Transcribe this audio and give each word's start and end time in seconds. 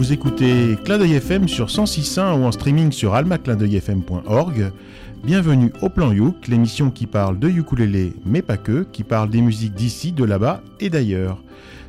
Vous 0.00 0.14
écoutez 0.14 0.78
Clin 0.82 0.98
FM 0.98 1.46
sur 1.46 1.66
106.1 1.66 2.40
ou 2.40 2.44
en 2.44 2.52
streaming 2.52 2.90
sur 2.90 3.12
almaclindeuilfm.org. 3.12 4.72
Bienvenue 5.22 5.74
au 5.82 5.90
Plan 5.90 6.10
Youk, 6.10 6.48
l'émission 6.48 6.90
qui 6.90 7.06
parle 7.06 7.38
de 7.38 7.50
ukulélé, 7.50 8.14
mais 8.24 8.40
pas 8.40 8.56
que, 8.56 8.86
qui 8.92 9.04
parle 9.04 9.28
des 9.28 9.42
musiques 9.42 9.74
d'ici, 9.74 10.12
de 10.12 10.24
là-bas 10.24 10.62
et 10.80 10.88
d'ailleurs. 10.88 11.44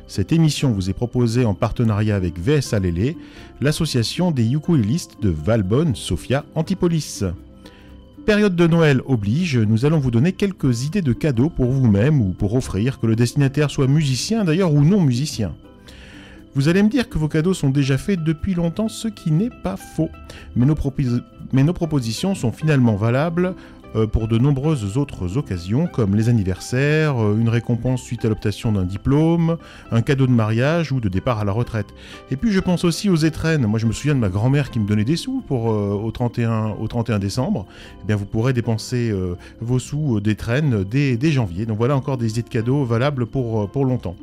Cette 0.08 0.30
émission 0.30 0.72
vous 0.72 0.90
est 0.90 0.92
proposée 0.92 1.46
en 1.46 1.54
partenariat 1.54 2.14
avec 2.14 2.38
VSA 2.38 2.80
Lélé, 2.80 3.16
l'association 3.62 4.30
des 4.30 4.52
ukulélistes 4.52 5.22
de 5.22 5.30
Valbonne, 5.30 5.94
Sofia, 5.94 6.44
Antipolis. 6.54 7.24
Période 8.26 8.54
de 8.54 8.66
Noël 8.66 9.00
oblige, 9.06 9.56
nous 9.56 9.86
allons 9.86 10.00
vous 10.00 10.10
donner 10.10 10.32
quelques 10.32 10.84
idées 10.84 11.00
de 11.00 11.14
cadeaux 11.14 11.48
pour 11.48 11.70
vous-même 11.70 12.20
ou 12.20 12.32
pour 12.32 12.54
offrir, 12.56 13.00
que 13.00 13.06
le 13.06 13.16
destinataire 13.16 13.70
soit 13.70 13.86
musicien 13.86 14.44
d'ailleurs 14.44 14.74
ou 14.74 14.84
non 14.84 15.00
musicien. 15.00 15.54
Vous 16.54 16.68
allez 16.68 16.82
me 16.82 16.90
dire 16.90 17.08
que 17.08 17.16
vos 17.16 17.28
cadeaux 17.28 17.54
sont 17.54 17.70
déjà 17.70 17.96
faits 17.96 18.22
depuis 18.22 18.52
longtemps, 18.52 18.88
ce 18.88 19.08
qui 19.08 19.32
n'est 19.32 19.48
pas 19.48 19.76
faux. 19.78 20.10
Mais 20.54 20.66
nos, 20.66 21.72
propositions 21.72 22.34
sont 22.34 22.52
finalement 22.52 22.94
valables 22.94 23.54
euh, 23.96 24.06
pour 24.06 24.28
de 24.28 24.36
nombreuses 24.36 24.98
autres 24.98 25.38
occasions, 25.38 25.86
comme 25.86 26.14
les 26.14 26.28
anniversaires, 26.28 27.22
euh, 27.22 27.38
une 27.38 27.48
récompense 27.48 28.02
suite 28.02 28.26
à 28.26 28.28
l'obtention 28.28 28.70
d'un 28.70 28.84
diplôme, 28.84 29.56
un 29.90 30.02
cadeau 30.02 30.26
de 30.26 30.32
mariage 30.32 30.92
ou 30.92 31.00
de 31.00 31.08
départ 31.08 31.38
à 31.38 31.44
la 31.44 31.52
retraite. 31.52 31.86
Et 32.30 32.36
puis 32.36 32.52
je 32.52 32.60
pense 32.60 32.84
aussi 32.84 33.08
aux 33.08 33.16
étrennes. 33.16 33.66
Moi 33.66 33.78
je 33.78 33.86
me 33.86 33.92
souviens 33.92 34.14
de 34.14 34.20
ma 34.20 34.28
grand-mère 34.28 34.70
qui 34.70 34.78
me 34.78 34.86
donnait 34.86 35.04
des 35.04 35.16
sous 35.16 35.42
pour, 35.46 35.70
euh, 35.70 35.94
au, 35.94 36.10
31, 36.10 36.74
au 36.78 36.86
31 36.86 37.18
décembre. 37.18 37.64
Eh 38.02 38.06
bien 38.06 38.16
vous 38.16 38.26
pourrez 38.26 38.52
dépenser 38.52 39.10
vos 39.62 39.78
sous 39.78 40.20
d'étrennes 40.20 40.84
dès, 40.84 41.16
dès, 41.16 41.30
janvier. 41.30 41.64
Donc 41.64 41.78
voilà 41.78 41.96
encore 41.96 42.18
des 42.18 42.30
idées 42.30 42.42
de 42.42 42.48
cadeaux 42.50 42.84
valables 42.84 43.24
pour 43.24 43.84
longtemps 43.86 44.16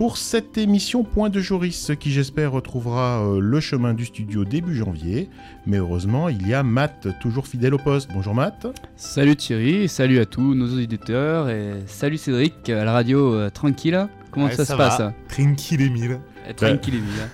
pour 0.00 0.16
cette 0.16 0.56
émission 0.56 1.04
Point 1.04 1.28
de 1.28 1.40
Joris, 1.40 1.92
qui 2.00 2.10
j'espère 2.10 2.52
retrouvera 2.52 3.22
euh, 3.22 3.38
le 3.38 3.60
chemin 3.60 3.92
du 3.92 4.06
studio 4.06 4.46
début 4.46 4.74
janvier. 4.74 5.28
Mais 5.66 5.76
heureusement, 5.76 6.30
il 6.30 6.48
y 6.48 6.54
a 6.54 6.62
Matt, 6.62 7.08
toujours 7.20 7.46
fidèle 7.46 7.74
au 7.74 7.78
poste. 7.78 8.08
Bonjour 8.10 8.34
Matt. 8.34 8.66
Salut 8.96 9.36
Thierry, 9.36 9.90
salut 9.90 10.18
à 10.18 10.24
tous 10.24 10.54
nos 10.54 10.68
auditeurs 10.72 11.50
et 11.50 11.82
salut 11.84 12.16
Cédric 12.16 12.70
à 12.70 12.82
la 12.86 12.92
radio 12.92 13.34
euh, 13.34 13.50
tranquille. 13.50 14.08
Comment 14.30 14.50
ça, 14.50 14.64
se 14.64 14.72
passe 14.72 15.02
Tranquille 15.28 15.82
Emile. 15.82 16.20
Eh, 16.48 16.54
tranquille 16.54 16.94
Emile. 16.94 17.28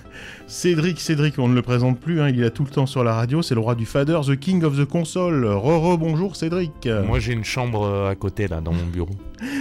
Cédric, 0.48 0.98
Cédric, 0.98 1.38
on 1.38 1.46
ne 1.46 1.54
le 1.54 1.62
présente 1.62 2.00
plus, 2.00 2.20
hein, 2.20 2.30
il 2.30 2.42
est 2.42 2.50
tout 2.50 2.64
le 2.64 2.70
temps 2.70 2.86
sur 2.86 3.04
la 3.04 3.14
radio, 3.14 3.42
c'est 3.42 3.54
le 3.54 3.60
roi 3.60 3.76
du 3.76 3.86
fader, 3.86 4.18
the 4.26 4.36
king 4.36 4.64
of 4.64 4.76
the 4.76 4.86
console. 4.86 5.44
Re-re, 5.44 5.96
bonjour 5.98 6.34
Cédric. 6.34 6.88
Moi 7.06 7.20
j'ai 7.20 7.32
une 7.32 7.44
chambre 7.44 7.84
euh, 7.84 8.10
à 8.10 8.16
côté 8.16 8.48
là, 8.48 8.60
dans 8.60 8.72
mon 8.72 8.86
bureau. 8.86 9.14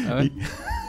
Ah 0.09 0.23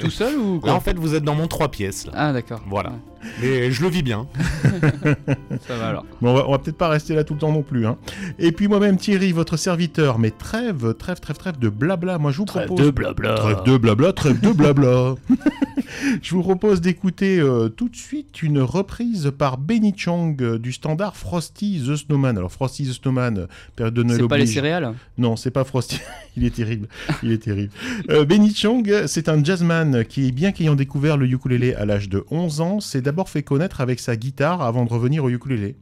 Tout 0.00 0.10
seul 0.10 0.36
ou 0.36 0.60
Là, 0.64 0.74
en 0.74 0.80
fait, 0.80 0.96
vous 0.98 1.14
êtes 1.14 1.24
dans 1.24 1.34
mon 1.34 1.46
3 1.48 1.70
pièces. 1.70 2.06
Ah, 2.12 2.32
d'accord. 2.32 2.60
Voilà. 2.68 2.92
Mais 3.40 3.70
je 3.70 3.82
le 3.82 3.88
vis 3.88 4.02
bien. 4.02 4.26
Ça 5.66 5.76
va 5.76 5.88
alors. 5.88 6.06
Bon, 6.20 6.30
on 6.46 6.50
va, 6.50 6.58
peut-être 6.58 6.76
pas 6.76 6.88
rester 6.88 7.14
là 7.14 7.24
tout 7.24 7.34
le 7.34 7.40
temps 7.40 7.52
non 7.52 7.62
plus. 7.62 7.86
Hein. 7.86 7.96
Et 8.38 8.52
puis 8.52 8.68
moi-même, 8.68 8.96
Thierry, 8.96 9.32
votre 9.32 9.56
serviteur, 9.56 10.18
mais 10.18 10.30
trêve, 10.30 10.94
trêve, 10.94 11.20
trêve, 11.20 11.36
trêve 11.36 11.58
de 11.58 11.68
blabla. 11.68 12.18
Moi, 12.18 12.32
je 12.32 12.38
vous 12.38 12.44
trêve 12.44 12.66
propose. 12.66 12.86
de 12.86 12.90
blabla. 12.90 13.34
Trêve 13.34 13.62
de 13.64 13.76
blabla, 13.76 14.12
trêve 14.12 14.40
de 14.40 14.52
blabla. 14.52 15.14
je 16.22 16.34
vous 16.34 16.42
propose 16.42 16.80
d'écouter 16.80 17.38
euh, 17.40 17.68
tout 17.68 17.88
de 17.88 17.96
suite 17.96 18.42
une 18.42 18.60
reprise 18.60 19.32
par 19.36 19.58
Benny 19.58 19.94
Chong 19.96 20.40
euh, 20.42 20.58
du 20.58 20.72
standard 20.72 21.16
Frosty 21.16 21.82
the 21.86 21.96
Snowman. 21.96 22.38
Alors, 22.38 22.52
Frosty 22.52 22.84
the 22.84 22.92
Snowman, 22.92 23.46
période 23.76 23.94
de 23.94 24.02
Noël. 24.02 24.20
C'est 24.20 24.28
pas 24.28 24.38
les 24.38 24.46
céréales 24.46 24.94
Non, 25.18 25.36
c'est 25.36 25.50
pas 25.50 25.64
Frosty. 25.64 25.98
Il 26.36 26.44
est 26.44 26.54
terrible. 26.54 26.88
Il 27.22 27.32
est 27.32 27.42
terrible. 27.42 27.72
Euh, 28.10 28.24
Benny 28.24 28.54
Chong, 28.54 29.04
c'est 29.06 29.28
un 29.28 29.42
jazzman 29.42 30.04
qui, 30.04 30.32
bien 30.32 30.52
qu'ayant 30.52 30.74
découvert 30.74 31.16
le 31.16 31.26
ukulélé 31.26 31.74
à 31.74 31.84
l'âge 31.84 32.08
de 32.08 32.24
11 32.30 32.60
ans, 32.60 32.80
s'est 32.80 33.02
d'abord 33.10 33.28
fait 33.28 33.42
connaître 33.42 33.80
avec 33.80 33.98
sa 33.98 34.14
guitare 34.14 34.62
avant 34.62 34.84
de 34.84 34.88
revenir 34.88 35.24
au 35.24 35.30
ukulélé. 35.30 35.74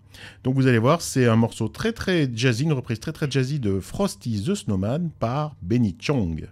Donc 0.44 0.54
vous 0.54 0.66
allez 0.66 0.78
voir, 0.78 1.02
c'est 1.02 1.26
un 1.26 1.36
morceau 1.36 1.68
très 1.68 1.92
très 1.92 2.26
jazzy, 2.34 2.62
une 2.62 2.72
reprise 2.72 3.00
très 3.00 3.12
très 3.12 3.30
jazzy 3.30 3.60
de 3.60 3.80
Frosty 3.80 4.42
the 4.42 4.54
Snowman 4.54 5.10
par 5.18 5.54
Benny 5.60 5.94
Chong. 6.00 6.48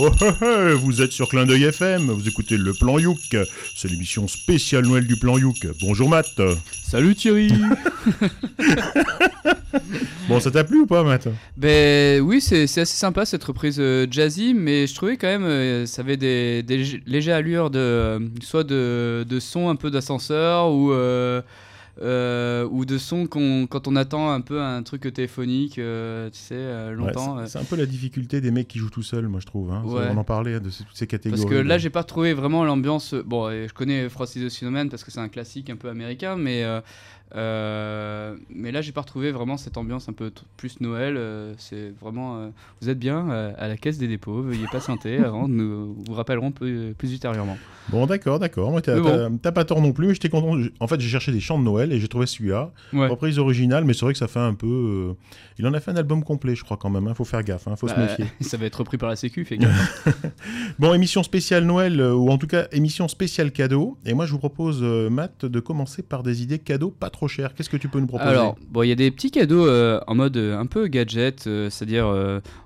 Oh, 0.00 0.10
vous 0.76 1.02
êtes 1.02 1.10
sur 1.10 1.28
Clin 1.28 1.44
d'œil 1.44 1.64
FM, 1.64 2.10
vous 2.10 2.28
écoutez 2.28 2.56
le 2.56 2.72
plan 2.72 3.00
Youk, 3.00 3.36
c'est 3.74 3.88
l'émission 3.90 4.28
spéciale 4.28 4.86
Noël 4.86 5.04
du 5.06 5.16
plan 5.16 5.36
Youk. 5.38 5.66
Bonjour 5.80 6.08
Matt. 6.08 6.40
Salut 6.84 7.16
Thierry 7.16 7.50
Bon, 10.28 10.38
ça 10.40 10.50
t'a 10.52 10.62
plu 10.62 10.80
ou 10.82 10.86
pas 10.86 11.02
Matt? 11.02 11.26
Ben 11.56 12.20
oui, 12.20 12.40
c'est 12.40 12.62
assez 12.64 12.84
sympa 12.86 13.24
cette 13.24 13.42
reprise 13.42 13.78
euh, 13.80 14.06
jazzy, 14.08 14.54
mais 14.54 14.86
je 14.86 14.94
trouvais 14.94 15.16
quand 15.16 15.26
même 15.26 15.44
euh, 15.44 15.84
ça 15.86 16.02
avait 16.02 16.16
des, 16.16 16.62
des 16.62 16.84
lég- 16.84 17.02
légères 17.06 17.36
allures 17.36 17.70
de 17.70 17.78
euh, 17.78 18.18
soit 18.42 18.62
de, 18.64 19.24
de 19.28 19.40
son 19.40 19.68
un 19.68 19.74
peu 19.76 19.90
d'ascenseur 19.90 20.70
ou 20.70 20.92
euh, 22.00 22.66
ou 22.70 22.84
de 22.84 22.96
son 22.98 23.26
quand 23.26 23.88
on 23.88 23.96
attend 23.96 24.30
un 24.30 24.40
peu 24.40 24.60
un 24.60 24.82
truc 24.82 25.02
téléphonique, 25.12 25.78
euh, 25.78 26.30
tu 26.30 26.38
sais, 26.38 26.54
euh, 26.56 26.92
longtemps. 26.92 27.36
Ouais, 27.38 27.46
c'est- 27.46 27.58
un 27.58 27.64
peu 27.64 27.76
la 27.76 27.86
difficulté 27.86 28.40
des 28.40 28.50
mecs 28.50 28.68
qui 28.68 28.78
jouent 28.78 28.90
tout 28.90 29.02
seuls, 29.02 29.26
moi 29.28 29.40
je 29.40 29.46
trouve. 29.46 29.72
hein. 29.72 29.82
Ouais. 29.84 30.06
On 30.10 30.16
en 30.16 30.24
parlait 30.24 30.60
de 30.60 30.70
ces- 30.70 30.84
toutes 30.84 30.96
ces 30.96 31.06
catégories. 31.06 31.40
Parce 31.42 31.50
que 31.52 31.58
là, 31.58 31.78
j'ai 31.78 31.90
pas 31.90 32.04
trouvé 32.04 32.34
vraiment 32.34 32.64
l'ambiance. 32.64 33.14
Bon, 33.14 33.50
je 33.50 33.72
connais 33.72 34.08
Frosty 34.08 34.40
the 34.44 34.48
Snowman 34.48 34.88
parce 34.90 35.02
que 35.04 35.10
c'est 35.10 35.20
un 35.20 35.28
classique 35.28 35.70
un 35.70 35.76
peu 35.76 35.88
américain, 35.88 36.36
mais 36.36 36.64
euh, 37.34 38.34
mais 38.50 38.72
là, 38.72 38.80
j'ai 38.80 38.92
pas 38.92 39.02
retrouvé 39.02 39.32
vraiment 39.32 39.56
cette 39.56 39.76
ambiance 39.76 40.08
un 40.08 40.12
peu 40.12 40.30
plus 40.56 40.80
Noël. 40.80 41.16
euh, 41.16 41.54
c'est 41.58 41.92
vraiment. 42.00 42.38
euh, 42.38 42.48
vous 42.80 42.88
êtes 42.88 42.98
bien 42.98 43.28
à 43.30 43.68
la 43.68 43.76
caisse 43.76 43.98
des 43.98 44.08
dépôts. 44.08 44.42
Veuillez 44.42 44.66
patienter 44.70 45.18
avant. 45.24 45.48
Nous 45.48 45.94
vous 46.06 46.14
rappellerons 46.14 46.50
plus, 46.52 46.94
plus 46.96 47.12
ultérieurement. 47.12 47.56
Bon, 47.90 48.06
d'accord, 48.06 48.38
d'accord. 48.38 48.70
Moi, 48.70 48.82
t'as 48.82 49.00
bon. 49.00 49.38
pas 49.38 49.64
tort 49.64 49.80
non 49.80 49.92
plus, 49.92 50.14
j'étais 50.14 50.28
content. 50.28 50.58
En 50.80 50.86
fait, 50.86 51.00
j'ai 51.00 51.08
cherché 51.08 51.32
des 51.32 51.40
chants 51.40 51.58
de 51.58 51.64
Noël 51.64 51.92
et 51.92 52.00
j'ai 52.00 52.08
trouvé 52.08 52.26
celui-là. 52.26 52.72
Ouais. 52.92 53.08
Reprise 53.08 53.38
originale, 53.38 53.84
mais 53.84 53.94
c'est 53.94 54.04
vrai 54.04 54.12
que 54.12 54.18
ça 54.18 54.28
fait 54.28 54.38
un 54.38 54.54
peu. 54.54 55.14
Il 55.58 55.66
en 55.66 55.72
a 55.74 55.80
fait 55.80 55.90
un 55.90 55.96
album 55.96 56.22
complet, 56.22 56.54
je 56.54 56.64
crois, 56.64 56.76
quand 56.76 56.90
même. 56.90 57.06
Il 57.08 57.14
faut 57.14 57.24
faire 57.24 57.42
gaffe, 57.42 57.66
hein, 57.66 57.76
faut 57.76 57.88
se 57.88 57.94
Bah, 57.94 58.02
méfier. 58.02 58.26
ça 58.40 58.56
va 58.56 58.66
être 58.66 58.76
repris 58.76 58.98
par 58.98 59.08
la 59.08 59.16
Sécu, 59.16 59.44
fait 59.44 59.56
gaffe. 59.58 60.06
Bon, 60.78 60.92
émission 60.94 61.22
spéciale 61.22 61.64
Noël, 61.64 62.00
ou 62.00 62.28
en 62.30 62.38
tout 62.38 62.46
cas 62.46 62.66
émission 62.72 63.08
spéciale 63.08 63.52
cadeau. 63.52 63.96
Et 64.04 64.12
moi, 64.14 64.26
je 64.26 64.32
vous 64.32 64.38
propose, 64.38 64.82
Matt, 64.82 65.44
de 65.46 65.60
commencer 65.60 66.02
par 66.02 66.22
des 66.22 66.42
idées 66.42 66.58
cadeaux 66.58 66.90
pas 66.90 67.10
trop 67.10 67.17
chères. 67.26 67.54
Qu'est-ce 67.54 67.70
que 67.70 67.76
tu 67.76 67.88
peux 67.88 67.98
nous 67.98 68.06
proposer 68.06 68.30
Alors, 68.30 68.56
bon, 68.70 68.82
il 68.84 68.88
y 68.90 68.92
a 68.92 68.94
des 68.94 69.10
petits 69.10 69.30
cadeaux 69.32 69.66
euh, 69.66 69.98
en 70.06 70.14
mode 70.14 70.36
euh, 70.36 70.56
un 70.58 70.66
peu 70.66 70.86
gadget, 70.86 71.46
euh, 71.48 71.68
c'est-à-dire 71.70 72.06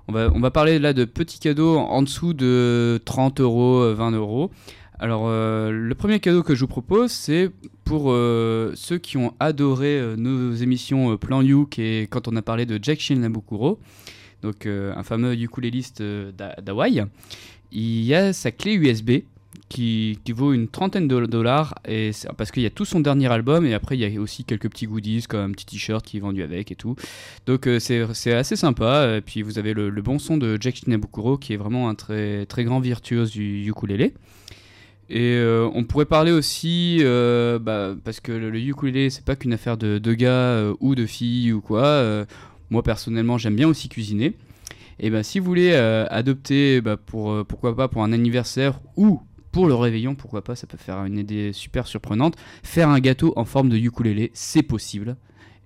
on, 0.07 0.11
va, 0.13 0.29
on 0.35 0.39
va 0.39 0.51
parler 0.51 0.77
là 0.77 0.93
de 0.93 1.05
petits 1.05 1.39
cadeaux 1.39 1.77
en 1.77 2.01
dessous 2.03 2.33
de 2.33 3.01
30 3.05 3.39
euros, 3.39 3.79
euh, 3.81 3.93
20 3.95 4.11
euros. 4.11 4.51
Alors, 4.99 5.27
le 5.27 5.93
premier 5.97 6.19
cadeau 6.21 6.43
que 6.43 6.55
je 6.55 6.61
vous 6.61 6.67
propose, 6.67 7.11
c'est 7.11 7.49
pour 7.83 8.03
ceux 8.13 8.97
qui 9.01 9.17
ont 9.17 9.33
adoré 9.41 10.01
nos 10.15 10.53
émissions 10.53 11.17
Plan 11.17 11.41
Youk 11.41 11.77
et 11.77 12.07
quand 12.09 12.29
on 12.29 12.35
a 12.37 12.41
parlé 12.41 12.65
de 12.65 12.79
Jack 12.81 13.09
Nabukuro, 13.09 13.79
donc 14.43 14.65
un 14.65 15.03
fameux 15.03 15.33
ukuléliste 15.33 16.01
d'Ha- 16.01 16.55
d'Hawaï, 16.61 17.03
il 17.73 18.03
y 18.05 18.13
a 18.13 18.31
sa 18.31 18.51
clé 18.51 18.75
USB 18.75 19.23
qui, 19.73 20.33
vaut 20.33 20.53
une 20.53 20.67
trentaine 20.67 21.07
de 21.07 21.25
dollars 21.25 21.75
et 21.87 22.11
parce 22.37 22.51
qu'il 22.51 22.63
y 22.63 22.65
a 22.65 22.69
tout 22.69 22.85
son 22.85 22.99
dernier 22.99 23.31
album 23.31 23.65
et 23.65 23.73
après 23.73 23.97
il 23.97 24.01
y 24.01 24.17
a 24.17 24.21
aussi 24.21 24.43
quelques 24.43 24.69
petits 24.69 24.87
goodies 24.87 25.23
comme 25.27 25.41
un 25.41 25.51
petit 25.51 25.65
t-shirt 25.65 26.05
qui 26.05 26.17
est 26.17 26.19
vendu 26.19 26.43
avec 26.43 26.71
et 26.71 26.75
tout. 26.75 26.95
Donc 27.45 27.67
euh, 27.67 27.79
c'est 27.79 28.33
assez 28.33 28.55
sympa 28.55 29.17
et 29.17 29.21
puis 29.21 29.41
vous 29.41 29.57
avez 29.57 29.73
le, 29.73 29.89
bon 30.01 30.19
son 30.19 30.37
de 30.37 30.57
Jack 30.59 30.75
Shinabukuro 30.75 31.37
qui 31.37 31.53
est 31.53 31.57
vraiment 31.57 31.89
un 31.89 31.95
très 31.95 32.45
très 32.45 32.63
grand 32.63 32.79
virtuose 32.79 33.31
du 33.31 33.67
ukulélé. 33.67 34.13
Et 35.09 35.35
euh, 35.35 35.69
on 35.73 35.83
pourrait 35.83 36.05
parler 36.05 36.31
aussi, 36.31 36.99
euh, 37.01 37.59
bah, 37.59 37.93
parce 38.03 38.19
que 38.19 38.31
le, 38.31 38.49
le 38.49 38.59
ukulélé, 38.59 39.09
c'est 39.09 39.25
pas 39.25 39.35
qu'une 39.35 39.53
affaire 39.53 39.77
de, 39.77 40.13
gars 40.13 40.29
euh, 40.31 40.73
ou 40.79 40.95
de 40.95 41.05
filles 41.05 41.51
ou 41.51 41.61
quoi. 41.61 42.25
moi 42.69 42.83
personnellement, 42.83 43.37
j'aime 43.37 43.55
bien 43.55 43.67
aussi 43.67 43.89
cuisiner. 43.89 44.35
Et 44.99 45.09
ben 45.09 45.23
si 45.23 45.39
vous 45.39 45.45
voulez 45.45 45.73
adopter, 45.73 46.81
bah, 46.81 46.97
pour, 46.97 47.45
pourquoi 47.45 47.75
pas 47.75 47.87
pour 47.87 48.03
un 48.03 48.13
anniversaire 48.13 48.79
ou 48.95 49.21
pour 49.53 49.67
le 49.67 49.75
réveillon, 49.75 50.15
pourquoi 50.15 50.43
pas, 50.43 50.55
ça 50.55 50.65
peut 50.67 50.77
faire 50.77 51.05
une 51.05 51.19
idée 51.19 51.53
super 51.53 51.87
surprenante. 51.87 52.35
Faire 52.63 52.89
un 52.89 52.99
gâteau 52.99 53.33
en 53.35 53.45
forme 53.45 53.69
de 53.69 53.77
ukulélé, 53.77 54.31
c'est 54.33 54.63
possible. 54.63 55.15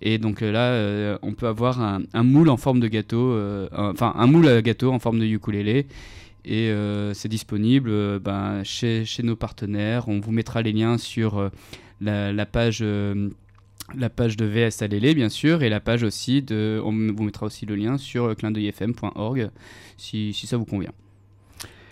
Et 0.02 0.18
donc 0.18 0.44
euh, 0.44 0.52
là, 0.52 0.72
euh, 0.74 1.18
on 1.22 1.34
peut 1.34 1.48
avoir 1.48 1.82
un, 1.82 2.24
moule 2.24 2.50
en 2.50 2.58
forme 2.58 2.82
de 2.82 2.88
gâteau, 2.90 3.32
euh, 3.32 3.68
enfin 3.72 4.14
un 4.16 4.28
moule 4.28 4.48
à 4.50 4.62
gâteau 4.62 4.92
en 4.92 5.00
forme 5.00 5.20
de 5.20 5.26
ukulélé. 5.26 5.88
Et 6.46 6.72
c'est 7.14 7.28
disponible 7.28 8.20
ben, 8.20 8.64
chez, 8.64 9.06
nos 9.24 9.36
partenaires. 9.36 10.08
On 10.08 10.22
vous 10.22 10.32
mettra 10.32 10.62
les 10.62 10.72
liens 10.72 10.98
sur 10.98 11.50
la, 12.00 12.46
page, 12.46 12.80
de 12.80 14.46
VS 14.46 15.14
bien 15.14 15.28
sûr, 15.28 15.62
et 15.64 15.68
la 15.68 15.82
page 15.82 16.04
aussi 16.04 16.42
de. 16.42 16.82
On 16.86 16.92
vous 16.92 17.24
mettra 17.24 17.46
aussi 17.46 17.66
le 17.66 17.76
lien 17.76 17.98
sur 17.98 18.34
clindeuilfm.org 18.34 19.50
si 19.98 20.34
ça 20.34 20.56
vous 20.56 20.66
convient. 20.66 20.94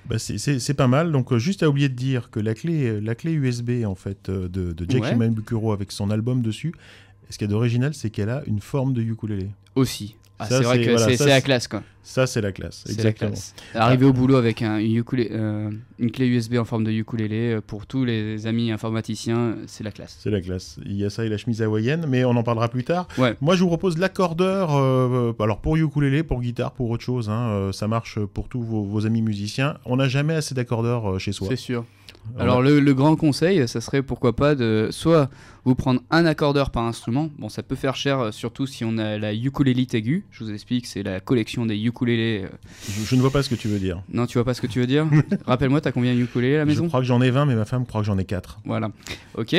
Bah, 0.08 0.20
c'est- 0.20 0.74
pas 0.74 0.88
mal. 0.88 1.12
Donc, 1.12 1.32
euh, 1.34 1.40
juste 1.40 1.64
à 1.64 1.70
oublier 1.70 1.90
de 1.90 1.96
dire 1.96 2.30
que 2.30 2.40
la 2.40 2.54
clé, 2.54 3.02
la 3.02 3.16
clé 3.16 3.32
USB 3.32 3.84
en 3.86 3.96
fait 3.96 4.30
euh, 4.30 4.48
de, 4.48 4.72
de 4.74 4.86
Jack 4.90 5.02
Ouais. 5.18 5.30
Bukuro 5.30 5.72
avec 5.74 5.92
son 5.92 6.12
album 6.12 6.42
dessus, 6.42 6.74
ce 7.30 7.38
qu'il 7.38 7.48
y 7.48 7.50
a 7.50 7.52
d'original, 7.52 7.94
c'est 7.94 8.10
qu'elle 8.12 8.30
a 8.30 8.44
une 8.46 8.60
forme 8.60 8.94
de 8.94 9.02
ukulélé. 9.02 9.48
Aussi. 9.76 10.16
Ah, 10.38 10.46
Ça, 10.48 10.58
c'est 10.58 10.64
vrai 10.66 10.82
que 10.84 10.92
voilà, 10.92 11.16
c'est 11.16 11.26
la 11.28 11.40
classe, 11.42 11.68
quoi. 11.70 11.82
Ça, 12.04 12.28
c'est 12.28 12.42
la 12.42 12.52
classe. 12.52 12.84
La 12.88 12.94
Exactement. 12.94 13.32
classe. 13.32 13.56
Arriver 13.74 14.06
au 14.06 14.12
boulot 14.14 14.36
avec 14.36 14.62
un 14.62 14.80
ukulé- 14.80 15.30
euh, 15.32 15.70
une 15.98 16.12
clé 16.12 16.28
USB 16.28 16.56
en 16.58 16.66
forme 16.66 16.84
de 16.84 16.92
ukulélé, 16.92 17.54
euh, 17.54 17.62
pour 17.66 17.88
tous 17.88 18.04
les 18.04 18.46
amis 18.46 18.70
informaticiens, 18.72 19.56
c'est 19.66 19.84
la 19.84 19.92
classe. 19.92 20.18
C'est 20.20 20.30
la 20.30 20.42
classe. 20.42 20.78
Il 20.86 20.94
y 20.98 21.06
a 21.06 21.10
ça 21.10 21.26
et 21.26 21.30
la 21.30 21.38
chemise 21.38 21.62
hawaïenne, 21.62 22.06
mais 22.08 22.26
on 22.26 22.32
en 22.32 22.44
parlera 22.44 22.68
plus 22.68 22.84
tard. 22.84 23.08
Ouais. 23.18 23.36
Moi, 23.40 23.56
je 23.56 23.62
vous 23.62 23.68
propose 23.70 23.98
l'accordeur. 23.98 24.76
euh, 24.76 25.32
alors, 25.40 25.62
pour 25.62 25.78
ukulélé, 25.78 26.22
pour 26.24 26.42
guitare, 26.42 26.74
pour 26.74 26.90
autre 26.90 27.04
chose, 27.04 27.30
hein, 27.30 27.70
ça 27.72 27.88
marche 27.88 28.20
pour 28.20 28.50
tous 28.50 28.62
vos, 28.62 28.84
vos 28.84 29.06
amis 29.06 29.22
musiciens. 29.22 29.78
On 29.86 29.96
n'a 29.96 30.08
jamais 30.10 30.34
assez 30.34 30.54
d'accordeurs 30.54 31.20
chez 31.20 31.32
soi. 31.32 31.48
C'est 31.50 31.56
sûr. 31.56 31.86
Alors 32.38 32.62
le, 32.62 32.80
le 32.80 32.94
grand 32.94 33.16
conseil, 33.16 33.68
ça 33.68 33.80
serait 33.82 34.02
pourquoi 34.04 34.36
pas 34.36 34.56
de 34.56 34.90
soit 34.92 35.30
vous 35.64 35.74
prendre 35.76 36.02
un 36.12 36.26
accordeur 36.26 36.70
par 36.70 36.84
instrument. 36.84 37.30
Bon, 37.40 37.50
ça 37.50 37.64
peut 37.64 37.76
faire 37.76 37.96
cher, 37.96 38.20
euh, 38.20 38.32
surtout 38.32 38.68
si 38.68 38.84
on 38.84 38.98
a 38.98 39.18
la 39.18 39.34
ukulélite 39.34 39.94
aiguë. 39.96 40.26
Je 40.32 40.44
vous 40.44 40.52
explique, 40.52 40.86
c'est 40.86 41.02
la 41.04 41.20
collection 41.20 41.66
des 41.66 41.78
ukulélés. 41.78 42.44
euh. 42.46 42.50
je, 42.90 43.04
je 43.06 43.16
ne 43.16 43.22
vois 43.22 43.32
pas 43.32 43.42
ce 43.42 43.50
que 43.50 43.56
tu 43.56 43.68
veux 43.68 43.80
dire. 43.80 44.02
Non, 44.12 44.26
tu 44.26 44.38
vois 44.38 44.46
pas 44.46 44.54
ce 44.54 44.62
que 44.62 44.68
tu 44.68 44.80
veux 44.80 44.88
dire? 44.88 45.08
Rappelle-moi, 45.46 45.82
t'as 45.82 45.92
combien 45.92 46.14
de 46.14 46.20
ukulélés 46.20 46.56
à 46.56 46.58
la 46.60 46.64
Je 46.66 46.70
maison? 46.70 46.88
crois 46.88 47.00
que 47.00 47.06
j'en 47.06 47.22
ai 47.22 47.32
20, 47.32 47.46
mais 47.46 47.56
ma 47.56 47.66
femme 47.66 47.86
croit 47.86 48.02
que 48.02 48.08
j'en 48.08 48.18
ai 48.18 48.26
4. 48.26 48.60
Voilà. 48.66 48.92
Ok. 49.38 49.56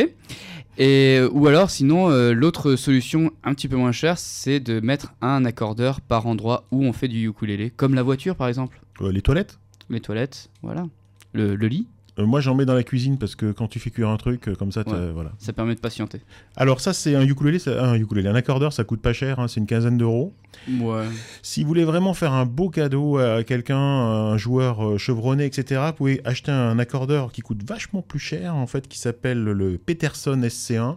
Et 0.78 1.20
ou 1.32 1.46
alors, 1.46 1.70
sinon, 1.70 2.10
euh, 2.10 2.32
l'autre 2.34 2.76
solution 2.76 3.30
un 3.44 3.54
petit 3.54 3.66
peu 3.68 3.76
moins 3.76 3.92
chère, 3.92 4.18
c'est 4.18 4.60
de 4.60 4.80
mettre 4.80 5.14
un 5.22 5.44
accordeur 5.46 6.00
par 6.02 6.26
endroit 6.26 6.64
où 6.70 6.84
on 6.84 6.92
fait 6.92 7.08
du 7.08 7.26
ukulélé, 7.28 7.70
comme 7.70 7.94
la 7.94 8.02
voiture 8.02 8.36
par 8.36 8.48
exemple, 8.48 8.80
Euh, 9.00 9.10
les 9.10 9.22
toilettes 9.22 9.58
les 9.88 10.00
toilettes, 10.00 10.50
voilà, 10.62 10.84
le, 11.32 11.54
le 11.54 11.68
lit. 11.68 11.86
Euh, 12.18 12.24
Moi, 12.26 12.40
j'en 12.40 12.54
mets 12.54 12.64
dans 12.64 12.74
la 12.74 12.82
cuisine 12.82 13.18
parce 13.18 13.34
que 13.34 13.52
quand 13.52 13.68
tu 13.68 13.78
fais 13.78 13.90
cuire 13.90 14.08
un 14.08 14.16
truc 14.16 14.48
euh, 14.48 14.54
comme 14.54 14.72
ça, 14.72 14.82
Ouais. 14.86 15.10
voilà. 15.12 15.32
Ça 15.38 15.52
permet 15.52 15.74
de 15.74 15.80
patienter. 15.80 16.20
Alors 16.56 16.80
ça, 16.80 16.92
c'est 16.92 17.14
un 17.14 17.22
ukulélé, 17.22 17.58
un 17.68 17.94
ukulélé, 17.94 18.28
un 18.28 18.34
accordeur, 18.34 18.72
ça 18.72 18.84
coûte 18.84 19.00
pas 19.02 19.12
cher, 19.12 19.38
hein, 19.40 19.48
c'est 19.48 19.60
une 19.60 19.66
quinzaine 19.66 19.98
d'euros. 19.98 20.32
Ouais. 20.80 21.04
Si 21.42 21.62
vous 21.62 21.68
voulez 21.68 21.84
vraiment 21.84 22.14
faire 22.14 22.32
un 22.32 22.46
beau 22.46 22.70
cadeau 22.70 23.18
à 23.18 23.44
quelqu'un, 23.44 23.76
un 23.76 24.36
joueur 24.38 24.84
euh, 24.86 24.98
chevronné, 24.98 25.44
etc., 25.44 25.80
vous 25.88 25.92
pouvez 25.92 26.20
acheter 26.24 26.50
un 26.52 26.78
accordeur 26.78 27.32
qui 27.32 27.42
coûte 27.42 27.62
vachement 27.68 28.00
plus 28.02 28.18
cher, 28.18 28.54
en 28.56 28.66
fait, 28.66 28.88
qui 28.88 28.98
s'appelle 28.98 29.42
le 29.42 29.76
Peterson 29.78 30.40
SC1. 30.42 30.96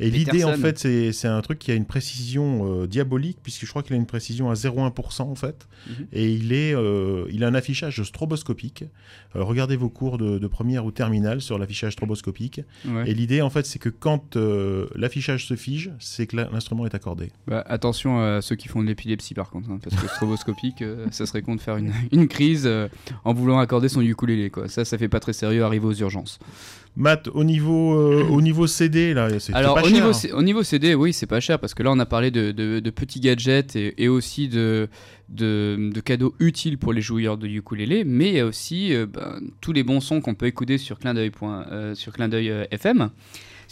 Et 0.00 0.10
l'idée, 0.10 0.44
en 0.44 0.54
fait, 0.56 0.78
c'est 0.78 1.28
un 1.28 1.40
truc 1.40 1.58
qui 1.58 1.70
a 1.70 1.74
une 1.74 1.86
précision 1.86 2.82
euh, 2.82 2.86
diabolique, 2.86 3.38
puisque 3.42 3.64
je 3.64 3.70
crois 3.70 3.82
qu'il 3.82 3.94
a 3.94 3.96
une 3.96 4.06
précision 4.06 4.50
à 4.50 4.54
0,1%, 4.54 5.22
en 5.22 5.34
fait. 5.34 5.66
Mhm. 5.86 6.06
Et 6.12 6.32
il, 6.32 6.52
est, 6.52 6.74
euh, 6.74 7.26
il 7.30 7.44
a 7.44 7.48
un 7.48 7.54
affichage 7.54 8.02
stroboscopique. 8.02 8.84
Euh, 9.36 9.42
regardez 9.42 9.76
vos 9.76 9.88
cours 9.88 10.18
de, 10.18 10.38
de 10.38 10.46
première 10.46 10.84
ou 10.84 10.90
terminale 10.90 11.40
sur 11.40 11.58
l'affichage 11.58 11.92
stroboscopique. 11.92 12.62
Ouais. 12.86 13.10
Et 13.10 13.14
l'idée, 13.14 13.42
en 13.42 13.50
fait, 13.50 13.66
c'est 13.66 13.78
que 13.78 13.88
quand 13.88 14.36
l'affichage 14.94 15.46
se 15.46 15.56
fige, 15.56 15.90
c'est 15.98 16.26
que 16.26 16.36
l'instrument 16.36 16.86
est 16.86 16.94
accordé. 16.94 17.30
Bah, 17.46 17.64
attention 17.66 18.20
à 18.20 18.40
ceux 18.42 18.56
qui 18.56 18.68
font 18.68 18.82
de 18.82 18.88
l'épilepsie 18.88 19.34
par 19.34 19.50
contre, 19.50 19.70
hein, 19.70 19.78
parce 19.82 20.00
que 20.00 20.08
stroboscopique, 20.08 20.84
ça 21.10 21.26
serait 21.26 21.42
con 21.42 21.56
de 21.56 21.60
faire 21.60 21.76
une, 21.76 21.92
une 22.12 22.28
crise 22.28 22.68
en 23.24 23.32
voulant 23.32 23.58
accorder 23.58 23.88
son 23.88 24.00
ukulélé. 24.00 24.50
Quoi. 24.50 24.68
Ça, 24.68 24.84
ça 24.84 24.98
fait 24.98 25.08
pas 25.08 25.20
très 25.20 25.32
sérieux, 25.32 25.64
arriver 25.64 25.86
aux 25.86 25.94
urgences. 25.94 26.38
Matt, 26.94 27.28
au 27.32 27.42
niveau, 27.42 27.94
euh, 27.98 28.24
au 28.28 28.42
niveau 28.42 28.66
CD, 28.66 29.14
là, 29.14 29.28
c'est 29.40 29.54
Alors, 29.54 29.74
pas 29.76 29.80
au 29.80 29.84
cher. 29.84 29.94
niveau, 29.94 30.12
C- 30.12 30.30
au 30.32 30.42
niveau 30.42 30.62
CD, 30.62 30.94
oui, 30.94 31.14
c'est 31.14 31.26
pas 31.26 31.40
cher, 31.40 31.58
parce 31.58 31.72
que 31.72 31.82
là, 31.82 31.90
on 31.90 31.98
a 31.98 32.04
parlé 32.06 32.30
de, 32.30 32.50
de- 32.52 32.80
de 32.80 32.90
petits 32.90 33.18
gadgets 33.20 33.74
et, 33.76 33.94
et 34.02 34.08
aussi 34.08 34.48
de, 34.48 34.88
de, 35.30 35.90
de 35.92 36.00
cadeaux 36.00 36.34
utiles 36.38 36.76
pour 36.76 36.92
les 36.92 37.00
joueurs 37.00 37.38
de 37.38 37.46
ukulélé, 37.46 38.04
mais 38.04 38.28
il 38.28 38.34
y 38.34 38.40
a 38.40 38.46
aussi 38.46 38.92
euh, 38.94 39.06
ben, 39.06 39.40
tous 39.62 39.72
les 39.72 39.84
bons 39.84 40.00
sons 40.00 40.20
qu'on 40.20 40.34
peut 40.34 40.46
écouter 40.46 40.76
sur 40.76 40.98
clin 40.98 41.14
d'œil 41.14 41.30
point- 41.30 41.64
sur 41.94 42.12
clin 42.12 42.28
d'œil 42.28 42.50
euh, 42.50 42.64
FM, 42.70 43.08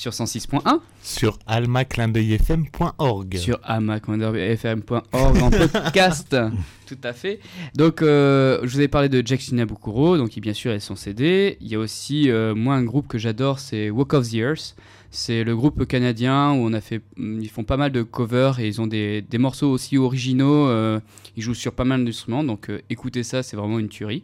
sur 0.00 0.12
106.1. 0.12 0.80
Sur 1.02 1.38
almaclindeuilfm.org. 1.46 3.36
sur 3.36 3.60
amacfm.org 3.62 5.42
en 5.42 5.50
podcast. 5.50 6.34
Tout 6.86 6.96
à 7.04 7.12
fait. 7.12 7.38
Donc, 7.74 8.00
euh, 8.00 8.60
je 8.62 8.68
vous 8.68 8.78
avais 8.78 8.88
parlé 8.88 9.10
de 9.10 9.22
Jackson 9.24 9.56
Nabukuro, 9.56 10.16
donc 10.16 10.30
qui 10.30 10.40
bien 10.40 10.54
sûr 10.54 10.72
est 10.72 10.80
son 10.80 10.96
CD. 10.96 11.58
Il 11.60 11.68
y 11.68 11.74
a 11.74 11.78
aussi, 11.78 12.30
euh, 12.30 12.54
moi, 12.54 12.76
un 12.76 12.82
groupe 12.82 13.08
que 13.08 13.18
j'adore, 13.18 13.58
c'est 13.58 13.90
Walk 13.90 14.14
of 14.14 14.30
the 14.30 14.34
Earth. 14.36 14.74
C'est 15.10 15.44
le 15.44 15.54
groupe 15.54 15.84
canadien 15.84 16.52
où 16.52 16.64
on 16.66 16.72
a 16.72 16.80
fait, 16.80 17.02
mm, 17.18 17.42
ils 17.42 17.50
font 17.50 17.64
pas 17.64 17.76
mal 17.76 17.92
de 17.92 18.00
covers 18.02 18.58
et 18.58 18.66
ils 18.68 18.80
ont 18.80 18.86
des, 18.86 19.20
des 19.20 19.38
morceaux 19.38 19.70
aussi 19.70 19.98
originaux. 19.98 20.66
euh, 20.68 20.98
ils 21.36 21.42
jouent 21.42 21.52
sur 21.52 21.74
pas 21.74 21.84
mal 21.84 22.06
d'instruments, 22.06 22.42
donc 22.42 22.70
écoutez 22.88 23.22
ça, 23.22 23.42
c'est 23.42 23.56
vraiment 23.56 23.78
une 23.78 23.88
tuerie. 23.90 24.22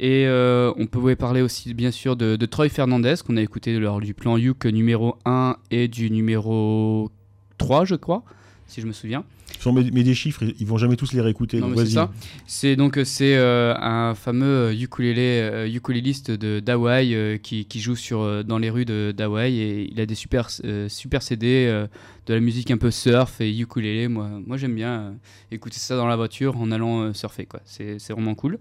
Et 0.00 0.26
euh, 0.26 0.72
on 0.76 0.86
pouvait 0.86 1.16
parler 1.16 1.40
aussi 1.40 1.72
bien 1.74 1.90
sûr 1.90 2.16
de, 2.16 2.36
de 2.36 2.46
Troy 2.46 2.68
Fernandez 2.68 3.14
qu'on 3.24 3.36
a 3.36 3.42
écouté 3.42 3.78
lors 3.78 4.00
du 4.00 4.12
plan 4.14 4.36
Youk 4.36 4.64
numéro 4.66 5.16
1 5.24 5.56
et 5.70 5.88
du 5.88 6.10
numéro 6.10 7.10
3 7.58 7.84
je 7.84 7.94
crois, 7.94 8.24
si 8.66 8.80
je 8.80 8.86
me 8.86 8.92
souviens. 8.92 9.24
Mes 9.72 10.02
des 10.02 10.14
chiffres, 10.14 10.44
ils 10.58 10.66
vont 10.66 10.76
jamais 10.76 10.96
tous 10.96 11.12
les 11.12 11.20
réécouter. 11.22 11.60
Mais 11.60 11.76
c'est 11.86 11.92
ça. 11.92 12.10
C'est 12.46 12.76
donc 12.76 12.98
euh, 12.98 13.04
c'est 13.04 13.36
euh, 13.36 13.74
un 13.78 14.14
fameux 14.14 14.74
ukulélé, 14.74 15.40
euh, 15.40 15.66
ukuléliste 15.68 16.30
de 16.30 16.60
d'Hawaï 16.60 17.14
euh, 17.14 17.38
qui, 17.38 17.64
qui 17.64 17.80
joue 17.80 17.96
sur 17.96 18.20
euh, 18.20 18.42
dans 18.42 18.58
les 18.58 18.68
rues 18.68 18.84
de 18.84 19.14
d'Hawaï 19.16 19.58
et 19.60 19.90
il 19.90 20.00
a 20.00 20.06
des 20.06 20.14
super 20.16 20.48
euh, 20.64 20.88
super 20.90 21.22
CD 21.22 21.66
euh, 21.68 21.86
de 22.26 22.34
la 22.34 22.40
musique 22.40 22.70
un 22.72 22.76
peu 22.76 22.90
surf 22.90 23.40
et 23.40 23.56
ukulélé. 23.58 24.08
Moi 24.08 24.28
moi 24.46 24.56
j'aime 24.58 24.74
bien 24.74 24.92
euh, 25.00 25.12
écouter 25.50 25.78
ça 25.78 25.96
dans 25.96 26.08
la 26.08 26.16
voiture 26.16 26.58
en 26.58 26.70
allant 26.70 27.02
euh, 27.02 27.12
surfer 27.14 27.46
quoi. 27.46 27.60
C'est 27.64 27.98
c'est 27.98 28.12
vraiment 28.12 28.34
cool. 28.34 28.58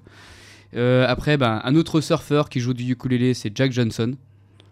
Euh, 0.75 1.05
après 1.07 1.37
ben, 1.37 1.61
un 1.63 1.75
autre 1.75 2.01
surfeur 2.01 2.49
qui 2.49 2.59
joue 2.59 2.73
du 2.73 2.91
ukulélé 2.91 3.33
c'est 3.33 3.55
Jack 3.55 3.71
Johnson. 3.71 4.15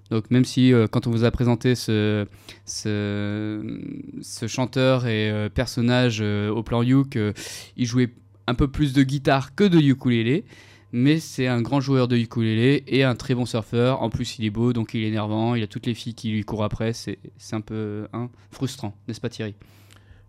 Donc 0.10 0.29
même 0.29 0.46
si 0.46 0.74
euh, 0.74 0.88
quand 0.88 1.08
on 1.08 1.12
vous 1.12 1.24
a 1.24 1.31
présenté 1.31 1.75
ce, 1.75 2.25
ce, 2.65 4.48
chanteur 4.48 5.08
et 5.08 5.31
euh, 5.31 5.50
personnage 5.50 6.22
au 6.22 6.63
plan 6.63 6.81
Yuk, 6.84 7.17
il 7.77 7.86
jouait 7.86 8.10
un 8.48 8.53
peu 8.53 8.67
plus 8.67 8.93
de 8.93 9.03
guitare 9.03 9.55
que 9.55 9.63
de 9.63 9.79
ukulélé, 9.79 10.43
mais 10.91 11.20
c'est 11.20 11.48
un 11.48 11.62
grand 11.62 11.79
joueur 11.79 12.08
de 12.10 12.17
ukulélé 12.17 12.84
et 12.88 13.03
un 13.03 13.15
très 13.15 13.36
bon 13.36 13.46
surfeur. 13.46 14.01
En 14.01 14.10
plus, 14.10 14.38
il 14.39 14.46
est 14.46 14.50
beau, 14.50 14.74
donc 14.74 14.93
il 14.93 15.03
est 15.03 15.08
énervant, 15.08 15.55
il 15.55 15.63
a 15.63 15.67
toutes 15.67 15.86
les 15.86 15.93
filles 15.93 16.15
qui 16.15 16.29
lui 16.31 16.43
courent 16.43 16.65
après, 16.65 16.91
c'est 16.91 17.20
c'est 17.38 17.55
un 17.55 17.62
peu 17.62 18.08
hein, 18.12 18.29
frustrant, 18.50 18.98
n'est-ce 19.08 19.22
pas 19.22 19.29
Thierry? 19.29 19.55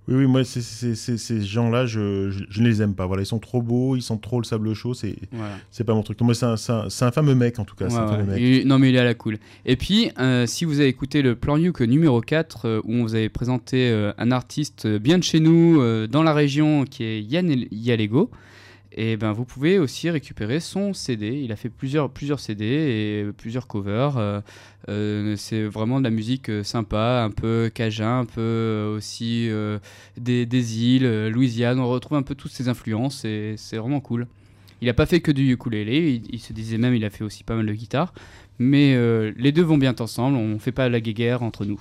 Oui, 0.09 0.17
oui, 0.17 0.27
moi, 0.27 0.43
ces 0.45 1.41
gens-là, 1.43 1.87
je, 1.87 2.31
je, 2.31 2.45
je 2.51 2.61
ne 2.61 2.69
les 2.69 2.83
aime 2.83 2.95
pas. 2.95 3.07
Voilà, 3.07 3.23
ils 3.23 3.27
sont 3.27 3.39
trop 3.39 3.63
beaux, 3.63 3.95
ils 3.95 4.03
sont 4.03 4.19
trop 4.19 4.39
le 4.41 4.45
sable 4.45 4.75
chaud, 4.75 4.95
c'est 4.95 5.85
pas 5.85 5.95
mon 5.95 6.03
truc. 6.03 6.21
Moi, 6.23 6.35
c'est 6.35 7.05
un, 7.05 7.11
fameux 7.13 7.37
mec, 7.37 7.59
en 7.61 7.65
tout 7.65 7.77
cas. 7.77 7.89
c'est 7.89 7.95
Ouais, 7.97 8.03
un 8.03 8.09
fameux 8.09 8.25
ouais. 8.25 8.41
mec. 8.41 8.63
Il- 8.63 8.67
non 8.67 8.79
mais 8.81 8.89
il 8.89 8.97
est 8.97 8.99
à 8.99 9.05
la 9.05 9.15
cool. 9.15 9.39
Et 9.65 9.77
puis, 9.77 10.11
euh, 10.19 10.47
si 10.47 10.65
vous 10.65 10.81
avez 10.81 10.89
écouté 10.89 11.23
le 11.23 11.37
plan 11.37 11.57
Yuk 11.57 11.81
numéro 11.83 12.21
4, 12.21 12.67
euh, 12.67 12.81
où 12.85 12.95
on 12.95 13.03
vous 13.03 13.15
avait 13.15 13.29
présenté 13.29 13.91
euh, 13.91 14.13
un 14.19 14.33
artiste 14.33 14.89
bien 14.89 15.19
de 15.19 15.25
chez 15.25 15.39
nous, 15.39 15.81
dans 16.09 16.23
la 16.25 16.35
région, 16.35 16.85
qui 16.85 17.05
est 17.05 17.23
Yann 17.23 17.49
El- 17.51 17.69
Yalego, 17.71 18.31
et 18.97 19.17
ben 19.17 19.33
vous 19.33 19.45
pouvez 19.45 19.79
aussi 19.79 20.11
récupérer 20.11 20.61
son 20.61 20.93
CD. 20.93 21.41
Il 21.43 21.53
a 21.53 21.57
fait 21.57 21.69
plusieurs, 21.69 22.11
plusieurs 22.11 22.41
CD 22.41 22.65
et 22.65 23.33
plusieurs 23.33 23.67
covers. 23.67 24.17
euh, 24.19 24.41
euh, 24.89 25.37
c'est 25.37 25.63
vraiment 25.65 25.99
de 25.99 26.05
la 26.05 26.11
musique 26.11 26.51
euh, 26.51 26.63
sympa, 26.63 27.23
un 27.25 27.31
peu 27.31 27.71
cajun, 27.73 28.21
un 28.21 28.25
peu 28.25 28.93
aussi 28.97 29.49
des, 30.17 30.47
des 30.47 30.85
îles, 30.85 31.29
Louisiane. 31.29 31.81
On 31.81 31.89
retrouve 31.89 32.19
un 32.19 32.23
peu 32.23 32.35
toutes 32.35 32.53
ces 32.53 32.69
influences 32.69 33.25
et 33.25 33.55
c'est 33.57 33.77
vraiment 33.79 34.01
cool. 34.01 34.27
Il 34.81 34.87
n'a 34.87 34.95
pas 34.95 35.07
fait 35.07 35.21
que 35.21 35.31
du 35.31 35.53
ukulélé, 35.53 36.15
il, 36.15 36.35
il 36.35 36.41
se 36.41 36.53
disait 36.53 36.79
même 36.79 36.95
il 36.95 37.05
a 37.05 37.11
fait 37.11 37.25
aussi 37.25 37.45
pas 37.45 37.55
mal 37.55 37.67
de 37.67 37.73
guitare. 37.73 38.13
Mais 38.59 38.95
les 39.37 39.51
deux 39.53 39.63
vont 39.63 39.79
bien 39.79 39.95
ensemble, 39.99 40.37
on 40.37 40.59
fait 40.59 40.73
pas 40.73 40.89
la 40.89 41.01
guéguerre 41.01 41.43
entre 41.43 41.65
nous. 41.65 41.81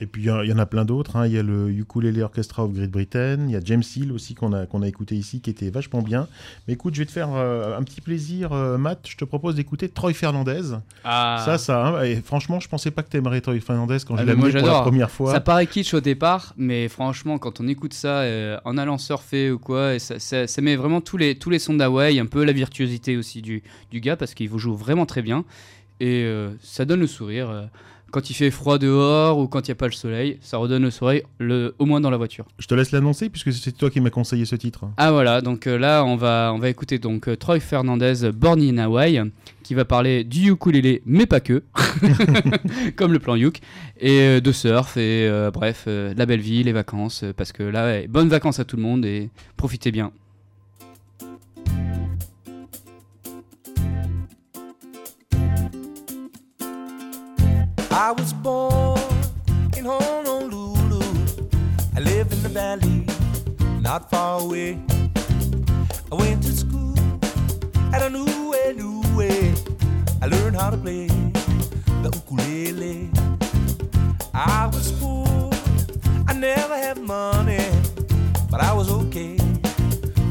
Et 0.00 0.06
puis, 0.06 0.22
il 0.22 0.26
y, 0.26 0.30
en- 0.30 0.42
il 0.42 0.48
y 0.48 0.52
en 0.52 0.58
a 0.58 0.66
plein 0.66 0.84
d'autres. 0.84 1.16
hein. 1.16 1.26
Il 1.26 1.32
y 1.32 1.38
a 1.38 1.42
le 1.42 1.70
Ukulele 1.70 2.22
Orchestra 2.22 2.64
of 2.64 2.72
Great 2.72 2.90
Britain. 2.90 3.38
Il 3.46 3.50
y 3.50 3.56
a 3.56 3.60
James 3.64 3.82
Hill 3.96 4.12
aussi 4.12 4.34
qu'on 4.34 4.52
a, 4.52 4.66
qu'on 4.66 4.82
a 4.82 4.88
écouté 4.88 5.16
ici, 5.16 5.40
qui 5.40 5.50
était 5.50 5.70
vachement 5.70 6.02
bien. 6.02 6.28
Mais 6.66 6.74
écoute, 6.74 6.94
je 6.94 7.00
vais 7.00 7.06
te 7.06 7.10
faire 7.12 7.30
euh, 7.32 7.76
un 7.78 7.82
petit 7.82 8.00
plaisir, 8.00 8.52
euh, 8.52 8.78
Matt. 8.78 9.06
Je 9.08 9.16
te 9.16 9.24
propose 9.24 9.56
d'écouter 9.56 9.88
Troy 9.88 10.12
Fernandez. 10.12 10.62
Ah, 11.04 11.42
Ça, 11.44 11.58
ça. 11.58 11.86
hein. 11.86 12.02
Et 12.04 12.16
franchement, 12.16 12.60
je 12.60 12.68
pensais 12.68 12.90
pas 12.90 13.02
que 13.02 13.08
t'aimerais 13.10 13.40
Troy 13.40 13.60
Fernandez 13.60 13.98
quand 14.06 14.14
Ah, 14.16 14.22
je 14.22 14.26
l'ai 14.26 14.32
pour 14.60 14.68
la 14.68 14.80
première 14.82 15.10
fois. 15.10 15.32
Ça 15.32 15.40
paraît 15.40 15.66
kitsch 15.66 15.94
au 15.94 16.00
départ, 16.00 16.54
mais 16.56 16.88
franchement, 16.88 17.38
quand 17.38 17.60
on 17.60 17.66
écoute 17.68 17.92
ça 17.94 18.20
euh, 18.20 18.58
en 18.64 18.78
allant 18.78 18.98
surfer 18.98 19.50
ou 19.50 19.58
quoi, 19.58 19.94
et 19.94 19.98
ça, 19.98 20.18
ça- 20.18 20.46
ça 20.46 20.62
met 20.62 20.76
vraiment 20.76 21.00
tous 21.00 21.16
les, 21.16 21.34
tous 21.36 21.50
les 21.50 21.58
sons 21.58 21.74
d'Hawaï, 21.74 22.20
un 22.20 22.26
peu 22.26 22.44
la 22.44 22.52
virtuosité 22.52 23.16
aussi 23.16 23.42
du, 23.42 23.62
du 23.90 24.00
gars, 24.00 24.16
parce 24.16 24.34
qu'il 24.34 24.48
vous 24.48 24.58
joue 24.58 24.74
vraiment 24.74 25.06
très 25.06 25.22
bien. 25.22 25.44
Et 26.00 26.30
ça 26.62 26.84
donne 26.84 27.00
le 27.00 27.06
sourire. 27.08 27.68
Quand 28.10 28.30
il 28.30 28.34
fait 28.34 28.50
froid 28.50 28.78
dehors 28.78 29.38
ou 29.38 29.48
quand 29.48 29.66
il 29.66 29.70
n'y 29.70 29.72
a 29.72 29.76
pas 29.76 29.86
le 29.86 29.92
soleil, 29.92 30.38
ça 30.40 30.56
redonne 30.56 30.82
le 30.82 30.90
soleil, 30.90 31.22
le, 31.38 31.74
au 31.78 31.86
moins 31.86 32.00
dans 32.00 32.10
la 32.10 32.16
voiture. 32.16 32.46
Je 32.58 32.66
te 32.66 32.74
laisse 32.74 32.92
l'annoncer 32.92 33.28
puisque 33.28 33.52
c'est 33.52 33.72
toi 33.72 33.90
qui 33.90 34.00
m'as 34.00 34.10
conseillé 34.10 34.44
ce 34.44 34.56
titre. 34.56 34.86
Ah 34.96 35.12
voilà, 35.12 35.40
donc 35.40 35.66
euh, 35.66 35.78
là 35.78 36.04
on 36.04 36.16
va, 36.16 36.52
on 36.54 36.58
va 36.58 36.68
écouter 36.68 36.98
donc 36.98 37.28
euh, 37.28 37.36
Troy 37.36 37.60
Fernandez, 37.60 38.30
Born 38.34 38.60
in 38.60 38.78
Hawaii, 38.78 39.20
qui 39.62 39.74
va 39.74 39.84
parler 39.84 40.24
du 40.24 40.50
ukulélé, 40.50 41.02
mais 41.04 41.26
pas 41.26 41.40
que, 41.40 41.62
comme 42.96 43.12
le 43.12 43.18
plan 43.18 43.34
Yuk, 43.34 43.60
et 44.00 44.20
euh, 44.20 44.40
de 44.40 44.52
surf, 44.52 44.96
et 44.96 45.30
bref, 45.52 45.84
la 45.86 46.26
belle 46.26 46.40
vie, 46.40 46.62
les 46.62 46.72
vacances, 46.72 47.24
parce 47.36 47.52
que 47.52 47.62
là, 47.62 47.84
ouais, 47.84 48.08
bonnes 48.08 48.28
vacances 48.28 48.60
à 48.60 48.64
tout 48.64 48.76
le 48.76 48.82
monde 48.82 49.04
et 49.04 49.30
profitez 49.56 49.90
bien. 49.90 50.12
I 58.00 58.12
was 58.12 58.32
born 58.32 58.96
in 59.76 59.84
Honolulu. 59.84 61.02
I 61.96 61.98
live 61.98 62.30
in 62.30 62.42
the 62.44 62.48
valley, 62.48 63.04
not 63.80 64.08
far 64.08 64.40
away. 64.40 64.78
I 66.12 66.14
went 66.14 66.44
to 66.44 66.52
school 66.52 66.94
at 67.92 68.00
a 68.02 68.08
new 68.08 68.50
way, 68.50 68.72
new 68.76 69.02
way. 69.16 69.52
I 70.22 70.26
learned 70.26 70.54
how 70.54 70.70
to 70.70 70.76
play 70.76 71.08
the 71.08 72.10
ukulele. 72.14 73.10
I 74.32 74.70
was 74.72 74.92
poor, 74.92 75.50
I 76.28 76.34
never 76.34 76.76
had 76.76 76.98
money, 76.98 77.66
but 78.48 78.60
I 78.60 78.72
was 78.74 78.92
okay, 78.92 79.36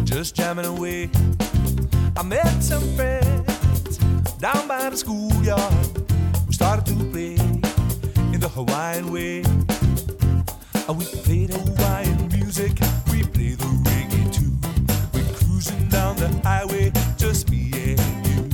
just 0.06 0.38
jamming 0.38 0.68
away. 0.68 1.10
I 2.16 2.24
met 2.24 2.64
some 2.64 2.96
friends 2.96 3.98
down 4.40 4.70
by 4.70 4.90
the 4.90 4.96
schoolyard. 4.96 5.74
We 6.48 6.54
started 6.54 6.86
to 6.86 7.04
play 7.12 7.37
Hawaiian 8.58 9.12
way. 9.12 9.44
We 10.90 11.06
played 11.22 11.52
Hawaiian 11.52 12.28
music, 12.30 12.72
we 13.12 13.22
played 13.22 13.60
the 13.60 13.70
reggae 13.86 14.34
too. 14.34 14.52
We're 15.14 15.32
cruising 15.36 15.88
down 15.90 16.16
the 16.16 16.30
highway, 16.44 16.92
just 17.18 17.52
me 17.52 17.72
and 17.76 18.26
you. 18.26 18.50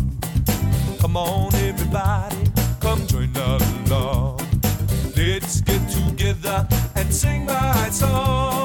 Come 1.00 1.16
on, 1.16 1.56
everybody, 1.56 2.52
come 2.82 3.08
join 3.08 3.32
along. 3.38 4.42
Let's 5.16 5.62
get 5.62 5.82
together 5.90 6.68
and 6.96 7.14
sing 7.14 7.46
my 7.46 7.90
song. 7.90 8.63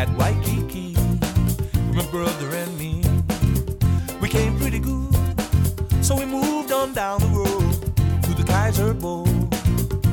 At 0.00 0.08
Waikiki. 0.16 0.94
with 0.94 1.94
My 1.94 2.06
brother 2.10 2.48
and 2.54 2.78
me, 2.78 3.02
we 4.20 4.28
came 4.28 4.56
pretty 4.58 4.78
good. 4.78 5.14
So 6.02 6.16
we 6.16 6.24
moved 6.24 6.72
on 6.72 6.92
down 6.92 7.20
the 7.20 7.26
road 7.26 8.22
to 8.22 8.34
the 8.34 8.44
Kaiser 8.44 8.94
Bowl 8.94 9.28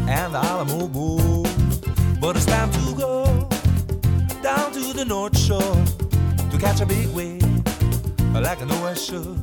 and 0.09 0.33
the 0.33 0.39
Alamo 0.39 0.87
Bowl. 0.87 1.45
But 2.19 2.35
it's 2.35 2.45
time 2.45 2.71
to 2.71 2.95
go 2.95 3.47
down 4.41 4.71
to 4.73 4.93
the 4.93 5.05
North 5.05 5.37
Shore 5.37 5.77
to 6.51 6.57
catch 6.59 6.81
a 6.81 6.85
big 6.85 7.07
wave, 7.09 7.43
like 8.33 8.61
I 8.61 8.65
know 8.65 8.85
I 8.85 8.95
should. 8.95 9.37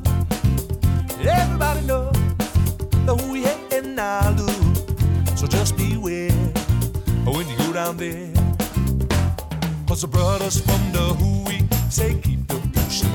Everybody 1.25 1.81
knows 1.87 2.15
that 3.05 3.17
we 3.31 3.43
heading 3.43 3.95
now, 3.95 4.35
so 5.35 5.47
just 5.47 5.77
beware 5.77 6.31
when 7.25 7.47
you 7.47 7.57
go 7.57 7.73
down 7.73 7.97
there. 7.97 8.44
Cause 9.95 10.01
the 10.01 10.07
brothers 10.09 10.59
from 10.59 10.91
the 10.91 10.99
Hui 10.99 11.63
say 11.89 12.19
keep 12.21 12.45
the 12.49 12.59
ocean 12.85 13.14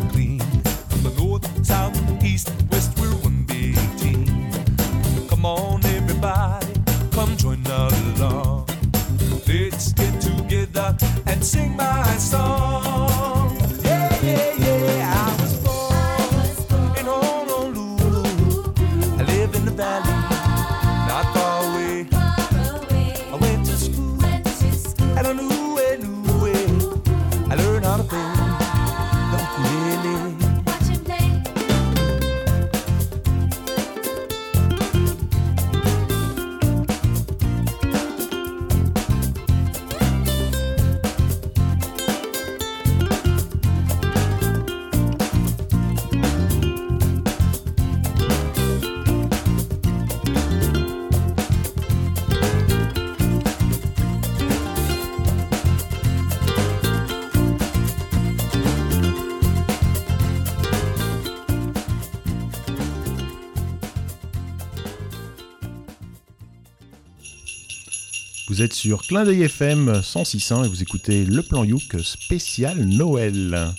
Vous 68.61 68.67
êtes 68.67 68.75
sur 68.75 69.01
Clin 69.01 69.25
d'œil 69.25 69.45
FM 69.45 69.91
106.1 70.03 70.67
et 70.67 70.69
vous 70.69 70.83
écoutez 70.83 71.25
Le 71.25 71.41
Plan 71.41 71.65
Youk 71.65 71.97
spécial 72.03 72.77
Noël. 72.77 73.73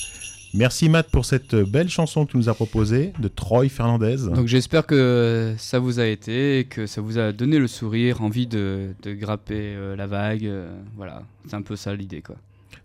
Merci 0.55 0.89
Matt 0.89 1.07
pour 1.11 1.23
cette 1.23 1.53
belle 1.53 1.87
chanson 1.87 2.25
que 2.25 2.31
tu 2.31 2.37
nous 2.37 2.49
as 2.49 2.55
proposée 2.55 3.13
de 3.19 3.27
Troy 3.27 3.69
Fernandez. 3.69 4.15
Donc 4.33 4.47
j'espère 4.47 4.87
que 4.87 5.53
ça 5.59 5.77
vous 5.77 5.99
a 5.99 6.07
été 6.07 6.57
et 6.57 6.63
que 6.63 6.87
ça 6.87 6.99
vous 6.99 7.19
a 7.19 7.31
donné 7.31 7.59
le 7.59 7.67
sourire, 7.67 8.23
envie 8.23 8.47
de, 8.47 8.95
de 9.03 9.13
grapper 9.13 9.75
euh, 9.75 9.95
la 9.95 10.07
vague. 10.07 10.47
euh, 10.47 10.73
voilà, 10.97 11.21
c'est 11.47 11.53
un 11.53 11.61
peu 11.61 11.75
ça 11.75 11.93
l'idée 11.93 12.23
quoi. 12.23 12.37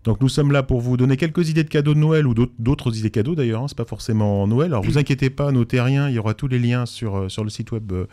Donc 0.03 0.21
nous 0.21 0.29
sommes 0.29 0.51
là 0.51 0.63
pour 0.63 0.79
vous 0.79 0.95
donner 0.97 1.17
quelques 1.17 1.49
idées 1.49 1.63
de 1.63 1.69
cadeaux 1.69 1.93
de 1.93 1.99
Noël 1.99 2.25
ou 2.27 2.33
d'autres- 2.33 2.95
idées 2.97 3.09
cadeaux 3.11 3.35
d'ailleurs, 3.35 3.63
hein, 3.63 3.67
c'est 3.67 3.77
pas 3.77 3.83
forcément 3.85 4.47
Noël. 4.47 4.67
Alors 4.67 4.83
vous 4.83 4.97
inquiétez 4.97 5.29
pas, 5.29 5.51
notez 5.51 5.81
rien, 5.81 6.07
il 6.09 6.15
y 6.15 6.19
aura 6.19 6.33
tous 6.33 6.47
les 6.47 6.59
liens 6.59 6.85
sur, 6.85 7.15
euh, 7.17 7.29
sur 7.29 7.43
le 7.43 7.49
site 7.49 7.71
web 7.71 7.91
euh, 7.91 8.05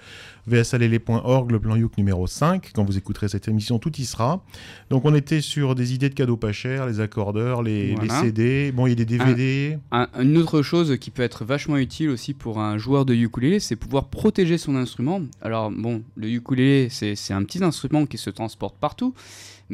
vsalele.org, 0.49 1.51
le 1.53 1.61
plan 1.61 1.77
Youk 1.77 1.97
numéro 1.99 2.27
5. 2.27 2.71
Quand 2.75 2.85
vous 2.85 2.97
écouterez 2.99 3.29
cette 3.29 3.49
émission, 3.49 3.79
tout 3.79 3.93
y 3.97 4.05
sera. 4.05 4.43
Donc 4.91 5.05
on 5.05 5.15
était 5.15 5.41
sur 5.41 5.75
des 5.75 5.95
idées 5.95 6.09
de 6.09 6.15
cadeaux 6.15 6.37
pas 6.37 6.53
chers, 6.53 6.87
les 6.87 7.01
accordeurs, 7.01 7.63
les, 7.63 7.95
Voilà. 7.95 8.21
les 8.21 8.27
CD, 8.27 8.73
bon 8.73 8.87
il 8.87 8.91
y 8.91 8.93
a 8.93 8.97
des 8.97 9.05
DVD. 9.05 9.79
Un- 9.93 10.09
une 10.21 10.37
autre 10.39 10.63
chose 10.63 10.97
qui 10.99 11.11
peut 11.11 11.23
être 11.23 11.45
vachement 11.45 11.77
utile 11.77 12.11
aussi 12.11 12.35
pour 12.35 12.59
un 12.61 12.79
joueur 12.79 13.05
de 13.05 13.15
ukulélé, 13.15 13.61
c'est 13.61 13.77
pouvoir 13.77 14.09
protéger 14.09 14.59
son 14.59 14.77
instrument. 14.77 15.21
Alors 15.43 15.71
bon, 15.71 16.03
le 16.17 16.29
ukulélé, 16.29 16.89
c'est 16.91 17.15
un 17.33 17.43
petit 17.45 17.63
instrument 17.63 18.07
qui 18.07 18.19
se 18.19 18.31
transporte 18.31 18.77
partout, 18.79 19.15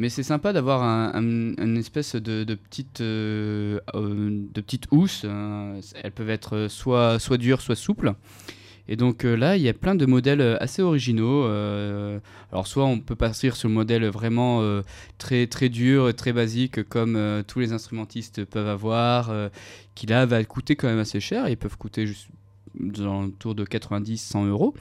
mais 0.01 0.09
c'est 0.09 0.23
sympa 0.23 0.51
d'avoir 0.51 0.81
un, 0.81 1.11
un- 1.13 1.63
une 1.63 1.77
espèce 1.77 2.15
de, 2.15 2.43
petite, 2.55 3.01
euh, 3.01 3.79
euh, 3.93 4.45
de 4.51 4.61
petite 4.61 4.87
housse. 4.89 5.21
euh, 5.25 5.79
elles 6.01 6.11
peuvent 6.11 6.31
être 6.31 6.67
soit, 6.69 7.19
soit 7.19 7.37
dures, 7.37 7.61
soit 7.61 7.75
souples. 7.75 8.13
Et 8.87 8.95
donc 8.95 9.25
euh, 9.25 9.35
là, 9.35 9.57
il 9.57 9.61
y 9.61 9.69
a 9.69 9.73
plein 9.73 9.93
de 9.93 10.07
modèles 10.07 10.57
assez 10.59 10.81
originaux. 10.81 11.43
alors 12.51 12.65
soit 12.65 12.85
on 12.85 12.99
peut 12.99 13.15
partir 13.15 13.55
sur 13.55 13.69
le 13.69 13.75
modèle 13.75 14.05
vraiment 14.07 14.59
très 15.19 15.45
très 15.45 15.69
dur, 15.69 16.13
très 16.15 16.33
basique, 16.33 16.81
comme 16.89 17.43
tous 17.47 17.59
les 17.59 17.71
instrumentistes 17.71 18.43
peuvent 18.43 18.67
avoir, 18.67 19.31
qui 19.93 20.07
là 20.07 20.25
va 20.25 20.43
coûter 20.43 20.75
quand 20.75 20.87
même 20.87 20.99
assez 20.99 21.19
cher. 21.19 21.47
Ils 21.47 21.57
peuvent 21.57 21.77
coûter 21.77 22.07
juste 22.07 22.27
dans 22.79 23.25
autour 23.25 23.55
de 23.55 23.63
90-100 23.65 24.47
euros. 24.47 24.73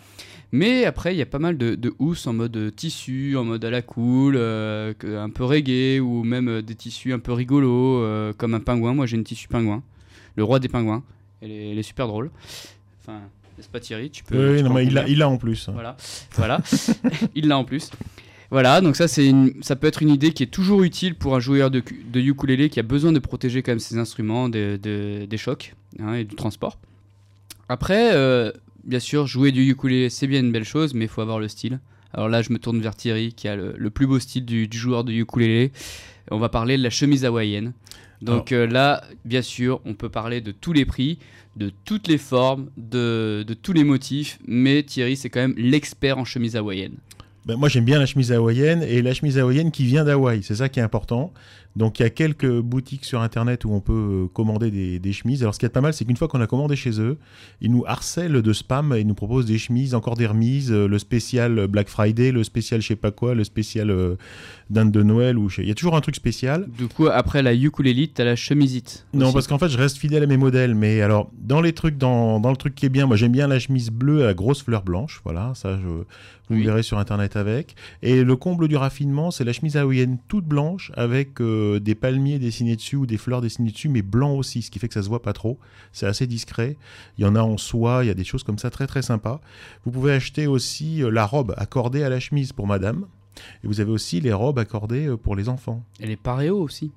Mais 0.53 0.85
après, 0.85 1.15
il 1.15 1.19
y 1.19 1.23
a 1.23 1.27
pas 1.27 1.39
mal 1.39 1.57
de, 1.57 1.75
de 1.77 1.93
housses 1.99 2.27
en 2.27 2.33
mode 2.33 2.75
tissu, 2.75 3.37
en 3.37 3.45
mode 3.45 3.65
à 3.65 3.71
la 3.71 3.83
cool, 3.83 4.35
euh, 4.37 4.93
un 5.05 5.31
peu 5.31 5.45
reggae, 5.45 6.01
ou 6.01 6.25
même 6.25 6.49
euh, 6.49 6.63
des 6.63 6.75
tissus 6.75 7.13
un 7.13 7.19
peu 7.21 7.33
rigolos, 7.33 7.99
euh, 8.03 8.33
comme 8.37 8.55
un 8.55 8.61
pingouin. 8.61 8.93
Moi, 8.95 9.07
j'ai 9.07 9.17
une 9.17 9.25
tissu 9.25 9.47
pingouin, 9.49 9.83
le 10.37 10.43
roi 10.45 10.59
des 10.59 10.69
pingouins. 10.69 11.03
Elle 11.41 11.53
est, 11.53 11.71
elle 11.71 11.79
est 11.79 11.83
super 11.85 12.07
drôle. 12.09 12.31
Enfin, 13.01 13.21
n'est-ce 13.57 13.69
pas 13.69 13.79
Thierry? 13.81 14.11
Tu 14.11 14.25
peux. 14.25 14.53
Oui, 14.55 14.59
tu 14.59 14.65
non, 14.65 14.75
mais 14.75 14.85
il 14.85 14.93
l'a 14.93 15.09
il 15.09 15.19
l'a 15.19 15.29
en 15.29 15.37
plus. 15.39 15.69
Voilà, 15.73 15.97
voilà. 16.37 16.61
il 17.35 17.47
l'a 17.49 17.57
en 17.57 17.65
plus. 17.65 17.91
Voilà, 18.51 18.81
donc 18.81 18.97
ça, 18.97 19.07
une- 19.23 19.63
ça 19.63 19.77
peut 19.77 19.87
être 19.87 20.03
une 20.03 20.09
idée 20.11 20.33
qui 20.33 20.43
est 20.43 20.47
toujours 20.51 20.83
utile 20.83 21.15
pour 21.15 21.37
un 21.37 21.41
joueur 21.41 21.71
de, 21.71 21.85
de 22.13 22.21
ukulélé 22.21 22.69
qui 22.69 22.81
a 22.81 22.83
besoin 22.83 23.13
de 23.13 23.21
protéger 23.21 23.63
quand 23.63 23.71
même 23.71 23.79
ses 23.79 23.97
instruments 23.97 24.49
de- 24.49 24.77
de- 24.83 25.25
des 25.27 25.37
chocs 25.37 25.77
hein, 26.01 26.15
et 26.15 26.25
du 26.25 26.35
transport. 26.35 26.77
Après, 27.71 28.17
euh, 28.17 28.51
bien 28.83 28.99
sûr, 28.99 29.29
jouer 29.29 29.53
du 29.53 29.63
ukulélé, 29.65 30.11
c'est 30.11 30.27
bien 30.27 30.41
une 30.41 30.51
belle 30.51 30.65
chose, 30.65 30.93
mais 30.93 31.05
il 31.05 31.09
faut 31.09 31.21
avoir 31.21 31.39
le 31.39 31.47
style. 31.47 31.79
Alors 32.13 32.29
là, 32.29 32.43
je 32.43 32.53
me 32.53 32.59
tourne 32.59 32.81
vers 32.81 32.97
Thierry, 32.97 33.33
qui 33.33 33.47
a 33.47 33.55
le, 33.55 33.75
le 33.79 33.91
plus 33.91 34.09
beau 34.09 34.19
style 34.19 34.45
du, 34.45 34.67
du 34.67 34.77
joueur 34.77 35.05
de 35.05 35.13
ukulélé. 35.13 35.71
On 36.33 36.39
va 36.41 36.49
parler 36.49 36.77
de 36.77 36.83
la 36.83 36.91
chemise 36.91 37.25
hawaïenne. 37.25 37.73
Donc 38.23 38.51
euh, 38.51 38.67
là, 38.67 39.05
bien 39.25 39.41
sûr, 39.41 39.81
on 39.85 39.95
peut 39.95 40.09
parler 40.09 40.41
de 40.41 40.51
tous 40.51 40.73
les 40.73 40.85
prix, 40.85 41.21
de 41.57 41.71
toutes 41.85 42.09
les 42.09 42.19
formes, 42.19 42.71
de, 42.77 43.45
de 43.47 43.55
tous 43.55 43.73
les 43.73 43.85
motifs, 43.85 44.41
mais 44.49 44.83
Thierry, 44.83 45.17
c'est 45.17 45.31
quand 45.31 45.41
même 45.41 45.55
l'expert 45.57 46.19
en 46.19 46.25
chemise 46.25 46.57
hawaïenne. 46.57 46.97
Ben, 47.47 47.57
moi 47.57 47.69
j'aime 47.69 47.85
bien 47.85 47.99
la 47.99 48.07
chemise 48.07 48.33
hawaïenne 48.33 48.83
et 48.83 49.01
la 49.01 49.15
chemise 49.15 49.39
hawaïenne 49.39 49.71
qui 49.71 49.85
vient 49.85 50.05
d'Hawaï, 50.05 50.43
c'est 50.43 50.57
ça 50.57 50.69
qui 50.69 50.81
est 50.81 50.83
important. 50.83 51.33
Donc 51.77 52.01
il 52.01 52.03
y 52.03 52.07
a 52.07 52.11
quelques 52.11 52.51
boutiques 52.61 53.05
sur 53.05 53.21
internet 53.21 53.65
où 53.65 53.71
on 53.73 53.81
peut 53.81 53.93
euh, 54.25 54.27
commander 54.33 54.71
des, 54.73 54.99
des 54.99 55.13
chemises. 55.13 55.43
Alors 55.43 55.55
ce 55.55 55.61
qui 55.61 55.67
est 55.67 55.69
pas 55.71 55.81
mal, 55.81 55.95
c'est 55.95 56.05
qu'une 56.05 56.17
fois 56.17 56.27
qu'on 56.27 56.41
a 56.41 56.47
commandé 56.49 56.75
chez 56.75 57.01
eux, 57.01 57.17
ils 57.61 57.71
nous 57.71 57.85
harcèlent 57.87 58.43
de 58.43 58.53
spam 58.53 58.93
et 58.93 59.01
ils 59.01 59.07
nous 59.07 59.15
proposent 59.15 59.47
des 59.47 59.57
chemises, 59.59 59.95
encore 59.95 60.17
des 60.17 60.27
remises, 60.27 60.73
euh, 60.73 60.89
le 60.89 60.99
spécial 60.99 61.69
Black 61.69 61.89
Friday, 61.89 62.33
le 62.33 62.43
spécial 62.43 62.83
je 62.83 62.89
sais 62.89 62.97
pas 62.97 63.13
quoi, 63.13 63.35
le 63.37 63.45
spécial 63.45 63.91
euh, 63.91 64.17
dinde 64.69 64.91
de 64.91 65.03
Noël. 65.05 65.39
ou 65.39 65.49
Il 65.59 65.69
y 65.69 65.71
a 65.71 65.75
toujours 65.75 65.95
un 65.97 66.01
truc 66.01 66.17
spécial. 66.17 66.67
Du 66.77 66.89
coup, 66.89 67.07
après 67.07 67.43
la 67.43 67.55
ukulélé, 67.55 68.09
t'as 68.09 68.25
la 68.25 68.35
chemisite. 68.37 69.07
Non, 69.15 69.33
parce 69.33 69.47
qu'en 69.47 69.59
fait, 69.59 69.69
je 69.69 69.79
reste 69.79 69.97
fidèle 69.99 70.23
à 70.25 70.27
mes 70.27 70.37
modèles. 70.37 70.75
Mais 70.75 71.01
alors, 71.03 71.31
dans 71.39 71.61
les 71.61 71.73
trucs, 71.73 71.97
dans, 71.99 72.41
dans 72.41 72.51
le 72.51 72.57
truc 72.57 72.75
qui 72.75 72.87
est 72.87 72.91
bien, 72.91 73.07
moi 73.07 73.17
j'aime 73.17 73.33
bien 73.33 73.47
la 73.47 73.59
chemise 73.61 73.91
bleue 73.91 74.23
à 74.23 74.27
la 74.27 74.35
grosse 74.35 74.63
fleur 74.63 74.83
blanche. 74.83 75.21
Voilà, 75.25 75.53
ça, 75.55 75.79
je, 75.81 75.87
vous 75.87 76.05
Oui. 76.51 76.59
me 76.61 76.65
verrez 76.65 76.83
sur 76.83 76.99
internet 76.99 77.37
avec. 77.37 77.75
Et 78.03 78.25
le 78.25 78.37
comble 78.37 78.67
du 78.69 78.77
raffinement, 78.77 79.31
c'est 79.31 79.45
la 79.45 79.53
chemise 79.53 79.77
hawaïenne 79.77 80.19
toute 80.29 80.45
blanche 80.47 80.91
avec 80.97 81.41
euh, 81.41 81.60
des 81.81 81.95
palmiers 81.95 82.39
dessinés 82.39 82.77
dessus 82.77 82.97
ou 82.97 83.07
des 83.07 83.17
fleurs 83.17 83.41
dessinées 83.41 83.71
dessus, 83.71 83.89
mais 83.89 84.03
blanc 84.03 84.35
aussi, 84.35 84.63
ce 84.63 84.71
qui 84.71 84.79
fait 84.79 84.89
que 84.89 84.95
ça 84.95 85.03
se 85.03 85.09
voit 85.09 85.23
pas 85.23 85.33
trop. 85.33 85.59
C'est 85.93 86.07
assez 86.07 86.27
discret. 86.27 86.77
Il 87.19 87.25
y 87.25 87.27
en 87.27 87.37
a 87.37 87.43
en 87.43 87.57
soie, 87.59 88.05
il 88.05 88.09
y 88.09 88.11
a 88.11 88.15
des 88.15 88.25
choses 88.25 88.43
comme 88.43 88.59
ça 88.59 88.71
très 88.71 88.87
très 88.87 89.03
sympas. 89.03 89.41
Vous 89.85 89.91
pouvez 89.91 90.13
acheter 90.13 90.47
aussi 90.47 91.03
euh, 91.03 91.11
la 91.11 91.27
robe 91.27 91.55
accordée 91.57 92.03
à 92.03 92.09
la 92.09 92.21
chemise 92.21 92.53
pour 92.53 92.67
madame. 92.67 93.07
Et 93.65 93.67
vous 93.67 93.81
avez 93.81 93.91
aussi 93.91 94.21
les 94.21 94.33
robes 94.33 94.59
accordées 94.59 95.07
euh, 95.07 95.17
pour 95.17 95.37
les 95.37 95.49
enfants. 95.49 95.85
Et 96.01 96.07
les 96.07 96.17
paréos 96.17 96.61
aussi. 96.61 96.93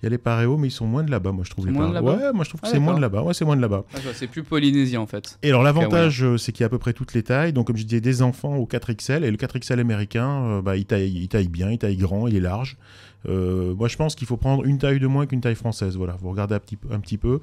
Il 0.00 0.04
y 0.04 0.06
a 0.06 0.10
les 0.10 0.18
paréos, 0.18 0.56
mais 0.58 0.68
ils 0.68 0.72
sont 0.72 0.86
moins 0.86 1.02
de 1.02 1.10
là-bas, 1.10 1.32
moi 1.32 1.44
je 1.44 1.50
trouve. 1.50 1.66
Les 1.66 1.72
moins 1.72 1.88
de 1.88 1.98
Ouais, 1.98 2.32
moi 2.32 2.44
je 2.44 2.50
trouve 2.50 2.60
que 2.60 2.66
Ah, 2.66 2.70
c'est 2.70 2.78
moins 2.78 2.94
de 2.94 3.00
là-bas. 3.00 3.22
Ouais, 3.22 3.34
c'est 3.34 3.44
moins 3.44 3.56
de 3.56 3.62
là-bas. 3.62 3.84
Ah, 3.94 3.98
c'est 4.12 4.26
plus 4.26 4.42
polynésien 4.42 5.00
en 5.00 5.06
fait. 5.06 5.38
Et 5.42 5.48
alors 5.48 5.62
l'avantage, 5.62 6.22
euh, 6.22 6.36
c'est 6.36 6.52
qu'il 6.52 6.60
y 6.60 6.64
a 6.64 6.66
à 6.66 6.70
peu 6.70 6.78
près 6.78 6.92
toutes 6.92 7.14
les 7.14 7.22
tailles. 7.22 7.52
Donc 7.52 7.66
comme 7.66 7.76
je 7.76 7.84
disais, 7.84 8.00
des 8.00 8.22
enfants 8.22 8.56
au 8.56 8.66
4XL. 8.66 9.24
Et 9.24 9.30
le 9.30 9.36
4XL 9.36 9.78
américain, 9.80 10.44
euh, 10.44 10.62
bah, 10.62 10.76
il, 10.76 10.84
taille, 10.84 11.12
il 11.14 11.28
taille 11.28 11.48
bien, 11.48 11.70
il 11.70 11.78
taille 11.78 11.96
grand, 11.96 12.28
il 12.28 12.36
est 12.36 12.40
large. 12.40 12.76
Euh, 13.26 13.74
moi 13.74 13.88
je 13.88 13.96
pense 13.96 14.14
qu'il 14.14 14.26
faut 14.26 14.36
prendre 14.36 14.64
une 14.64 14.78
taille 14.78 15.00
de 15.00 15.06
moins 15.06 15.26
qu'une 15.26 15.40
taille 15.40 15.54
française. 15.54 15.96
Voilà, 15.96 16.16
vous 16.20 16.30
regardez 16.30 16.54
un 16.54 16.58
petit, 16.60 16.76
peu- 16.76 16.88
un 16.92 17.00
petit 17.00 17.18
peu. 17.18 17.40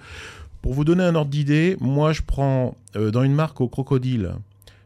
Pour 0.61 0.73
vous 0.73 0.85
donner 0.85 1.03
un 1.03 1.15
ordre 1.15 1.31
d'idée, 1.31 1.77
moi 1.79 2.13
je 2.13 2.21
prends 2.21 2.75
euh, 2.95 3.11
dans 3.11 3.23
une 3.23 3.33
marque 3.33 3.61
au 3.61 3.67
crocodile, 3.67 4.33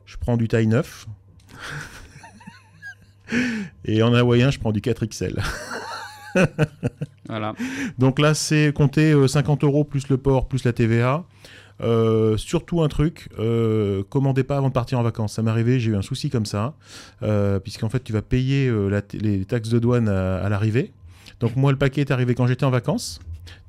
je 0.05 0.17
prends 0.17 0.37
du 0.37 0.47
taille 0.47 0.67
9. 0.67 1.07
Et 3.85 4.03
en 4.03 4.13
hawaïen, 4.13 4.51
je 4.51 4.59
prends 4.59 4.71
du 4.71 4.81
4XL. 4.81 5.41
Voilà. 7.27 7.53
Donc 7.97 8.19
là, 8.19 8.33
c'est 8.33 8.73
compter 8.73 9.13
euh, 9.13 9.27
50 9.27 9.63
euros 9.63 9.83
plus 9.83 10.09
le 10.09 10.17
port, 10.17 10.47
plus 10.47 10.63
la 10.63 10.73
TVA. 10.73 11.23
Euh, 11.81 12.37
surtout 12.37 12.81
un 12.83 12.87
truc, 12.87 13.27
euh, 13.37 14.03
commandez 14.09 14.43
pas 14.43 14.57
avant 14.57 14.69
de 14.69 14.73
partir 14.73 14.99
en 14.99 15.03
vacances. 15.03 15.33
Ça 15.33 15.41
m'est 15.41 15.51
arrivé, 15.51 15.79
j'ai 15.79 15.91
eu 15.91 15.95
un 15.95 16.01
souci 16.01 16.29
comme 16.29 16.45
ça, 16.45 16.73
euh, 17.23 17.59
puisqu'en 17.59 17.89
fait 17.89 18.03
tu 18.03 18.13
vas 18.13 18.21
payer 18.21 18.71
les 19.13 19.45
taxes 19.45 19.69
de 19.69 19.79
douane 19.79 20.07
à 20.07 20.47
l'arrivée. 20.49 20.93
Donc 21.39 21.55
moi 21.55 21.71
le 21.71 21.77
paquet 21.77 22.01
est 22.01 22.11
arrivé 22.11 22.33
quand 22.35 22.47
j'étais 22.47 22.65
en 22.65 22.71
vacances, 22.71 23.19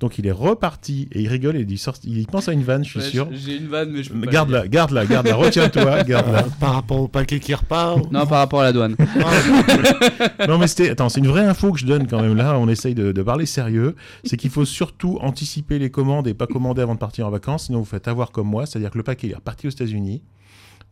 donc 0.01 0.19
il 0.19 0.27
est 0.27 0.33
reparti 0.33 1.09
et 1.13 1.23
il 1.23 1.29
rigole 1.29 1.57
et 1.57 1.67
il, 1.69 1.79
sort- 1.79 1.97
il 2.05 2.27
pense 2.27 2.49
à 2.49 2.53
une 2.53 2.63
vanne, 2.63 2.85
je 2.85 2.91
suis 2.91 2.99
Ouais, 3.01 3.05
sûr. 3.07 3.29
J'ai 3.33 3.57
une 3.57 3.69
vanne, 3.69 3.91
mais 3.93 4.03
je 4.03 4.11
peux 4.11 4.21
pas 4.21 4.27
la 4.27 4.33
Garde-la, 4.33 4.61
dire. 4.63 4.71
garde-la, 4.71 5.07
garde-la, 5.07 5.35
retiens-toi, 5.37 6.03
garde-la. 6.05 6.39
Euh, 6.45 6.49
par 6.61 6.75
rapport 6.75 7.01
au 7.01 7.09
paquet 7.09 7.41
qui 7.41 7.55
repart. 7.55 7.99
Non, 8.13 8.27
par 8.27 8.39
rapport 8.39 8.61
à 8.61 8.65
la 8.65 8.73
douane. 8.73 8.97
Non 10.49 10.59
mais 10.59 10.67
c'était, 10.67 10.91
attends, 10.91 11.09
c'est 11.09 11.21
une 11.21 11.27
vraie 11.29 11.45
info 11.45 11.73
que 11.73 11.79
je 11.79 11.87
donne 11.87 12.07
quand 12.07 12.21
même 12.21 12.37
là. 12.37 12.59
On 12.59 12.69
essaye 12.69 12.95
de, 12.95 13.13
de 13.13 13.23
parler 13.23 13.47
sérieux. 13.47 13.95
C'est 14.25 14.37
qu'il 14.37 14.51
faut 14.51 14.65
surtout 14.65 15.19
anticiper 15.21 15.79
les 15.79 15.91
commandes 15.91 16.27
et 16.29 16.35
pas 16.35 16.47
commander 16.47 16.83
avant 16.83 16.95
de 16.95 16.99
partir 17.01 17.27
en 17.27 17.31
vacances. 17.31 17.67
Sinon 17.67 17.81
vous 17.81 17.85
faites 17.85 18.09
avoir 18.09 18.31
comme 18.33 18.47
moi, 18.49 18.67
c'est-à-dire 18.67 18.91
que 18.91 18.99
le 18.99 19.05
paquet 19.05 19.29
est 19.31 19.35
reparti 19.35 19.67
aux 19.67 19.71
États-Unis. 19.71 20.23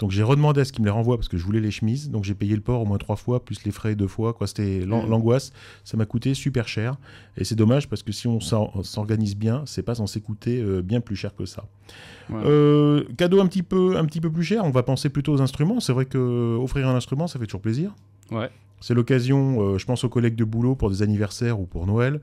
Donc 0.00 0.10
j'ai 0.10 0.22
redemandé 0.24 0.60
à 0.60 0.64
ce 0.64 0.72
qu'il 0.72 0.82
me 0.82 0.86
les 0.86 0.90
renvoie 0.92 1.16
parce 1.16 1.28
que 1.28 1.36
je 1.36 1.44
voulais 1.44 1.60
les 1.60 1.70
chemises. 1.70 2.10
Donc 2.10 2.24
j'ai 2.24 2.34
payé 2.34 2.54
le 2.56 2.60
port 2.60 2.80
au 2.82 2.84
moins 2.84 2.98
trois 2.98 3.16
fois 3.16 3.44
plus 3.44 3.64
les 3.64 3.70
frais 3.70 3.94
deux 3.94 4.08
fois. 4.08 4.32
Quoi, 4.32 4.46
c'était 4.46 4.80
Mm. 4.84 4.88
l'angoisse. 5.08 5.52
Ça 5.84 5.96
m'a 5.96 6.04
coûté 6.04 6.34
super 6.34 6.66
cher 6.68 6.96
et 7.36 7.44
c'est 7.44 7.54
dommage 7.54 7.88
parce 7.88 8.02
que 8.02 8.10
si 8.12 8.26
on 8.26 8.40
s'organise 8.40 9.36
bien, 9.36 9.62
c'est 9.66 9.82
pas 9.82 9.94
censé 9.94 10.20
coûter 10.20 10.60
euh, 10.60 10.82
bien 10.82 11.00
plus 11.00 11.16
cher 11.16 11.34
que 11.36 11.46
ça. 11.46 11.64
Euh, 12.32 13.04
cadeau 13.16 13.40
un 13.40 13.46
petit 13.46 13.62
peu 13.62 13.96
un 13.96 14.04
petit 14.04 14.20
peu 14.20 14.30
plus 14.30 14.44
cher. 14.44 14.64
On 14.64 14.70
va 14.70 14.82
penser 14.82 15.08
plutôt 15.10 15.32
aux 15.34 15.40
instruments. 15.42 15.78
C'est 15.80 15.92
vrai 15.92 16.06
que 16.06 16.56
offrir 16.56 16.88
un 16.88 16.94
instrument, 16.94 17.26
ça 17.26 17.38
fait 17.38 17.46
toujours 17.46 17.60
plaisir. 17.60 17.94
Ouais. 18.30 18.50
C'est 18.84 18.92
l'occasion, 18.92 19.62
euh, 19.62 19.78
je 19.78 19.86
pense 19.86 20.04
aux 20.04 20.10
collègues 20.10 20.34
de 20.34 20.44
boulot 20.44 20.74
pour 20.74 20.90
des 20.90 21.00
anniversaires 21.00 21.58
ou 21.58 21.64
pour 21.64 21.86
Noël, 21.86 22.20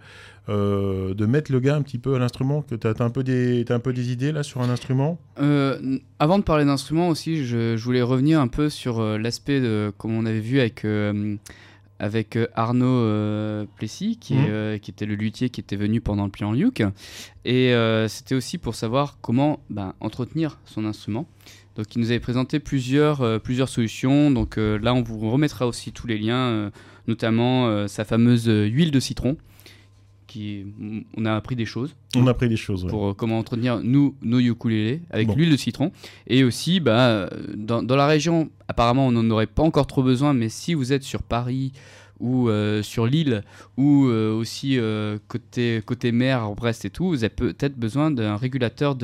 euh, 0.47 1.15
de 1.15 1.25
mettre 1.25 1.51
le 1.51 1.59
gars 1.59 1.75
un 1.75 1.81
petit 1.81 1.97
peu 1.97 2.13
à 2.13 2.19
l'instrument. 2.19 2.61
Que 2.61 2.75
t'as, 2.75 2.93
t'as 2.93 3.03
un 3.03 3.09
peu 3.09 3.23
des, 3.23 4.11
idées 4.11 4.31
là 4.31 4.43
sur 4.43 4.61
un 4.61 4.69
instrument? 4.69 5.17
Euh, 5.39 5.97
avant 6.19 6.37
de 6.37 6.43
parler 6.43 6.63
d'instruments 6.63 7.09
aussi, 7.09 7.45
je, 7.45 7.75
je 7.77 7.83
voulais 7.83 8.03
revenir 8.03 8.39
un 8.39 8.47
peu 8.47 8.69
sur 8.69 9.01
l'aspect 9.17 9.59
de, 9.59 9.91
comme 9.97 10.15
on 10.15 10.27
avait 10.27 10.39
vu 10.39 10.59
avec, 10.59 10.85
avec 11.97 12.37
Arnaud 12.53 13.65
Plessis, 13.77 14.17
qui, 14.17 14.35
est, 14.35 14.49
euh, 14.51 14.77
qui 14.77 14.91
était 14.91 15.07
le 15.07 15.15
luthier 15.15 15.49
qui 15.49 15.61
était 15.61 15.75
venu 15.75 15.99
pendant 15.99 16.25
le 16.25 16.31
plan 16.31 16.51
Luke. 16.51 16.83
Et 17.43 17.73
c'était 18.07 18.35
aussi 18.35 18.59
pour 18.59 18.75
savoir 18.75 19.17
comment 19.21 19.61
ben, 19.71 19.95
entretenir 19.99 20.59
son 20.65 20.85
instrument. 20.85 21.25
Donc 21.75 21.95
il 21.95 21.99
nous 21.99 22.11
avait 22.11 22.19
présenté 22.19 22.59
plusieurs, 22.59 23.21
euh, 23.21 23.39
plusieurs 23.39 23.69
solutions. 23.69 24.31
Donc 24.31 24.57
euh, 24.57 24.77
là, 24.79 24.93
on 24.93 25.01
vous 25.01 25.29
remettra 25.29 25.67
aussi 25.67 25.91
tous 25.91 26.07
les 26.07 26.17
liens, 26.17 26.35
euh, 26.49 26.69
notamment 27.07 27.87
sa 27.87 28.05
fameuse 28.05 28.47
huile 28.47 28.91
de 28.91 28.99
citron. 28.99 29.37
Qui, 30.27 30.65
on 31.17 31.25
a 31.25 31.35
appris 31.35 31.57
des 31.57 31.65
choses 31.65 31.93
On 32.15 32.25
a 32.25 32.33
pris 32.33 32.47
des 32.47 32.55
choses. 32.55 32.87
pour 32.87 33.17
comment 33.17 33.37
entretenir 33.37 33.81
nous, 33.83 34.15
nos 34.21 34.39
ukulélés 34.39 35.01
avec 35.09 35.27
Bon. 35.27 35.35
l'huile 35.35 35.51
de 35.51 35.57
citron. 35.57 35.91
Et 36.25 36.45
aussi, 36.45 36.79
bah, 36.79 37.29
dans, 37.53 37.83
dans 37.83 37.97
la 37.97 38.07
région, 38.07 38.49
apparemment, 38.69 39.07
on 39.07 39.11
n'en 39.11 39.29
aurait 39.29 39.45
pas 39.45 39.63
encore 39.63 39.87
trop 39.87 40.03
besoin, 40.03 40.33
mais 40.33 40.47
si 40.47 40.73
vous 40.73 40.93
êtes 40.93 41.03
sur 41.03 41.21
Paris 41.21 41.73
ou 42.21 42.47
euh, 42.49 42.81
sur 42.83 43.05
l'île 43.07 43.43
ou 43.77 44.05
euh, 44.07 44.31
aussi 44.33 44.77
euh, 44.77 45.17
côté, 45.27 45.81
côté 45.85 46.11
mer, 46.13 46.49
Brest 46.55 46.85
et 46.85 46.89
tout, 46.89 47.07
vous 47.09 47.23
avez 47.23 47.33
peut-être 47.33 47.75
besoin 47.77 48.11
d'un 48.11 48.37
régulateur 48.37 48.95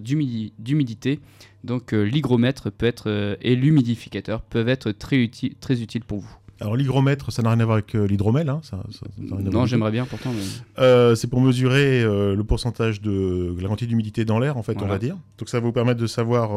d'humidité. 0.00 1.20
Donc 1.64 1.92
l'hygromètre 1.92 2.70
peut 2.70 2.86
être, 2.86 3.36
et 3.42 3.56
l'humidificateur 3.56 4.42
peuvent 4.42 4.68
être 4.68 4.92
très, 4.92 5.16
uti- 5.16 5.54
très 5.60 5.80
utiles 5.82 6.04
pour 6.04 6.20
vous. 6.20 6.36
Alors 6.60 6.74
l'hygromètre, 6.76 7.30
ça 7.32 7.42
n'a 7.42 7.50
rien 7.50 7.60
à 7.60 7.64
voir 7.66 7.74
avec 7.74 7.94
euh, 7.94 8.06
l'hydromel, 8.06 8.48
hein, 8.48 8.60
ça, 8.62 8.82
ça- 8.90 9.06
ça 9.28 9.36
Non, 9.42 9.66
j'aimerais 9.66 9.90
bien 9.90 10.06
pourtant. 10.06 10.32
mais-. 10.32 10.82
Euh, 10.82 11.14
c'est 11.14 11.26
pour 11.26 11.40
mesurer 11.42 12.02
euh, 12.02 12.34
le 12.34 12.44
pourcentage 12.44 13.02
de 13.02 13.54
la 13.60 13.68
quantité 13.68 13.88
d'humidité 13.88 14.24
dans 14.24 14.38
l'air, 14.38 14.56
en 14.56 14.62
fait, 14.62 14.76
on 14.80 14.86
va 14.86 14.98
dire. 14.98 15.16
Donc 15.38 15.48
ça 15.50 15.60
va 15.60 15.66
vous 15.66 15.72
permettre 15.72 16.00
de 16.00 16.06
savoir 16.06 16.50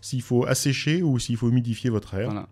s'il 0.00 0.22
faut 0.22 0.46
assécher 0.46 1.02
ou 1.02 1.18
s'il 1.18 1.36
faut 1.36 1.50
humidifier 1.50 1.90
votre 1.90 2.14
air. 2.14 2.26
Voilà. 2.30 2.48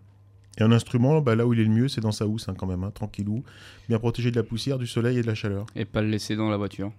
Et 0.57 0.63
un 0.63 0.71
instrument, 0.71 1.21
bah, 1.21 1.35
là 1.35 1.47
où 1.47 1.53
il 1.53 1.59
est 1.59 1.63
le 1.63 1.69
mieux, 1.69 1.87
c'est 1.87 2.01
dans 2.01 2.11
sa 2.11 2.27
housse, 2.27 2.47
hein, 2.47 2.55
quand 2.55 2.67
même, 2.67 2.83
hein, 2.83 2.91
tranquillou, 2.91 3.43
bien 3.89 3.97
protégé 3.99 4.29
de 4.31 4.35
la 4.35 4.43
poussière, 4.43 4.77
du 4.77 4.87
soleil 4.87 5.17
et 5.17 5.21
de 5.21 5.27
la 5.27 5.35
chaleur. 5.35 5.65
Et 5.75 5.85
pas 5.85 6.01
le 6.01 6.09
laisser 6.09 6.35
dans 6.35 6.49
la 6.49 6.57
voiture. 6.57 6.91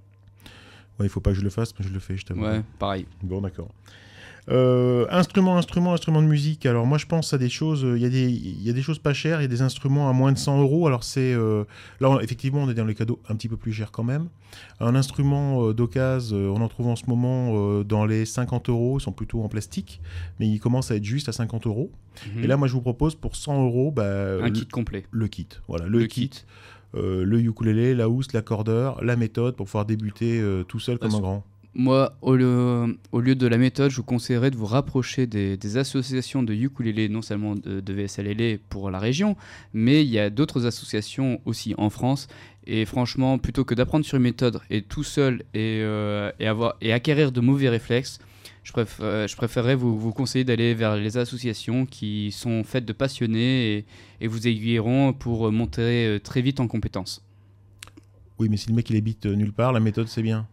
Ouais, 0.98 1.06
il 1.06 1.08
faut 1.08 1.20
pas 1.20 1.30
que 1.30 1.36
je 1.36 1.42
le 1.42 1.50
fasse, 1.50 1.72
mais 1.78 1.84
je 1.86 1.92
le 1.92 2.00
fais, 2.00 2.16
je 2.16 2.24
t'avoue. 2.24 2.42
Ouais, 2.42 2.62
pareil. 2.78 3.06
Bon, 3.22 3.40
d'accord. 3.40 3.68
Euh, 4.50 5.06
instrument, 5.10 5.56
instrument, 5.56 5.94
instrument 5.94 6.20
de 6.20 6.26
musique. 6.26 6.66
Alors 6.66 6.84
moi, 6.84 6.98
je 6.98 7.06
pense 7.06 7.32
à 7.32 7.38
des 7.38 7.48
choses. 7.48 7.82
euh, 7.84 7.96
Il 7.96 8.02
y 8.02 8.04
a 8.04 8.10
des, 8.10 8.30
il 8.30 8.62
y 8.62 8.68
a 8.68 8.74
des 8.74 8.82
choses 8.82 8.98
pas 8.98 9.14
chères. 9.14 9.40
Il 9.40 9.42
y 9.42 9.46
a 9.46 9.48
des 9.48 9.62
instruments 9.62 10.10
à 10.10 10.12
moins 10.12 10.32
de 10.32 10.38
100 10.38 10.60
euros. 10.60 10.86
Alors 10.86 11.02
c'est 11.02 11.32
euh, 11.32 11.64
là, 12.00 12.10
on- 12.10 12.20
effectivement, 12.20 12.62
on 12.62 12.68
est 12.68 12.74
dans 12.74 12.84
les 12.84 12.94
cadeaux 12.94 13.20
un 13.30 13.36
petit 13.36 13.48
peu 13.48 13.56
plus 13.56 13.72
chers 13.72 13.90
quand 13.90 14.02
même. 14.04 14.28
Un 14.80 14.94
instrument 14.94 15.66
euh, 15.68 15.72
d'occasion, 15.72 16.36
on 16.54 16.60
en 16.60 16.68
trouve 16.68 16.88
en 16.88 16.96
ce 16.96 17.04
moment 17.06 17.82
dans 17.84 18.04
les 18.04 18.26
50 18.26 18.68
euros. 18.68 18.98
Ils 18.98 19.02
sont 19.02 19.12
plutôt 19.12 19.42
en 19.42 19.48
plastique, 19.48 20.00
mais 20.38 20.46
ils 20.46 20.60
commencent 20.60 20.90
à 20.90 20.96
être 20.96 21.04
juste 21.04 21.28
à 21.30 21.32
50 21.32 21.66
euros. 21.66 21.90
Mhm. 22.36 22.44
Et 22.44 22.46
là, 22.46 22.56
moi, 22.58 22.68
je 22.68 22.74
vous 22.74 22.82
propose 22.82 23.14
pour 23.14 23.36
100 23.36 23.64
euros, 23.64 23.90
bah, 23.92 24.04
un 24.04 24.44
le, 24.44 24.50
kit 24.50 24.66
complet. 24.66 25.04
le 25.10 25.26
kit. 25.26 25.48
Voilà, 25.68 25.86
le, 25.86 26.04
kit. 26.06 26.30
euh, 26.94 27.24
le 27.24 27.40
ukulélé, 27.40 27.94
la 27.94 28.08
housse, 28.10 28.32
l'accordeur, 28.34 29.02
la 29.02 29.16
méthode 29.16 29.56
pour 29.56 29.66
pouvoir 29.66 29.86
débuter 29.86 30.42
tout 30.68 30.78
seul 30.80 30.98
comme 30.98 31.14
un 31.14 31.20
grand. 31.20 31.44
Moi, 31.76 32.16
au 32.22 32.36
lieu, 32.36 32.96
de 33.12 33.46
la 33.48 33.58
méthode, 33.58 33.90
je 33.90 33.96
vous 33.96 34.04
conseillerais 34.04 34.52
de 34.52 34.56
vous 34.56 34.66
rapprocher 34.66 35.26
des, 35.26 35.76
associations 35.76 36.44
de 36.44 36.54
ukulélé, 36.54 37.08
non 37.08 37.20
seulement 37.20 37.56
de, 37.56 37.92
VSLL 37.92 38.60
pour 38.68 38.92
la 38.92 39.00
région, 39.00 39.36
mais 39.72 40.04
il 40.04 40.10
y 40.10 40.20
a 40.20 40.30
d'autres 40.30 40.66
associations 40.66 41.40
aussi 41.44 41.74
en 41.76 41.90
France. 41.90 42.28
Et 42.66 42.84
franchement, 42.84 43.38
plutôt 43.38 43.64
que 43.64 43.74
d'apprendre 43.74 44.04
sur 44.04 44.16
une 44.16 44.22
méthode 44.22 44.60
et 44.70 44.82
tout 44.82 45.02
seul 45.02 45.42
et, 45.52 45.80
euh, 45.82 46.30
avoir, 46.40 46.76
et 46.80 46.92
acquérir 46.92 47.32
de 47.32 47.40
mauvais 47.40 47.68
réflexes, 47.68 48.20
je, 48.62 48.70
préfère, 48.72 49.26
je 49.26 49.36
préférerais 49.36 49.74
vous, 49.74 50.12
conseiller 50.12 50.44
d'aller 50.44 50.74
vers 50.74 50.96
les 50.96 51.16
associations 51.16 51.86
qui 51.86 52.30
sont 52.30 52.62
faites 52.62 52.84
de 52.84 52.92
passionnés 52.92 53.78
et, 53.78 53.84
et 54.20 54.28
vous 54.28 54.46
aiguilleront 54.46 55.12
pour 55.12 55.50
monter 55.50 56.06
euh, 56.06 56.20
très 56.20 56.40
vite 56.40 56.60
en 56.60 56.68
compétences. 56.68 57.22
Oui, 58.38 58.48
mais 58.48 58.56
si 58.56 58.68
le 58.68 58.74
mec 58.74 58.88
il 58.90 58.96
habite 58.96 59.26
euh, 59.26 59.34
nulle 59.34 59.52
part, 59.52 59.72
la 59.72 59.80
méthode 59.80 60.06
c'est 60.06 60.22
bien. 60.22 60.46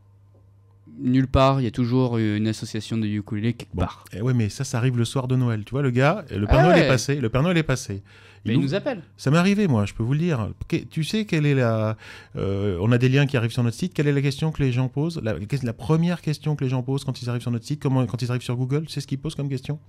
Nulle 1.00 1.28
part, 1.28 1.62
il 1.62 1.64
y 1.64 1.68
a 1.68 1.72
toujours 1.72 2.18
une 2.18 2.48
association 2.48 2.98
de 2.98 3.08
ukulélé 3.08 3.54
quelque 3.54 3.74
Bon. 3.74 3.82
part. 3.82 4.04
Eh 4.14 4.22
ouais, 4.22 4.34
mais 4.34 4.50
ça, 4.50 4.64
ça 4.64 4.78
arrive 4.78 4.98
le 4.98 5.06
soir 5.06 5.28
de 5.28 5.36
Noël. 5.36 5.64
Tu 5.66 5.72
vois, 5.72 5.82
le 5.82 5.90
gars, 5.92 6.26
le 6.30 6.46
Père 6.46 6.60
Ah 6.60 6.64
Noël 6.64 6.76
ouais. 6.80 6.86
est 6.86 6.88
passé. 6.88 7.16
Le 7.16 7.30
Père 7.30 7.42
Noël 7.44 7.58
est 7.58 7.64
passé. 7.64 8.04
Mais 8.46 8.54
Il 8.54 8.56
il 8.56 8.58
nous- 8.58 8.64
nous 8.64 8.74
appelle. 8.76 9.02
Ça 9.18 9.30
m'est 9.32 9.38
arrivé, 9.38 9.68
moi, 9.68 9.86
je 9.86 9.94
peux 9.94 10.04
vous 10.04 10.14
le 10.14 10.20
dire. 10.20 10.50
Tu 10.90 11.04
sais 11.04 11.26
quelle 11.26 11.46
est 11.46 11.54
la. 11.56 11.96
euh, 12.36 12.78
on 12.82 12.92
a 12.92 12.98
des 12.98 13.08
liens 13.10 13.26
qui 13.28 13.38
arrivent 13.38 13.52
sur 13.52 13.64
notre 13.64 13.78
site. 13.78 13.94
Quelle 13.94 14.08
est 14.08 14.12
la 14.14 14.22
question 14.22 14.52
que 14.52 14.62
les 14.64 14.72
gens 14.72 14.90
posent? 14.90 15.20
La, 15.24 15.36
la 15.64 15.74
première 15.74 16.22
question 16.22 16.56
que 16.56 16.64
les 16.64 16.70
gens 16.70 16.82
posent 16.84 17.04
quand 17.04 17.22
ils 17.22 17.30
arrivent 17.30 17.42
sur 17.44 17.52
notre 17.52 17.66
site, 17.66 17.80
comment, 17.82 18.06
quand 18.06 18.22
ils 18.22 18.30
arrivent 18.30 18.42
sur 18.44 18.56
Google, 18.56 18.90
sais 18.90 19.00
ce 19.02 19.08
qu'ils 19.08 19.20
posent 19.20 19.36
comme 19.36 19.50
question? 19.50 19.80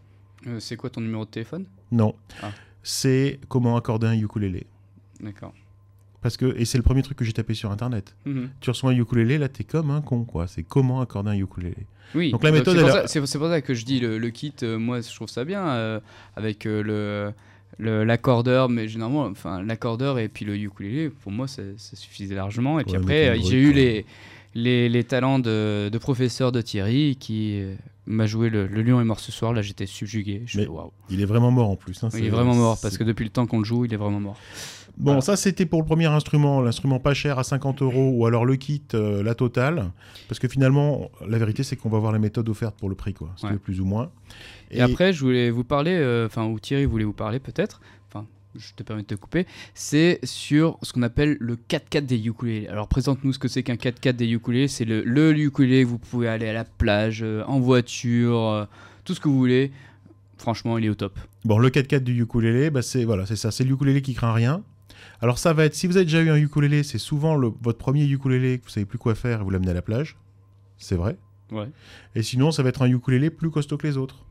Euh, 0.46 0.60
c'est 0.60 0.76
quoi 0.76 0.90
ton 0.90 1.00
numéro 1.00 1.24
de 1.24 1.30
téléphone? 1.30 1.64
Non. 1.90 2.14
Ah. 2.42 2.50
C'est 2.82 3.38
comment 3.48 3.76
accorder 3.76 4.06
un 4.08 4.18
ukulélé. 4.18 4.66
D'accord. 5.20 5.54
Parce 6.22 6.36
que, 6.36 6.54
et 6.56 6.64
c'est 6.64 6.78
le 6.78 6.84
premier 6.84 7.02
truc 7.02 7.18
que 7.18 7.24
j'ai 7.24 7.32
tapé 7.32 7.52
sur 7.54 7.70
internet. 7.72 8.14
Mhm. 8.24 8.48
Tu 8.60 8.70
reçois 8.70 8.92
un 8.92 8.96
ukulélé, 8.96 9.38
là, 9.38 9.48
t'es 9.48 9.64
comme 9.64 9.90
un 9.90 10.00
con, 10.00 10.24
quoi. 10.24 10.46
C'est 10.46 10.62
comment 10.62 11.00
accorder 11.00 11.30
un 11.30 11.36
ukulélé. 11.36 11.76
Oui. 12.14 12.30
Donc 12.30 12.44
la 12.44 12.52
méthode, 12.52 12.76
c'est 12.76 12.82
pour, 13.18 13.28
ça- 13.28 13.38
pour 13.38 13.62
que 13.62 13.74
je 13.74 13.84
dis 13.84 13.98
le, 14.00 14.18
le 14.18 14.30
kit. 14.30 14.52
euh, 14.62 14.78
moi, 14.78 15.00
je 15.00 15.12
trouve 15.14 15.28
ça 15.28 15.44
bien 15.44 15.66
euh, 15.66 16.00
avec 16.36 16.66
euh, 16.66 17.34
le 17.78 18.04
l'accordeur, 18.04 18.68
mais 18.68 18.86
généralement, 18.86 19.24
enfin 19.24 19.62
l'accordeur 19.62 20.18
et 20.18 20.28
puis 20.28 20.44
le 20.44 20.56
ukulélé, 20.56 21.08
pour 21.08 21.32
moi, 21.32 21.48
ça, 21.48 21.62
ça 21.78 21.96
suffisait 21.96 22.34
largement. 22.34 22.78
Et 22.78 22.84
puis 22.84 22.92
Ouais, 22.92 22.98
après, 22.98 23.28
euh, 23.30 23.40
j'ai 23.42 23.60
eu 23.60 23.72
quoi. 23.72 23.74
les, 23.80 24.06
les 24.54 24.88
les 24.88 25.04
talents 25.04 25.38
de, 25.38 25.88
de 25.90 25.98
professeur 25.98 26.52
de 26.52 26.60
Thierry 26.60 27.16
qui 27.18 27.58
euh, 27.60 27.74
m'a 28.06 28.26
joué 28.26 28.50
le, 28.50 28.66
le 28.66 28.82
lion 28.82 29.00
est 29.00 29.04
mort 29.04 29.18
ce 29.20 29.32
soir. 29.32 29.52
Là, 29.54 29.62
j'étais 29.62 29.86
subjugué. 29.86 30.42
Je 30.46 30.58
Mais 30.58 30.64
fais, 30.64 30.70
waouh. 30.70 30.92
Il 31.10 31.20
est 31.22 31.24
vraiment 31.24 31.50
mort 31.50 31.70
en 31.70 31.76
plus. 31.76 32.04
hein, 32.04 32.10
Il 32.14 32.26
est 32.26 32.30
vraiment 32.30 32.54
mort 32.54 32.78
parce 32.80 32.98
que 32.98 33.04
depuis 33.04 33.24
le 33.24 33.30
temps 33.30 33.46
qu'on 33.46 33.58
le 33.58 33.64
joue, 33.64 33.86
il 33.86 33.92
est 33.94 33.96
vraiment 33.96 34.20
mort. 34.20 34.36
Bon, 34.98 35.04
Voilà. 35.12 35.20
ça 35.22 35.36
c'était 35.36 35.64
pour 35.66 35.80
le 35.80 35.86
premier 35.86 36.06
instrument, 36.06 36.60
l'instrument 36.60 37.00
pas 37.00 37.14
cher 37.14 37.38
à 37.38 37.44
50 37.44 37.80
euros, 37.82 38.10
ou 38.14 38.26
alors 38.26 38.44
le 38.44 38.56
kit, 38.56 38.82
euh, 38.94 39.22
la 39.22 39.34
totale. 39.34 39.90
Parce 40.28 40.38
que 40.38 40.48
finalement, 40.48 41.10
la 41.26 41.38
vérité 41.38 41.62
c'est 41.62 41.76
qu'on 41.76 41.88
va 41.88 41.98
voir 41.98 42.12
les 42.12 42.18
méthodes 42.18 42.48
offertes 42.48 42.76
pour 42.78 42.88
le 42.90 42.94
prix, 42.94 43.14
quoi, 43.14 43.30
Ouais. 43.42 43.56
plus 43.56 43.80
ou 43.80 43.84
moins. 43.86 44.10
Et, 44.70 44.80
après, 44.80 45.12
je 45.12 45.20
voulais 45.24 45.50
vous 45.50 45.64
parler, 45.64 45.92
euh, 45.94 46.26
enfin, 46.26 46.44
ou 46.46 46.58
Thierry 46.60 46.84
voulait 46.84 47.04
vous 47.04 47.12
parler 47.14 47.38
peut-être, 47.40 47.80
enfin, 48.08 48.26
je 48.54 48.72
te 48.76 48.82
permets 48.82 49.02
de 49.02 49.06
te 49.06 49.14
couper, 49.14 49.46
c'est 49.74 50.18
sur 50.24 50.78
ce 50.82 50.92
qu'on 50.92 51.02
appelle 51.02 51.36
le 51.40 51.56
4x4 51.56 52.04
des 52.06 52.26
ukulélés. 52.26 52.68
Alors, 52.68 52.86
présente-nous 52.88 53.32
ce 53.32 53.38
que 53.38 53.48
c'est 53.48 53.62
qu'un 53.62 53.76
4x4 53.76 54.12
des 54.16 54.30
ukulélés. 54.30 54.68
C'est 54.68 54.84
le, 54.84 55.02
le 55.04 55.36
ukulélé, 55.38 55.84
vous 55.84 55.98
pouvez 55.98 56.28
aller 56.28 56.48
à 56.48 56.52
la 56.52 56.64
plage, 56.64 57.22
euh, 57.22 57.42
en 57.46 57.60
voiture, 57.60 58.68
tout 59.04 59.14
ce 59.14 59.20
que 59.20 59.28
vous 59.28 59.38
voulez. 59.38 59.72
Franchement, 60.38 60.76
il 60.78 60.84
est 60.86 60.88
au 60.88 60.94
top. 60.94 61.18
Bon, 61.44 61.58
le 61.58 61.68
4x4 61.70 62.00
du 62.02 62.20
ukulélé, 62.22 62.70
bah, 62.70 62.82
c'est 62.82 63.04
voilà, 63.04 63.26
c'est 63.26 63.36
ça, 63.36 63.50
c'est 63.50 63.64
le 63.64 63.70
ukulélé 63.72 64.02
qui 64.02 64.14
craint 64.14 64.32
rien. 64.32 64.62
Alors 65.22 65.38
ça 65.38 65.52
va 65.52 65.64
être, 65.64 65.74
si 65.74 65.86
vous 65.86 65.96
avez 65.96 66.04
déjà 66.04 66.20
eu 66.20 66.30
un 66.30 66.36
ukulélé, 66.36 66.82
c'est 66.82 66.98
souvent 66.98 67.36
le- 67.36 67.52
votre 67.62 67.78
premier 67.78 68.04
ukulélé 68.04 68.58
que 68.58 68.64
vous 68.64 68.70
savez 68.70 68.86
plus 68.86 68.98
quoi 68.98 69.14
faire 69.14 69.40
et 69.40 69.44
vous 69.44 69.50
l'amenez 69.50 69.70
à 69.70 69.74
la 69.74 69.82
plage. 69.82 70.16
C'est 70.78 70.96
vrai. 70.96 71.16
Ouais. 71.52 71.68
Et 72.14 72.22
sinon, 72.22 72.50
ça 72.50 72.62
va 72.62 72.70
être 72.70 72.82
un 72.82 72.90
ukulélé 72.90 73.30
plus 73.30 73.50
costaud 73.50 73.76
que 73.78 73.86
les 73.86 73.96
autres. 73.96 74.24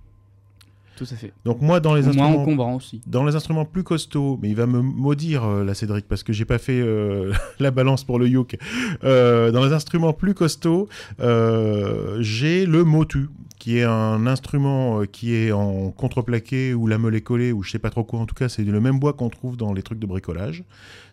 Tout 0.97 1.05
à 1.09 1.15
fait. 1.15 1.33
Donc 1.45 1.61
moi, 1.61 1.79
dans 1.79 1.95
les 1.95 2.01
moins 2.01 2.09
instruments... 2.09 2.41
encombrant 2.41 2.75
aussi. 2.75 3.01
Dans 3.07 3.23
les 3.23 3.35
instruments 3.35 3.65
plus 3.65 3.83
costauds, 3.83 4.37
mais 4.41 4.49
il 4.49 4.55
va 4.55 4.67
me 4.67 4.81
maudire 4.81 5.43
euh, 5.45 5.63
là 5.63 5.73
Cédric 5.73 6.07
parce 6.07 6.23
que 6.23 6.33
j'ai 6.33 6.45
pas 6.45 6.57
fait 6.57 6.79
euh, 6.79 7.33
la 7.59 7.71
balance 7.71 8.03
pour 8.03 8.19
le 8.19 8.27
yuk. 8.27 8.57
Euh, 9.03 9.51
dans 9.51 9.63
les 9.63 9.73
instruments 9.73 10.13
plus 10.13 10.33
costauds, 10.33 10.89
j'ai 11.19 12.65
le 12.65 12.83
motu 12.83 13.29
qui 13.57 13.77
est 13.77 13.83
un 13.83 14.25
instrument 14.25 15.03
qui 15.05 15.35
est 15.35 15.51
en 15.51 15.91
contreplaqué 15.91 16.73
ou 16.73 16.87
lamellé 16.87 17.21
collé 17.21 17.51
ou 17.51 17.61
je 17.61 17.71
sais 17.71 17.79
pas 17.79 17.91
trop 17.91 18.03
quoi. 18.03 18.19
En 18.19 18.25
tout 18.25 18.33
cas, 18.33 18.49
c'est 18.49 18.63
le 18.63 18.79
même 18.79 18.99
bois 18.99 19.13
qu'on 19.13 19.29
trouve 19.29 19.55
dans 19.55 19.71
les 19.71 19.83
trucs 19.83 19.99
de 19.99 20.07
bricolage. 20.07 20.63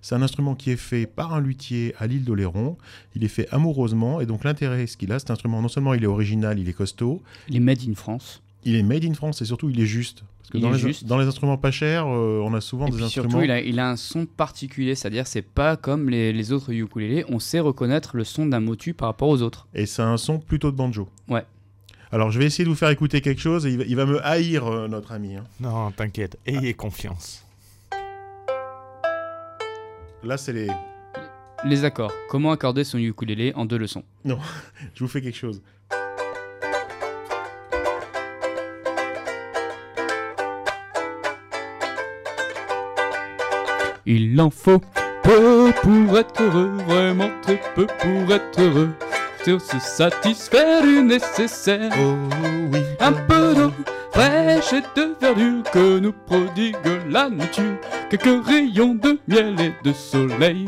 C'est 0.01 0.15
un 0.15 0.23
instrument 0.23 0.55
qui 0.55 0.71
est 0.71 0.77
fait 0.77 1.07
par 1.07 1.35
un 1.35 1.41
luthier 1.41 1.95
à 1.99 2.07
l'île 2.07 2.25
d'Oléron. 2.25 2.79
Il 3.15 3.25
est 3.25 3.29
fait 3.29 3.49
amoureusement 3.51 4.21
et 4.21 4.27
donc 4.27 4.45
l'intérêt, 4.45 4.87
ce 4.87 4.97
qu'il 4.97 5.13
a, 5.13 5.19
cet 5.19 5.31
instrument, 5.31 5.61
non 5.61 5.69
seulement 5.69 5.93
il 5.93 6.03
est 6.03 6.07
original, 6.07 6.59
il 6.59 6.69
est 6.69 6.75
costaud, 6.75 7.23
Il 7.49 7.57
est 7.57 7.61
made 7.61 7.81
in 7.87 7.95
France. 7.95 8.43
Il 8.65 8.75
est 8.75 8.83
made 8.83 9.05
in 9.05 9.15
France 9.15 9.41
et 9.43 9.45
surtout 9.45 9.71
il 9.71 9.81
est 9.81 9.87
juste. 9.87 10.25
Parce 10.39 10.51
que 10.51 10.59
Il 10.59 10.63
dans, 10.63 10.71
est 10.71 10.73
les, 10.73 10.79
juste. 10.79 11.05
dans 11.05 11.19
les 11.19 11.27
instruments 11.27 11.59
pas 11.59 11.71
chers, 11.71 12.07
euh, 12.07 12.41
on 12.45 12.55
a 12.55 12.61
souvent 12.61 12.87
Et 12.87 12.91
des 12.91 12.97
puis 12.97 13.05
instruments. 13.05 13.31
surtout, 13.31 13.45
il 13.45 13.51
a, 13.51 13.61
il 13.61 13.79
a 13.79 13.89
un 13.91 13.97
son 13.97 14.25
particulier, 14.27 14.95
c'est-à-dire 14.95 15.27
c'est 15.27 15.43
pas 15.43 15.77
comme 15.77 16.09
les, 16.09 16.33
les 16.33 16.53
autres 16.53 16.73
ukulélés. 16.73 17.25
On 17.29 17.39
sait 17.39 17.61
reconnaître 17.61 18.17
le 18.17 18.25
son 18.25 18.47
d'un 18.47 18.61
motu 18.61 18.95
par 18.95 19.09
rapport 19.09 19.29
aux 19.29 19.43
autres. 19.43 19.69
Et 19.75 19.87
c'est 19.87 20.03
un 20.03 20.17
son 20.17 20.39
plutôt 20.39 20.71
de 20.71 20.77
banjo. 20.77 21.09
Ouais. 21.29 21.45
Alors 22.11 22.31
je 22.31 22.39
vais 22.39 22.47
essayer 22.47 22.65
de 22.65 22.71
vous 22.71 22.75
faire 22.77 22.89
écouter 22.89 23.21
quelque 23.21 23.41
chose 23.43 23.67
et 23.67 23.71
il 23.71 23.77
va, 23.79 23.85
il 23.85 23.95
va 23.97 24.07
me 24.07 24.25
haïr, 24.25 24.67
euh, 24.67 24.89
notre 24.89 25.13
ami. 25.13 25.37
hein. 25.37 25.45
Non, 25.61 25.91
t'inquiète, 25.91 26.39
ayez 26.47 26.73
confiance. 26.73 27.45
Là, 30.25 30.37
c'est 30.37 30.53
les. 30.53 30.69
Les 31.65 31.85
accords. 31.85 32.13
Comment 32.29 32.53
accorder 32.53 32.85
son 32.85 32.99
ukulélé 32.99 33.53
en 33.55 33.65
deux 33.67 33.79
leçons? 33.79 34.05
Je 34.25 34.35
vous 35.01 35.09
fais 35.09 35.21
quelque 35.21 35.37
chose. 35.37 35.61
Il 44.11 44.41
en 44.41 44.49
faut 44.49 44.81
peu 45.23 45.71
pour 45.83 46.19
être 46.19 46.43
heureux, 46.43 46.73
vraiment 46.87 47.29
très 47.43 47.61
peu 47.75 47.87
pour 47.87 48.35
être 48.35 48.59
heureux. 48.59 48.89
C'est 49.45 49.53
aussi 49.53 49.79
satisfaire 49.81 50.83
du 50.83 51.03
nécessaire. 51.03 51.93
Oh 52.01 52.15
oui. 52.73 52.79
Un 53.01 53.13
peu 53.13 53.55
d'eau 53.55 53.71
fraîche 54.11 54.73
et 54.73 54.81
de 54.99 55.15
verdure 55.21 55.63
que 55.71 55.99
nous 55.99 56.15
prodigue 56.25 56.75
la 57.11 57.29
nature. 57.29 57.77
Quelques 58.09 58.47
rayons 58.47 58.95
de 58.95 59.19
miel 59.29 59.61
et 59.61 59.75
de 59.87 59.93
soleil. 59.93 60.65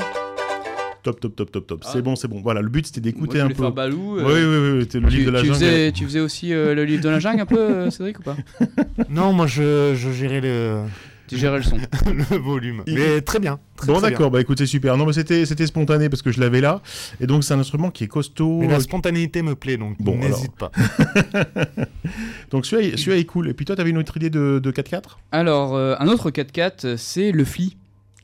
Top, 1.02 1.18
top, 1.18 1.34
top, 1.34 1.50
top, 1.50 1.66
top. 1.66 1.80
Ah. 1.82 1.88
C'est 1.90 2.02
bon, 2.02 2.16
c'est 2.16 2.28
bon. 2.28 2.42
Voilà, 2.42 2.60
le 2.60 2.68
but 2.68 2.86
c'était 2.86 3.00
d'écouter 3.00 3.40
un 3.40 3.48
peu. 3.48 3.54
faire 3.54 3.72
Balou. 3.72 4.16
Oui, 4.16 4.22
euh, 4.22 4.72
oui, 4.74 4.78
oui, 4.80 4.82
c'était 4.82 5.00
le 5.00 5.08
tu, 5.08 5.16
livre 5.16 5.26
de 5.28 5.34
la 5.36 5.40
tu 5.40 5.46
jungle. 5.46 5.58
faisais, 5.58 5.92
tu 5.92 6.04
faisais 6.04 6.20
aussi 6.20 6.52
euh, 6.52 6.74
le 6.74 6.84
livre 6.84 7.02
de 7.02 7.08
la 7.08 7.20
jungle 7.20 7.40
un 7.40 7.46
peu, 7.46 7.58
euh, 7.58 7.90
Cédric, 7.90 8.18
ou 8.18 8.22
pas? 8.22 8.36
Non, 9.08 9.32
moi 9.32 9.46
je, 9.46 9.94
je 9.96 10.10
gérais 10.10 10.42
le, 10.42 10.82
Tu 11.30 11.38
gérais 11.38 11.58
le 11.58 11.62
son. 11.62 11.76
le 12.06 12.36
volume. 12.38 12.82
Mais 12.88 13.20
très 13.20 13.38
bien. 13.38 13.60
Très, 13.76 13.86
Bon, 13.86 14.00
d'accord, 14.00 14.32
bah 14.32 14.40
écoute, 14.40 14.58
c'est 14.58 14.66
super. 14.66 14.96
Non, 14.96 15.06
mais 15.06 15.12
c'était 15.12 15.46
c'était 15.46 15.66
spontané 15.68 16.08
parce 16.08 16.22
que 16.22 16.32
je 16.32 16.40
l'avais 16.40 16.60
là. 16.60 16.82
Et 17.20 17.28
donc, 17.28 17.44
c'est 17.44 17.54
un 17.54 17.60
instrument 17.60 17.92
qui 17.92 18.02
est 18.02 18.08
costaud. 18.08 18.58
Mais 18.58 18.66
la 18.66 18.76
euh, 18.76 18.80
spontanéité 18.80 19.42
me 19.42 19.54
plaît, 19.54 19.76
donc 19.76 19.96
Bon, 20.00 20.18
n'hésite 20.18 20.56
pas. 20.56 20.72
Donc, 22.50 22.66
celui-là 22.66 22.96
celui 22.96 23.20
est 23.20 23.24
cool. 23.24 23.48
Et 23.48 23.54
puis, 23.54 23.64
toi, 23.64 23.76
t'avais 23.76 23.90
une 23.90 23.98
autre 23.98 24.16
idée 24.16 24.28
de, 24.28 24.60
de 24.60 24.72
4x4 24.72 25.02
Alors, 25.30 25.76
euh, 25.76 25.94
un 26.00 26.08
autre 26.08 26.30
4x4, 26.30 26.96
c'est 26.96 27.30
le 27.30 27.44
Fli. 27.44 27.76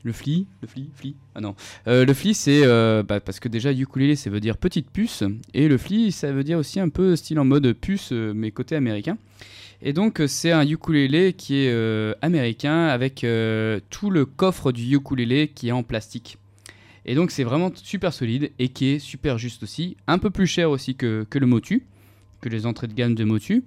Le 0.07 0.13
fli, 0.13 0.47
le 0.61 0.67
fli, 0.69 0.89
fli. 0.95 1.15
Ah 1.35 1.41
non. 1.41 1.53
Euh, 1.87 2.05
le 2.05 2.13
fli, 2.13 2.33
c'est 2.33 2.61
euh, 2.63 3.03
bah, 3.03 3.19
parce 3.19 3.41
que 3.41 3.49
déjà 3.49 3.73
ukulélé, 3.73 4.15
ça 4.15 4.29
veut 4.29 4.39
dire 4.39 4.55
petite 4.55 4.89
puce, 4.89 5.23
et 5.53 5.67
le 5.67 5.77
fli, 5.77 6.13
ça 6.13 6.31
veut 6.31 6.45
dire 6.45 6.59
aussi 6.59 6.79
un 6.79 6.87
peu 6.87 7.17
style 7.17 7.37
en 7.39 7.45
mode 7.45 7.73
puce, 7.73 8.13
euh, 8.13 8.31
mais 8.33 8.51
côté 8.51 8.77
américain. 8.77 9.17
Et 9.81 9.93
donc 9.93 10.19
euh, 10.19 10.27
c'est 10.27 10.51
un 10.51 10.67
ukulélé 10.67 11.33
qui 11.33 11.63
est 11.63 11.71
euh, 11.71 12.13
américain 12.21 12.87
avec 12.87 13.23
euh, 13.23 13.79
tout 13.89 14.09
le 14.09 14.25
coffre 14.25 14.71
du 14.71 14.95
ukulélé 14.95 15.49
qui 15.53 15.69
est 15.69 15.71
en 15.71 15.83
plastique. 15.83 16.37
Et 17.05 17.15
donc 17.15 17.31
c'est 17.31 17.43
vraiment 17.43 17.71
super 17.75 18.11
solide 18.11 18.51
et 18.59 18.69
qui 18.69 18.87
est 18.87 18.99
super 18.99 19.37
juste 19.37 19.63
aussi, 19.63 19.95
un 20.07 20.17
peu 20.17 20.29
plus 20.29 20.47
cher 20.47 20.69
aussi 20.69 20.95
que, 20.95 21.25
le 21.33 21.45
Motu, 21.45 21.85
que 22.41 22.49
les 22.49 22.65
entrées 22.65 22.87
de 22.87 22.93
gamme 22.93 23.15
de 23.15 23.23
Motu. 23.23 23.63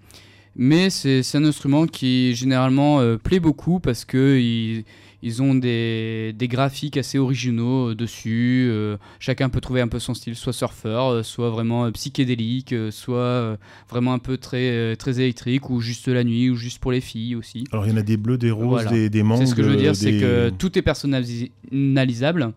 Mais 0.56 0.90
c'est 0.90 1.22
un 1.36 1.44
instrument 1.44 1.86
qui 1.86 2.34
généralement 2.34 3.16
plaît 3.16 3.40
beaucoup 3.40 3.80
parce 3.80 4.04
que 4.04 4.38
ils, 4.38 4.84
ils 5.22 5.42
ont 5.42 5.54
des, 5.54 6.32
des 6.34 6.48
graphiques 6.48 6.96
assez 6.96 7.18
originaux 7.18 7.90
euh, 7.90 7.94
dessus. 7.94 8.68
euh, 8.70 8.96
chacun 9.18 9.48
peut 9.50 9.60
trouver 9.60 9.80
un 9.82 9.88
peu 9.88 9.98
son 9.98 10.14
style, 10.14 10.34
soit 10.34 10.52
surfeur, 10.52 11.08
euh, 11.08 11.22
soit 11.22 11.50
vraiment 11.50 11.90
psychédélique, 11.92 12.74
soit 12.90 13.58
vraiment 13.88 14.12
un 14.14 14.18
peu 14.18 14.36
très, 14.38 14.96
très 14.96 15.20
électrique, 15.20 15.68
ou 15.70 15.80
juste 15.80 16.08
la 16.08 16.24
nuit, 16.24 16.48
ou 16.50 16.56
juste 16.56 16.78
pour 16.78 16.92
les 16.92 17.00
filles 17.00 17.36
aussi. 17.36 17.64
Alors 17.72 17.86
il 17.86 17.90
y 17.90 17.94
en 17.94 17.98
a 17.98 18.02
des 18.02 18.16
bleus, 18.16 18.38
des 18.38 18.50
roses, 18.50 18.68
Voilà. 18.82 18.90
des, 18.90 19.10
des 19.10 19.22
mangues. 19.22 19.40
C'est 19.40 19.46
ce 19.46 19.54
que 19.54 19.62
je 19.62 19.68
veux 19.68 19.76
dire, 19.76 19.94
c'est 19.96 20.18
que 20.18 20.50
tout 20.50 20.78
est 20.78 20.82
personnalisable. 20.82 22.52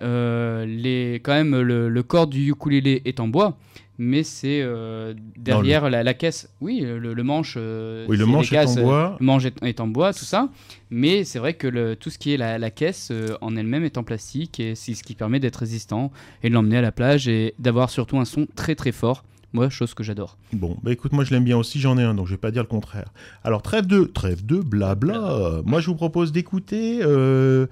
Euh, 0.00 0.66
les, 0.66 1.20
quand 1.22 1.32
même, 1.32 1.60
le, 1.60 1.88
le 1.88 2.02
corps 2.02 2.26
du 2.26 2.50
ukulélé 2.50 3.02
est 3.04 3.20
en 3.20 3.28
bois, 3.28 3.56
mais 4.04 4.24
c'est 4.24 4.60
euh, 4.62 5.14
derrière 5.36 5.88
la, 5.88 6.02
la 6.02 6.14
caisse. 6.14 6.48
Oui, 6.60 6.80
le, 6.80 6.98
le 7.14 7.22
manche. 7.22 7.54
euh, 7.56 8.04
Oui, 8.08 8.16
le 8.16 8.24
c'est 8.24 8.28
les 8.30 8.32
manche 8.36 8.52
est 8.52 8.58
en 8.66 8.76
euh, 8.78 8.82
bois. 8.82 9.16
Le 9.20 9.24
manche 9.26 9.44
est, 9.46 9.62
est 9.62 9.80
en 9.80 9.86
bois, 9.86 10.12
tout 10.12 10.24
ça. 10.24 10.48
Mais 10.90 11.22
c'est 11.24 11.38
vrai 11.38 11.54
que 11.54 11.68
le, 11.68 11.94
tout 11.96 12.10
ce 12.10 12.18
qui 12.18 12.34
est 12.34 12.36
la, 12.36 12.58
la 12.58 12.70
caisse 12.70 13.08
euh, 13.12 13.36
en 13.40 13.54
elle-même 13.56 13.84
est 13.84 13.96
en 13.98 14.02
plastique 14.02 14.58
et 14.60 14.74
c'est 14.74 14.94
ce 14.94 15.02
qui 15.04 15.14
permet 15.14 15.38
d'être 15.40 15.56
résistant 15.56 16.10
et 16.42 16.48
de 16.48 16.54
l'emmener 16.54 16.78
à 16.78 16.82
la 16.82 16.92
plage 16.92 17.28
et 17.28 17.54
d'avoir 17.58 17.90
surtout 17.90 18.18
un 18.18 18.24
son 18.24 18.46
très 18.56 18.74
très 18.74 18.92
fort. 18.92 19.24
Moi, 19.54 19.68
chose 19.68 19.92
que 19.92 20.02
j'adore. 20.02 20.38
Bon, 20.54 20.78
bah 20.82 20.92
écoute, 20.92 21.12
moi 21.12 21.24
je 21.24 21.30
l'aime 21.34 21.44
bien 21.44 21.58
aussi, 21.58 21.78
j'en 21.78 21.98
ai 21.98 22.02
un, 22.02 22.14
donc 22.14 22.26
je 22.26 22.32
vais 22.32 22.38
pas 22.38 22.50
dire 22.50 22.62
le 22.62 22.68
contraire. 22.68 23.12
Alors 23.44 23.60
trêve 23.60 23.86
de, 23.86 24.04
trêve 24.04 24.46
de 24.46 24.56
blabla. 24.56 25.60
Moi 25.66 25.80
je 25.80 25.88
vous 25.88 25.94
propose 25.94 26.32
d'écouter 26.32 27.00
euh, 27.02 27.66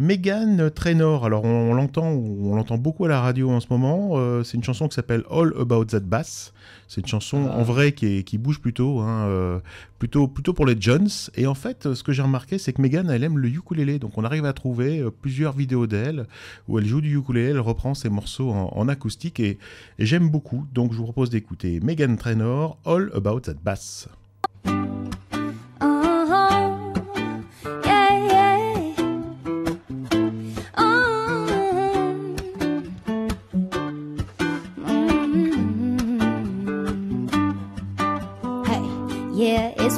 Megan 0.00 0.70
Trainor. 0.74 1.26
Alors 1.26 1.44
on, 1.44 1.70
on 1.70 1.74
l'entend, 1.74 2.08
on 2.08 2.56
l'entend 2.56 2.78
beaucoup 2.78 3.04
à 3.04 3.08
la 3.08 3.20
radio 3.20 3.50
en 3.50 3.60
ce 3.60 3.66
moment. 3.70 4.12
Euh, 4.14 4.42
c'est 4.42 4.56
une 4.56 4.64
chanson 4.64 4.88
qui 4.88 4.94
s'appelle 4.94 5.22
All 5.30 5.52
About 5.60 5.84
That 5.84 6.00
Bass. 6.00 6.52
C'est 6.88 7.02
une 7.02 7.06
chanson 7.06 7.46
Ah. 7.48 7.58
en 7.58 7.62
vrai 7.62 7.92
qui, 7.92 8.06
est- 8.06 8.22
qui 8.24 8.38
bouge 8.38 8.60
plutôt, 8.60 9.00
hein, 9.00 9.26
euh, 9.28 9.60
plutôt, 9.98 10.26
plutôt 10.26 10.54
pour 10.54 10.64
les 10.66 10.74
Jones. 10.80 11.08
Et 11.36 11.46
en 11.46 11.54
fait, 11.54 11.92
ce 11.94 12.02
que 12.02 12.12
j'ai 12.12 12.22
remarqué, 12.22 12.56
c'est 12.58 12.72
que 12.72 12.80
Megan, 12.80 13.10
elle 13.10 13.22
aime 13.24 13.36
le 13.38 13.48
ukulélé. 13.48 13.98
Donc 13.98 14.16
on 14.16 14.24
arrive 14.24 14.46
à 14.46 14.52
trouver 14.54 15.00
euh, 15.00 15.10
plusieurs 15.10 15.52
vidéos 15.54 15.86
d'elle 15.86 16.26
où 16.66 16.78
elle 16.78 16.86
joue 16.86 17.02
du 17.02 17.14
ukulélé, 17.16 17.50
elle 17.50 17.60
reprend 17.60 17.92
ses 17.94 18.08
morceaux 18.08 18.50
en, 18.50 18.72
en 18.74 18.88
acoustique 18.88 19.38
et, 19.38 19.58
et 19.98 20.06
j'aime 20.06 20.30
beaucoup. 20.30 20.66
Donc 20.72 20.92
je 20.92 20.96
vous 20.96 21.04
propose 21.04 21.28
d'écouter 21.28 21.78
Megan 21.80 22.16
Trainor, 22.16 22.78
All 22.86 23.10
About 23.14 23.40
That 23.40 23.54
Bass. 23.62 24.08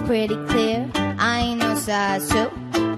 Pretty 0.07 0.37
clear. 0.47 0.91
I 0.95 1.41
ain't 1.41 1.61
no 1.61 1.75
size 1.75 2.29
two, 2.29 2.51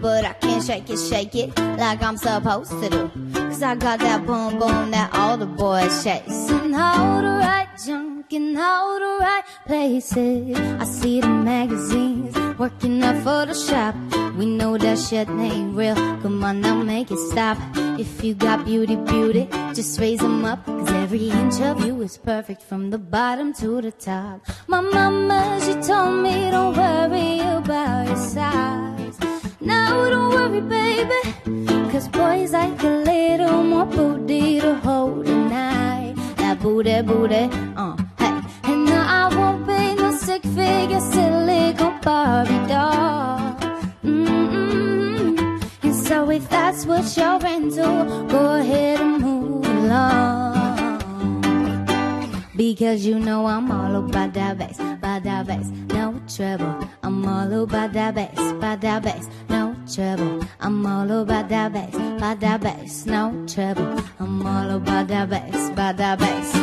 but 0.05 0.23
I 0.23 0.35
can't 0.35 0.63
shake 0.63 0.91
it, 0.91 0.99
shake 0.99 1.35
it 1.35 1.59
like 1.79 2.03
I'm 2.03 2.19
supposed 2.19 2.73
to 2.83 2.91
do. 2.91 3.11
Cause 3.33 3.63
I 3.63 3.75
got 3.75 4.01
that 4.01 4.27
boom 4.27 4.59
boom 4.59 4.91
that 4.91 5.09
all 5.15 5.39
the 5.39 5.47
boys 5.47 6.05
chase. 6.05 6.51
And 6.51 6.77
all 6.77 7.23
the 7.23 7.35
right 7.41 7.69
junk 7.87 8.31
in 8.31 8.55
all 8.55 9.01
the 9.01 9.17
right 9.25 9.45
places. 9.67 10.59
I 10.83 10.85
see 10.85 11.23
the 11.23 11.29
magazines 11.29 12.37
working 12.59 13.03
up 13.03 13.17
Photoshop. 13.25 13.95
We 14.37 14.45
know 14.45 14.77
that 14.77 14.99
shit 14.99 15.27
ain't 15.31 15.75
real. 15.75 15.95
Come 15.95 16.45
on 16.45 16.61
now, 16.61 16.83
make 16.83 17.11
it 17.11 17.23
stop. 17.31 17.57
If 17.99 18.23
you 18.23 18.35
got 18.35 18.67
beauty, 18.67 18.97
beauty, 18.97 19.49
just 19.73 19.99
raise 19.99 20.19
them 20.19 20.45
up. 20.45 20.67
Cause 20.67 20.91
every 20.91 21.31
inch 21.31 21.63
of 21.63 21.83
you 21.83 22.03
is 22.03 22.19
perfect 22.19 22.61
from 22.61 22.91
the 22.91 22.99
bottom 22.99 23.55
to 23.55 23.81
the 23.81 23.93
top. 23.93 24.45
My 24.67 24.83
mama, 24.83 25.59
she 25.65 25.73
told 25.81 26.23
me 26.23 26.51
don't 26.51 26.77
worry 26.77 27.41
about 27.41 28.09
your 28.09 28.17
size. 28.17 28.84
Don't 30.15 30.31
worry, 30.31 30.61
baby. 30.61 31.21
Cause 31.91 32.09
boys 32.09 32.53
like 32.53 32.83
a 32.83 32.87
little 33.11 33.63
more 33.63 33.87
booty 33.87 34.61
to 34.61 34.75
hold 34.77 35.27
tonight. 35.27 36.15
That 36.37 36.61
booty, 36.61 37.03
booty, 37.03 37.49
uh, 37.77 37.97
hey. 38.19 38.41
And 38.65 38.85
no, 38.87 38.97
I 38.97 39.35
won't 39.35 39.67
be 39.67 39.95
no 39.95 40.11
sick 40.17 40.43
figure, 40.43 41.01
silicone 41.01 42.01
Barbie 42.01 42.67
doll. 42.67 43.57
Mm-mm. 44.03 45.63
And 45.83 45.95
so 45.95 46.31
if 46.31 46.49
that's 46.49 46.85
what 46.87 47.05
you're 47.17 47.47
into, 47.47 48.27
go 48.29 48.55
ahead 48.61 49.01
and 49.01 49.21
move 49.23 49.67
along. 49.67 50.55
Because 52.57 53.05
you 53.05 53.19
know 53.19 53.47
I'm 53.47 53.71
all 53.71 53.97
about 53.97 54.33
that 54.35 54.59
bass, 54.59 54.79
by 55.01 55.19
that 55.21 55.47
bass, 55.47 55.69
no 55.89 56.21
trouble. 56.35 56.89
I'm 57.03 57.27
all 57.27 57.63
about 57.63 57.93
that 57.93 58.15
bass, 58.15 58.39
that 58.61 59.03
bass, 59.03 59.29
trouble. 59.95 60.45
I'm 60.61 60.85
all 60.85 61.11
about 61.23 61.49
that 61.51 61.73
bass, 61.73 61.95
by 62.21 62.35
that 62.35 62.61
bass, 62.61 63.07
no 63.07 63.47
trouble. 63.47 64.03
I'm 64.19 64.45
all 64.45 64.71
about 64.77 65.07
that 65.09 65.31
bass, 65.31 65.71
by 65.71 65.93
that 65.93 66.19
bass. 66.19 66.55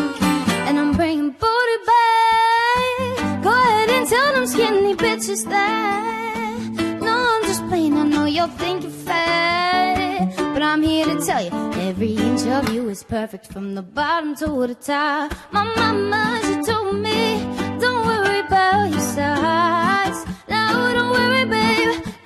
And 0.67 0.77
I'm 0.77 0.93
bringing 0.93 1.31
booty 1.31 1.77
back. 1.91 3.43
Go 3.43 3.51
ahead 3.51 3.89
and 3.89 4.07
tell 4.07 4.33
them 4.33 4.45
skinny 4.47 4.95
bitches 4.95 5.47
that. 5.49 6.99
No, 7.01 7.13
I'm 7.33 7.43
just 7.43 7.65
playing, 7.67 7.97
I 7.97 8.03
know 8.03 8.25
you're 8.25 8.49
fat. 8.89 10.35
But 10.53 10.61
I'm 10.61 10.83
here 10.83 11.05
to 11.05 11.25
tell 11.25 11.43
you, 11.43 11.51
every 11.79 12.13
inch 12.15 12.45
of 12.47 12.73
you 12.73 12.89
is 12.89 13.03
perfect 13.03 13.47
from 13.47 13.75
the 13.75 13.81
bottom 13.81 14.35
to 14.35 14.67
the 14.67 14.75
top. 14.75 15.33
My 15.51 15.63
mama, 15.75 16.39
she 16.43 16.71
told 16.71 16.95
me, 16.95 17.39
don't 17.79 18.05
worry 18.05 18.39
about 18.39 18.91
your 18.91 18.99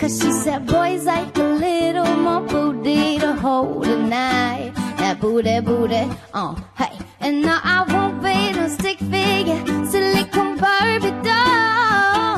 Cause 0.06 0.22
she 0.22 0.32
said 0.32 0.68
boys 0.68 1.06
like 1.06 1.36
a 1.36 1.42
little 1.42 2.16
more 2.18 2.42
booty 2.42 3.18
to 3.18 3.34
hold 3.34 3.86
tonight. 3.86 4.72
That 4.98 5.20
booty, 5.20 5.60
booty, 5.62 6.08
uh, 6.32 6.54
hey. 6.78 6.96
And 7.22 7.42
now 7.42 7.60
I 7.64 7.82
won't 7.92 8.22
be 8.22 8.52
no 8.52 8.68
stick 8.68 9.00
figure, 9.00 9.66
silicone 9.88 10.58
Barbie 10.58 11.10
doll. 11.26 12.38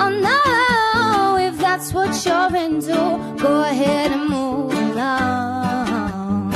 Oh 0.00 0.10
no, 0.28 1.36
if 1.36 1.56
that's 1.58 1.92
what 1.92 2.10
you're 2.26 2.56
into, 2.56 2.92
go 3.40 3.62
ahead 3.62 4.10
and 4.10 4.28
move 4.28 4.72
along. 4.72 6.50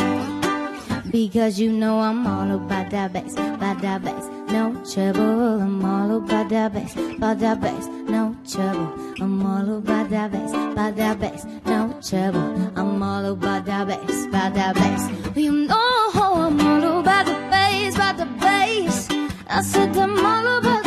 Because 1.13 1.61
you 1.61 1.71
know 1.71 2.01
I'm 2.01 2.27
all 2.27 2.51
about 2.51 2.91
that 2.91 3.13
bass, 3.13 3.35
about 3.35 3.81
that 3.83 4.03
bass, 4.03 4.27
no 4.53 4.85
trouble. 4.85 5.63
I'm 5.63 5.85
all 5.85 6.17
about 6.19 6.51
that 6.51 6.75
bass, 6.75 6.95
about 6.95 7.39
that 7.39 7.61
bass, 7.61 7.87
no 7.87 8.37
trouble. 8.47 8.93
I'm 9.21 9.47
all 9.47 9.79
about 9.79 10.11
that 10.11 10.31
bass, 10.31 10.53
about 10.53 10.97
that 10.97 11.19
bass, 11.19 11.45
no 11.65 11.99
trouble. 12.07 12.73
I'm 12.77 13.03
all 13.03 13.25
about 13.33 13.65
that 13.65 13.87
bass, 13.87 14.27
about 14.27 14.55
that 14.55 14.75
bass. 14.75 15.37
You 15.37 15.53
know 15.67 16.11
I'm 16.15 16.61
all 16.61 17.01
about 17.01 17.25
the 17.27 17.33
bass, 17.51 17.95
about 17.95 18.19
the 18.19 18.27
bass. 18.27 19.09
I 19.49 19.63
said 19.63 19.97
I'm 19.97 20.25
all 20.25 20.59
about 20.59 20.82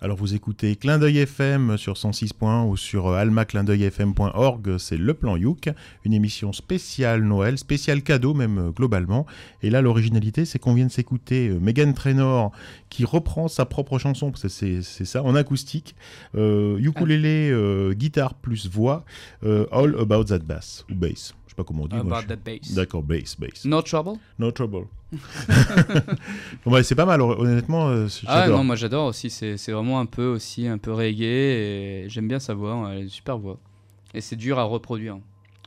Alors 0.00 0.16
vous 0.16 0.32
écoutez 0.32 0.76
Clin 0.76 1.00
d'œil 1.00 1.18
FM 1.18 1.76
sur 1.76 1.94
106.1 1.94 2.68
ou 2.68 2.76
sur 2.76 3.08
euh, 3.08 3.16
almaclindeuilfm.org, 3.16 4.78
c'est 4.78 4.96
Le 4.96 5.12
Plan 5.12 5.36
Youk, 5.36 5.70
une 6.04 6.14
émission 6.14 6.52
spéciale 6.52 7.24
Noël, 7.24 7.58
spéciale 7.58 8.02
cadeau 8.02 8.32
même 8.32 8.58
euh, 8.58 8.70
globalement. 8.70 9.26
Et 9.60 9.70
là 9.70 9.82
l'originalité 9.82 10.44
c'est 10.44 10.60
qu'on 10.60 10.74
vient 10.74 10.86
de 10.86 10.92
s'écouter 10.92 11.48
euh, 11.48 11.58
Megan 11.58 11.94
Trainor 11.94 12.52
qui 12.90 13.04
reprend 13.04 13.48
sa 13.48 13.64
propre 13.64 13.98
chanson, 13.98 14.30
parce 14.30 14.46
c'est 14.46 14.82
ça, 14.82 15.24
en 15.24 15.34
acoustique, 15.34 15.96
euh, 16.36 16.78
ukulélé, 16.78 17.52
guitare 17.96 18.34
plus 18.34 18.68
voix, 18.70 19.04
All 19.42 19.96
About 19.98 20.24
That 20.24 20.38
Bass, 20.38 20.84
ou 20.90 20.94
bass, 20.94 21.34
pas 21.58 21.64
comment 21.64 21.82
on 21.82 21.86
dit. 21.88 21.96
moi, 21.96 22.18
About 22.18 22.22
je- 22.22 22.26
that 22.28 22.36
bass. 22.44 22.72
D'accord, 22.74 23.02
bass, 23.02 23.36
bass. 23.38 23.64
No 23.66 23.82
trouble? 23.82 24.18
No 24.38 24.50
trouble. 24.50 24.86
Bah, 26.66 26.82
c'est 26.82 26.94
pas 26.94 27.06
mal, 27.06 27.20
honnêtement, 27.22 27.88
euh, 27.88 28.06
Ah 28.26 28.48
non, 28.48 28.62
moi 28.64 28.76
j'adore 28.76 29.06
aussi. 29.06 29.30
C'est 29.30 29.56
c'est 29.56 29.72
vraiment 29.72 30.00
un 30.00 30.06
peu 30.06 30.26
aussi 30.26 30.66
un 30.66 30.78
peu 30.78 30.92
reggae 30.92 31.22
et 31.22 32.04
j'aime 32.08 32.28
bien 32.28 32.38
sa 32.38 32.54
voix. 32.54 32.88
Elle 32.90 32.98
a 32.98 33.00
une 33.00 33.08
super 33.08 33.38
voix. 33.38 33.58
Et 34.14 34.20
c'est 34.20 34.36
dur 34.36 34.58
à 34.58 34.64
reproduire. 34.64 35.18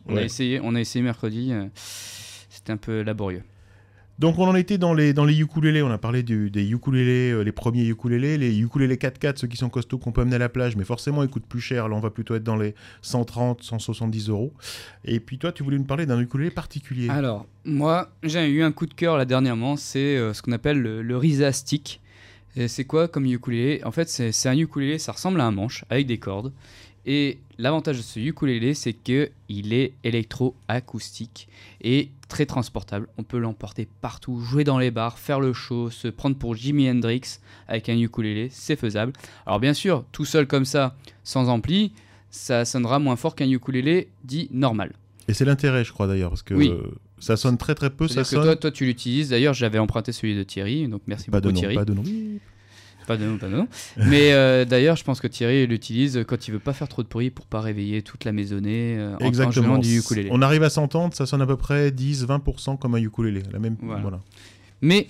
On 0.08 0.18
a 0.18 0.22
essayé, 0.24 0.60
on 0.64 0.74
a 0.76 0.80
essayé 0.80 1.04
mercredi. 1.04 1.52
euh, 1.52 1.66
C'était 2.50 2.72
un 2.74 2.78
peu 2.78 3.02
laborieux. 3.02 3.44
Donc 4.22 4.38
on 4.38 4.48
en 4.48 4.54
était 4.54 4.78
dans 4.78 4.94
les, 4.94 5.14
dans 5.14 5.26
les 5.26 5.42
ukulélés, 5.42 5.82
on 5.82 5.90
a 5.90 5.98
parlé 5.98 6.22
des 6.22 6.70
ukulélés, 6.70 7.32
euh, 7.32 7.42
les 7.42 7.52
premiers 7.52 7.88
ukulélés, 7.88 8.38
les 8.38 8.56
ukulélés 8.60 8.98
4x4, 8.98 9.38
ceux 9.38 9.48
qui 9.48 9.58
sont 9.58 9.70
costauds 9.70 9.98
qu'on 9.98 10.12
peut 10.12 10.22
amener 10.22 10.36
à 10.36 10.38
la 10.38 10.48
plage, 10.48 10.76
mais 10.76 10.84
forcément 10.84 11.24
ils 11.24 11.28
coûtent 11.28 11.48
plus 11.48 11.60
cher, 11.60 11.90
là 11.90 11.96
on 11.96 12.00
va 12.00 12.12
plutôt 12.12 12.36
être 12.36 12.44
dans 12.44 12.56
les 12.56 12.76
130, 13.02 13.64
170 13.64 14.30
euros. 14.30 14.54
Et 15.06 15.20
puis 15.20 15.40
toi 15.40 15.52
tu 15.52 15.64
voulais 15.64 15.80
nous 15.80 15.86
parler 15.86 16.06
d'un 16.06 16.20
ukulélé 16.20 16.52
particulier. 16.52 17.10
Alors, 17.10 17.48
moi, 17.66 18.12
j'ai 18.22 18.48
eu 18.48 18.62
un 18.62 18.72
coup 18.72 18.86
de 18.86 18.94
cœur 18.94 19.18
là 19.18 19.26
dernièrement, 19.26 19.76
c'est 19.76 20.18
euh, 20.18 20.36
ce 20.36 20.44
qu'on 20.44 20.52
appelle 20.52 20.80
le, 20.80 21.02
le 21.02 21.18
Risa 21.18 21.52
Stick. 21.52 22.00
C'est 22.68 22.84
quoi 22.84 23.08
comme 23.08 23.26
ukulélé? 23.26 23.82
En 23.86 23.92
fait, 23.92 24.10
c'est 24.10 24.50
un 24.50 24.58
ukulélé, 24.58 25.00
ça 25.00 25.14
ressemble 25.14 25.40
à 25.40 25.46
un 25.46 25.52
manche 25.52 25.86
avec 25.90 26.06
des 26.06 26.18
cordes. 26.18 26.52
Et 27.06 27.40
l'avantage 27.58 27.98
de 27.98 28.02
ce 28.04 28.20
ukulélé, 28.20 28.74
c'est 28.74 28.94
que 28.94 29.30
il 29.50 29.74
est 29.74 29.94
électro-acoustique 30.04 31.48
et 31.84 32.10
très 32.28 32.46
transportable. 32.46 33.08
On 33.18 33.24
peut 33.24 33.38
l'emporter 33.40 33.88
partout, 34.02 34.40
jouer 34.40 34.64
dans 34.64 34.78
les 34.78 34.92
bars, 34.92 35.18
faire 35.18 35.40
le 35.40 35.54
show, 35.54 35.90
se 35.90 36.08
prendre 36.08 36.36
pour 36.36 36.56
Jimi 36.56 36.90
Hendrix 36.90 37.40
avec 37.68 37.90
un 37.90 37.98
ukulélé, 37.98 38.50
c'est 38.52 38.76
faisable. 38.76 39.14
Alors 39.46 39.60
bien 39.60 39.74
sûr, 39.74 40.06
tout 40.12 40.26
seul 40.26 40.48
comme 40.48 40.66
ça, 40.66 40.96
sans 41.24 41.50
ampli, 41.50 41.92
ça 42.30 42.66
sonnera 42.66 43.00
moins 43.00 43.16
fort 43.16 43.36
qu'un 43.36 43.50
ukulélé 43.50 44.10
dit 44.24 44.48
normal. 44.52 44.94
Et 45.28 45.34
c'est 45.34 45.46
l'intérêt 45.46 45.84
je 45.84 45.92
crois 45.92 46.08
d'ailleurs, 46.08 46.30
parce 46.30 46.44
que 46.44 46.54
Oui. 46.54 46.72
ça 47.20 47.36
sonne 47.38 47.58
très 47.58 47.76
très 47.76 47.90
peu, 47.90 48.08
ça 48.08 48.24
C'est-à-dire 48.24 48.30
que 48.30 48.36
sonne... 48.36 48.44
toi, 48.46 48.56
toi, 48.56 48.72
tu 48.72 48.86
l'utilises. 48.86 49.30
D'ailleurs, 49.30 49.54
j'avais 49.54 49.80
emprunté 49.80 50.12
celui 50.12 50.36
de 50.36 50.44
Thierry, 50.44 50.88
donc 50.88 51.02
merci 51.08 51.30
Pas 51.30 51.42
de 51.42 51.48
beaucoup 51.50 51.56
nom, 51.56 51.60
Thierry. 51.60 51.76
pas 51.76 51.86
de 51.86 51.94
nom. 51.94 52.04
Pas 53.08 53.18
de 53.18 53.26
nom, 53.26 53.38
pas 53.38 53.48
de 53.48 53.56
nom. 53.56 53.68
Mais 53.98 54.34
euh, 54.34 54.66
d'ailleurs, 54.66 54.96
je 54.96 55.04
pense 55.04 55.20
que 55.20 55.28
Thierry 55.28 55.68
l'utilise 55.68 56.24
quand 56.28 56.48
il 56.48 56.52
veut 56.52 56.60
pas 56.60 56.74
faire 56.74 56.88
trop 56.88 57.04
de 57.04 57.08
bruit 57.08 57.30
pour 57.30 57.46
pas 57.46 57.62
réveiller 57.62 58.02
toute 58.02 58.26
la 58.26 58.32
maisonnée 58.32 58.98
euh, 58.98 59.16
en 59.16 59.28
Exactement. 59.28 59.78
du 59.78 60.00
ukulélé. 60.00 60.30
On 60.32 60.42
arrive 60.42 60.64
à 60.64 60.70
s'entendre, 60.70 61.14
ça 61.14 61.26
sonne 61.26 61.42
à 61.42 61.48
peu 61.48 61.58
près 61.58 61.90
10-20% 61.90 62.78
comme 62.78 62.96
un 62.96 63.00
ukulélé. 63.00 63.44
La 63.52 63.60
même... 63.60 63.76
Voilà. 63.82 64.02
voilà. 64.02 64.20
Mais 64.82 65.08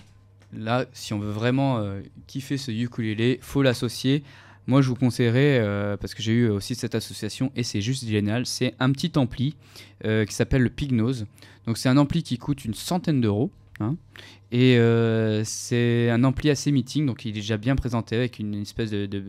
là, 0.54 0.86
si 0.94 1.14
on 1.14 1.20
veut 1.20 1.32
vraiment 1.32 1.80
euh, 1.80 2.02
kiffer 2.28 2.58
ce 2.58 2.72
ukulélé, 2.72 3.40
faut 3.42 3.62
l'associer. 3.62 4.24
Moi, 4.68 4.82
je 4.82 4.90
vous 4.90 4.96
conseillerais, 4.96 5.60
euh, 5.60 5.98
parce 5.98 6.14
que 6.14 6.22
j'ai 6.22 6.34
eu 6.34 6.50
aussi 6.50 6.76
cette 6.76 6.96
association 6.96 7.52
et 7.56 7.64
c'est 7.64 7.82
juste 7.82 8.06
génial, 8.08 8.46
c'est 8.46 8.76
un 8.80 8.92
petit 8.92 9.12
ampli 9.18 9.56
euh, 10.06 10.26
qui 10.26 10.34
s'appelle 10.34 10.62
le 10.62 10.70
Pignose. 10.70 11.26
Donc, 11.66 11.78
c'est 11.78 11.90
un 11.90 11.98
ampli 11.98 12.24
qui 12.24 12.38
coûte 12.38 12.64
une 12.64 12.74
centaine 12.74 13.22
d'euros. 13.22 13.52
Hein. 13.82 13.98
et 14.52 14.78
euh, 14.78 15.44
c'est 15.44 16.10
un 16.10 16.24
ampli 16.24 16.50
assez 16.50 16.72
meeting, 16.72 17.06
donc 17.06 17.26
il 17.26 17.30
est 17.30 17.34
déjà 17.34 17.58
bien 17.58 17.76
présenté 17.76 18.16
avec 18.16 18.40
une 18.40 18.56
espèce 18.56 18.92
de. 18.92 19.06
de- 19.06 19.26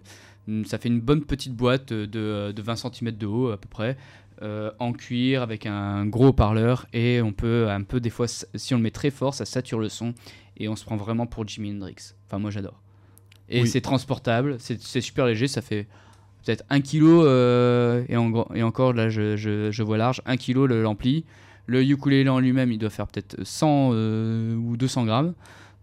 une- 0.49 0.65
ça 0.65 0.79
fait 0.79 0.89
une 0.89 1.01
bonne 1.01 1.23
petite 1.25 1.55
boîte 1.55 1.93
de, 1.93 2.51
de 2.53 2.63
20 2.63 2.75
cm 2.77 3.11
de 3.13 3.27
haut 3.27 3.51
à 3.51 3.57
peu 3.59 3.69
près. 3.69 3.97
euh, 4.43 4.73
en 4.81 4.93
cuir 4.93 5.41
avec 5.43 5.67
un 5.67 6.05
gros 6.07 6.33
parleur 6.33 6.87
et 6.93 7.23
on 7.23 7.33
peut 7.33 7.69
un 7.71 7.83
peu 7.83 8.01
des 8.01 8.11
fois 8.11 8.27
si 8.27 8.75
on 8.75 8.79
le 8.79 8.83
met 8.83 8.91
très 8.91 9.11
fort 9.11 9.35
ça 9.35 9.45
sature 9.45 9.79
le 9.79 9.89
son 9.89 10.15
et 10.57 10.67
on 10.69 10.75
se 10.75 10.85
prend 10.85 10.97
vraiment 10.97 11.27
pour 11.27 11.47
Jimi 11.47 11.71
Hendrix. 11.71 12.15
Enfin, 12.27 12.41
moi 12.41 12.51
j'adore. 12.51 12.83
Et 13.49 13.63
Oui. 13.63 13.69
c'est 13.69 13.81
transportable, 13.83 14.57
c'est 14.59 15.01
super 15.01 15.27
léger, 15.27 15.47
ça 15.47 15.63
fait 15.63 15.87
peut-être 16.45 16.65
1 16.71 16.81
kg 16.81 17.03
euh, 17.05 18.05
et, 18.09 18.17
en 18.17 18.31
gros- 18.31 18.49
et 18.53 18.65
encore 18.65 18.93
là 18.95 19.09
je, 19.11 19.37
je- 19.37 19.71
je 19.71 19.83
vois 19.85 19.97
large, 19.99 20.23
1 20.27 20.37
kg 20.37 20.65
le- 20.67 20.83
l'ampli. 20.83 21.25
Le 21.67 21.83
ukulélé 21.83 22.29
en 22.29 22.41
lui-même 22.41 22.73
il 22.73 22.79
doit 22.79 22.91
faire 22.91 23.07
peut-être 23.07 23.37
100 23.43 23.91
euh, 23.93 24.55
ou 24.55 24.77
200 24.77 25.05
grammes. 25.05 25.35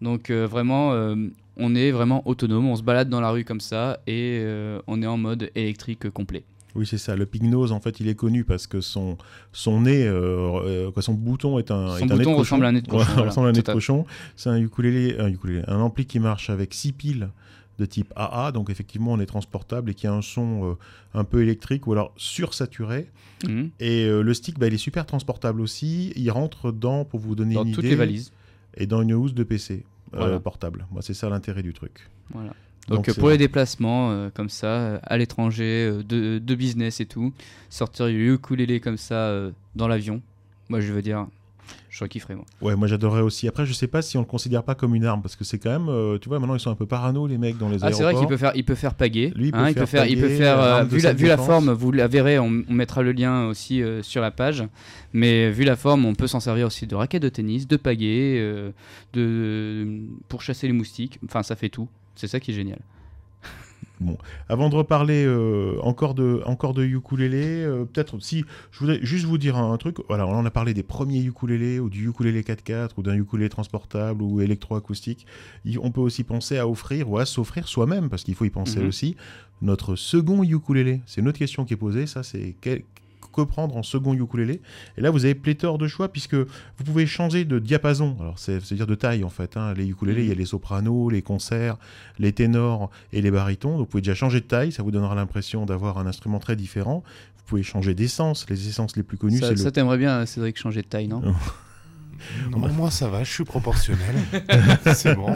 Donc 0.01 0.29
euh, 0.29 0.45
vraiment 0.47 0.93
euh, 0.93 1.15
on 1.57 1.75
est 1.75 1.91
vraiment 1.91 2.27
autonome, 2.27 2.67
on 2.67 2.75
se 2.75 2.83
balade 2.83 3.09
dans 3.09 3.21
la 3.21 3.31
rue 3.31 3.43
comme 3.43 3.61
ça 3.61 3.99
et 4.07 4.45
on 4.87 5.01
est 5.01 5.07
en 5.07 5.17
mode 5.17 5.51
électrique 5.55 6.09
complet. 6.09 6.43
Oui, 6.75 6.85
c'est 6.85 6.97
ça. 6.97 7.15
Le 7.15 7.25
Pignose, 7.25 7.71
en 7.71 7.79
fait, 7.79 7.99
il 7.99 8.07
est 8.07 8.15
connu 8.15 8.43
parce 8.43 8.67
que 8.67 8.81
son, 8.81 9.17
son 9.51 9.81
nez, 9.81 10.05
euh, 10.05 10.91
quoi, 10.91 11.01
son 11.01 11.13
bouton 11.13 11.57
est 11.59 11.71
un, 11.71 11.97
Son 11.97 11.97
est 11.97 12.03
un 12.03 12.05
nez 12.05 12.11
de 12.11 12.17
bouton 12.17 12.35
ressemble 12.37 12.65
à 12.65 12.69
un 12.69 12.71
nez 12.73 12.81
de 12.81 12.87
cochon, 12.87 12.99
Ouais, 12.99 13.05
voilà, 13.13 13.29
ressemble 13.29 13.47
à 13.47 13.49
un 13.49 13.53
nez 13.53 13.61
de 13.61 13.71
cochon. 13.71 14.05
C'est 14.35 14.49
un 14.49 14.57
ukulélé, 14.57 15.17
un 15.19 15.27
ukulélé, 15.27 15.63
un 15.67 15.79
ampli 15.79 16.05
qui 16.05 16.19
marche 16.19 16.49
avec 16.49 16.73
six 16.73 16.91
piles 16.91 17.29
de 17.79 17.85
type 17.85 18.13
AA, 18.15 18.51
donc 18.51 18.69
effectivement 18.69 19.13
on 19.13 19.19
est 19.19 19.25
transportable 19.25 19.91
et 19.91 19.93
qui 19.93 20.05
a 20.05 20.13
un 20.13 20.21
son 20.21 20.71
euh, 20.71 20.73
un 21.13 21.23
peu 21.23 21.41
électrique 21.41 21.87
ou 21.87 21.93
alors 21.93 22.13
sursaturé. 22.17 23.09
Mhm. 23.47 23.71
Et 23.79 24.05
euh, 24.05 24.21
le 24.21 24.33
stick, 24.33 24.59
bah, 24.59 24.67
il 24.67 24.73
est 24.73 24.77
super 24.77 25.05
transportable 25.05 25.61
aussi. 25.61 26.11
Il 26.15 26.29
rentre 26.29 26.71
dans, 26.71 27.05
pour 27.05 27.19
vous 27.19 27.35
donner 27.35 27.55
Dans 27.55 27.63
une 27.63 27.71
toutes 27.71 27.85
idée, 27.85 27.91
les 27.91 27.95
valises. 27.95 28.31
et 28.75 28.85
dans 28.85 29.01
une 29.01 29.13
housse 29.13 29.33
de 29.33 29.43
PC 29.43 29.85
euh, 30.13 30.39
portable. 30.39 30.85
Moi, 30.91 31.01
c'est 31.01 31.13
ça 31.13 31.29
l'intérêt 31.29 31.63
du 31.63 31.73
truc. 31.73 32.09
Voilà. 32.31 32.53
Donc, 32.89 33.13
pour 33.13 33.29
les 33.29 33.37
déplacements 33.37 34.29
comme 34.33 34.49
ça, 34.49 34.95
à 34.95 35.17
l'étranger, 35.17 35.91
de, 36.07 36.39
de 36.39 36.55
business 36.55 36.99
et 36.99 37.05
tout, 37.05 37.31
sortir 37.69 38.07
le 38.07 38.33
ukulélé 38.33 38.79
comme 38.79 38.97
ça 38.97 39.51
dans 39.75 39.87
l'avion, 39.87 40.23
moi 40.69 40.79
je 40.79 40.91
veux 40.91 41.03
dire, 41.03 41.27
je 41.89 42.05
kifferais 42.05 42.36
moi. 42.36 42.45
Ouais, 42.62 42.75
moi 42.75 42.88
j'adorerais 42.88 43.21
aussi. 43.21 43.47
Après, 43.47 43.65
je 43.65 43.73
sais 43.73 43.88
pas 43.88 44.01
si 44.01 44.15
on 44.17 44.21
le 44.21 44.25
considère 44.25 44.63
pas 44.63 44.75
comme 44.75 44.95
une 44.95 45.05
arme 45.05 45.21
parce 45.21 45.36
que 45.36 45.43
c'est 45.43 45.58
quand 45.60 45.69
même, 45.71 45.89
euh, 45.89 46.17
tu 46.17 46.29
vois, 46.29 46.39
maintenant 46.39 46.55
ils 46.55 46.60
sont 46.60 46.71
un 46.71 46.75
peu 46.75 46.86
parano 46.86 47.27
les 47.27 47.38
mecs 47.38 47.58
dans 47.58 47.67
les 47.69 47.77
Ah, 47.82 47.91
c'est 47.91 48.03
vrai 48.03 48.13
aéroports. 48.13 48.19
qu'il 48.21 48.27
peut 48.29 48.38
faire, 48.38 48.51
il 48.55 48.63
peut 48.63 48.75
faire 48.75 48.93
paguer. 48.93 49.32
Lui, 49.36 49.47
il 49.47 49.51
peut 49.51 49.58
hein, 49.58 49.73
faire 49.86 50.05
il 50.05 50.15
peut 50.15 50.23
paguer, 50.23 50.38
faire, 50.38 50.60
euh, 50.62 50.84
vu 50.84 50.99
la, 51.01 51.13
vu 51.13 51.25
la 51.25 51.36
self-défense. 51.38 51.45
forme, 51.45 51.71
vous 51.71 51.91
la 51.91 52.08
verrez, 52.08 52.39
on, 52.39 52.63
on 52.69 52.73
mettra 52.73 53.01
le 53.01 53.12
lien 53.12 53.47
aussi 53.47 53.82
euh, 53.82 54.01
sur 54.03 54.21
la 54.21 54.32
page. 54.32 54.63
Mais 55.13 55.49
vu 55.51 55.63
la 55.63 55.75
forme, 55.75 56.05
on 56.05 56.15
peut 56.15 56.27
s'en 56.27 56.39
servir 56.39 56.67
aussi 56.67 56.88
de 56.88 56.95
raquettes 56.95 57.23
de 57.23 57.29
tennis, 57.29 57.67
de 57.67 57.77
pagaie, 57.77 58.71
de 59.13 59.88
pour 60.27 60.41
chasser 60.41 60.67
les 60.67 60.73
moustiques. 60.73 61.19
Enfin, 61.25 61.43
ça 61.43 61.55
fait 61.55 61.69
tout. 61.69 61.88
C'est 62.15 62.27
ça 62.27 62.39
qui 62.39 62.51
est 62.51 62.53
génial. 62.53 62.79
Avant 64.47 64.69
de 64.69 64.75
reparler 64.75 65.25
euh, 65.25 65.77
encore 65.81 66.13
de 66.13 66.41
encore 66.45 66.73
de 66.73 66.83
ukulélé, 66.83 67.43
euh, 67.63 67.85
peut-être 67.85 68.19
si 68.21 68.45
je 68.71 68.79
voudrais 68.79 68.99
juste 69.03 69.25
vous 69.25 69.38
dire 69.38 69.57
un, 69.57 69.73
un 69.73 69.77
truc. 69.77 69.97
Voilà, 70.07 70.25
on 70.27 70.45
a 70.45 70.51
parlé 70.51 70.73
des 70.73 70.83
premiers 70.83 71.21
ukulélés 71.23 71.79
ou 71.79 71.89
du 71.89 72.07
ukulélé 72.09 72.41
4x4 72.43 72.91
ou 72.97 73.01
d'un 73.03 73.15
ukulélé 73.15 73.49
transportable 73.49 74.21
ou 74.21 74.41
électroacoustique. 74.41 75.25
Il- 75.65 75.79
On 75.79 75.91
peut 75.91 76.02
aussi 76.02 76.23
penser 76.23 76.58
à 76.58 76.67
offrir 76.67 77.10
ou 77.10 77.17
à 77.17 77.25
s'offrir 77.25 77.67
soi-même 77.67 78.10
parce 78.10 78.23
qu'il 78.23 78.35
faut 78.35 78.45
y 78.45 78.50
penser 78.50 78.79
Mhm. 78.79 78.87
aussi 78.87 79.15
notre 79.62 79.95
second 79.95 80.43
ukulélé. 80.43 81.02
C'est 81.06 81.21
une 81.21 81.27
autre 81.27 81.39
question 81.39 81.65
qui 81.65 81.73
est 81.73 81.77
posée. 81.77 82.08
Ça, 82.08 82.23
c'est 82.23 82.56
quel- 82.62 82.83
que 83.32 83.42
prendre 83.42 83.75
en 83.77 83.84
second 83.84 84.13
ukulélé 84.13 84.62
Et 84.98 85.02
là, 85.02 85.12
vous 85.12 85.25
avez 85.25 85.36
pléthore 85.36 85.77
de 85.77 85.88
choix 85.88 86.10
puisque 86.12 86.36
vous 86.36 86.84
pouvez 86.86 87.06
changer 87.06 87.46
de 87.46 87.60
diapason. 87.60 88.17
Alors, 88.19 88.40
c'est- 88.40 88.60
c'est-à-dire 88.60 88.88
de 88.88 88.96
taille 88.96 89.23
en 89.23 89.30
fait. 89.30 89.58
hein. 89.58 89.73
Les 89.75 89.88
ukulélés, 89.88 90.21
Mhm. 90.21 90.25
il 90.25 90.30
y 90.30 90.32
a 90.34 90.36
les 90.36 90.46
sopranos, 90.46 91.10
les 91.10 91.21
concerts, 91.21 91.77
les 92.17 92.32
ténors 92.34 92.90
et 93.13 93.21
les 93.21 93.32
barytons. 93.32 93.71
Donc, 93.71 93.80
vous 93.80 93.86
pouvez 93.86 94.02
déjà 94.02 94.15
changer 94.15 94.40
de 94.42 94.46
taille. 94.46 94.71
Ça 94.71 94.84
vous 94.84 94.92
donnera 94.92 95.15
l'impression 95.15 95.65
d'avoir 95.65 95.98
un 95.98 96.06
instrument 96.08 96.40
très 96.40 96.56
différent. 96.56 97.04
Vous 97.38 97.44
pouvez 97.46 97.63
changer 97.63 97.94
d'essence. 97.96 98.46
Les 98.50 98.67
essences 98.67 98.96
les 98.96 99.04
plus 99.04 99.17
connues, 99.17 99.38
Ça, 99.40 99.50
c'est 99.50 99.58
ça 99.58 99.65
le. 99.65 99.71
t'aimerait 99.71 99.98
bien, 99.98 100.25
Cédric, 100.25 100.58
changer 100.58 100.82
de 100.82 100.88
taille, 100.88 101.08
non? 101.08 101.21
Non, 102.51 102.59
moi 102.69 102.91
ça 102.91 103.07
va, 103.07 103.23
je 103.23 103.31
suis 103.31 103.43
proportionnel. 103.43 104.15
c'est 104.93 105.15
bon. 105.15 105.33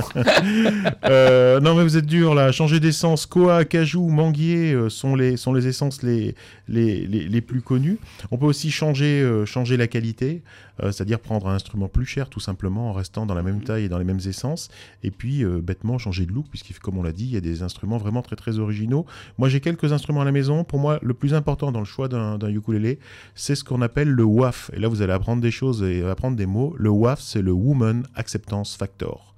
Euh, 1.05 1.59
non, 1.59 1.75
mais 1.75 1.83
vous 1.83 1.97
êtes 1.97 2.05
dur 2.05 2.33
là. 2.35 2.51
Changer 2.51 2.79
d'essence, 2.79 3.25
Koa, 3.25 3.65
Cajou, 3.65 4.07
Manguier 4.07 4.73
euh, 4.73 4.89
sont, 4.89 5.15
les, 5.15 5.37
sont 5.37 5.53
les 5.53 5.67
essences 5.67 6.03
les, 6.03 6.35
les, 6.67 7.05
les, 7.07 7.27
les 7.27 7.41
plus 7.41 7.61
connues. 7.61 7.97
On 8.31 8.37
peut 8.37 8.45
aussi 8.45 8.71
changer, 8.71 9.21
euh, 9.21 9.45
changer 9.45 9.77
la 9.77 9.87
qualité, 9.87 10.41
euh, 10.81 10.91
c'est-à-dire 10.91 11.19
prendre 11.19 11.47
un 11.47 11.55
instrument 11.55 11.87
plus 11.87 12.05
cher 12.05 12.29
tout 12.29 12.39
simplement 12.39 12.89
en 12.89 12.93
restant 12.93 13.25
dans 13.25 13.35
la 13.35 13.43
même 13.43 13.61
taille 13.61 13.85
et 13.85 13.89
dans 13.89 13.97
les 13.97 14.03
mêmes 14.03 14.19
essences. 14.25 14.69
Et 15.03 15.11
puis 15.11 15.43
euh, 15.43 15.61
bêtement 15.61 15.97
changer 15.97 16.25
de 16.25 16.31
look, 16.31 16.47
puisqu'il 16.49 16.77
comme 16.79 16.97
on 16.97 17.03
l'a 17.03 17.11
dit, 17.11 17.25
il 17.25 17.31
y 17.31 17.37
a 17.37 17.41
des 17.41 17.63
instruments 17.63 17.97
vraiment 17.97 18.21
très 18.21 18.35
très 18.35 18.59
originaux. 18.59 19.05
Moi 19.37 19.49
j'ai 19.49 19.59
quelques 19.59 19.91
instruments 19.93 20.21
à 20.21 20.25
la 20.25 20.31
maison. 20.31 20.63
Pour 20.63 20.79
moi, 20.79 20.99
le 21.01 21.13
plus 21.13 21.33
important 21.33 21.71
dans 21.71 21.79
le 21.79 21.85
choix 21.85 22.07
d'un 22.07 22.37
d'un 22.37 22.49
ukulélé, 22.49 22.99
c'est 23.35 23.55
ce 23.55 23.63
qu'on 23.63 23.81
appelle 23.81 24.09
le 24.09 24.23
WAF. 24.23 24.71
Et 24.73 24.79
là, 24.79 24.87
vous 24.87 25.01
allez 25.01 25.13
apprendre 25.13 25.41
des 25.41 25.51
choses 25.51 25.83
et 25.83 26.03
apprendre 26.03 26.37
des 26.37 26.45
mots. 26.45 26.75
Le 26.77 26.89
WAF, 26.89 27.19
c'est 27.21 27.41
le 27.41 27.51
Woman 27.51 28.05
Acceptance 28.15 28.75
Factor 28.75 29.32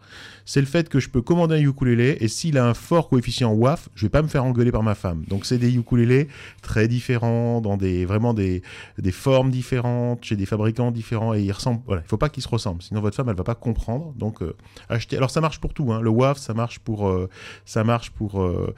c'est 0.45 0.59
le 0.59 0.67
fait 0.67 0.89
que 0.89 0.99
je 0.99 1.09
peux 1.09 1.21
commander 1.21 1.55
un 1.55 1.61
ukulélé 1.61 2.17
et 2.19 2.27
s'il 2.27 2.57
a 2.57 2.65
un 2.65 2.73
fort 2.73 3.09
coefficient 3.09 3.51
WAF, 3.51 3.89
je 3.95 4.05
vais 4.05 4.09
pas 4.09 4.21
me 4.21 4.27
faire 4.27 4.45
engueuler 4.45 4.71
par 4.71 4.83
ma 4.83 4.95
femme. 4.95 5.23
Donc 5.27 5.45
c'est 5.45 5.57
des 5.57 5.75
ukulélés 5.75 6.27
très 6.61 6.87
différents, 6.87 7.61
dans 7.61 7.77
des 7.77 8.05
vraiment 8.05 8.33
des, 8.33 8.61
des 8.97 9.11
formes 9.11 9.49
différentes, 9.49 10.23
chez 10.23 10.35
des 10.35 10.45
fabricants 10.45 10.91
différents 10.91 11.33
et 11.33 11.41
ils 11.41 11.51
ressemblent. 11.51 11.81
Voilà, 11.85 12.03
il 12.05 12.07
faut 12.07 12.17
pas 12.17 12.29
qu'ils 12.29 12.43
se 12.43 12.47
ressemblent, 12.47 12.81
sinon 12.81 13.01
votre 13.01 13.15
femme 13.15 13.29
elle 13.29 13.35
va 13.35 13.43
pas 13.43 13.55
comprendre. 13.55 14.13
Donc 14.15 14.41
euh, 14.41 14.55
acheter. 14.89 15.17
Alors 15.17 15.31
ça 15.31 15.41
marche 15.41 15.59
pour 15.59 15.73
tout. 15.73 15.91
Hein. 15.91 16.01
Le 16.01 16.09
WAF, 16.09 16.37
ça 16.37 16.53
marche 16.53 16.79
pour 16.79 17.07
euh, 17.07 17.29
ça 17.65 17.83
marche 17.83 18.11
pour 18.11 18.41
euh, 18.41 18.73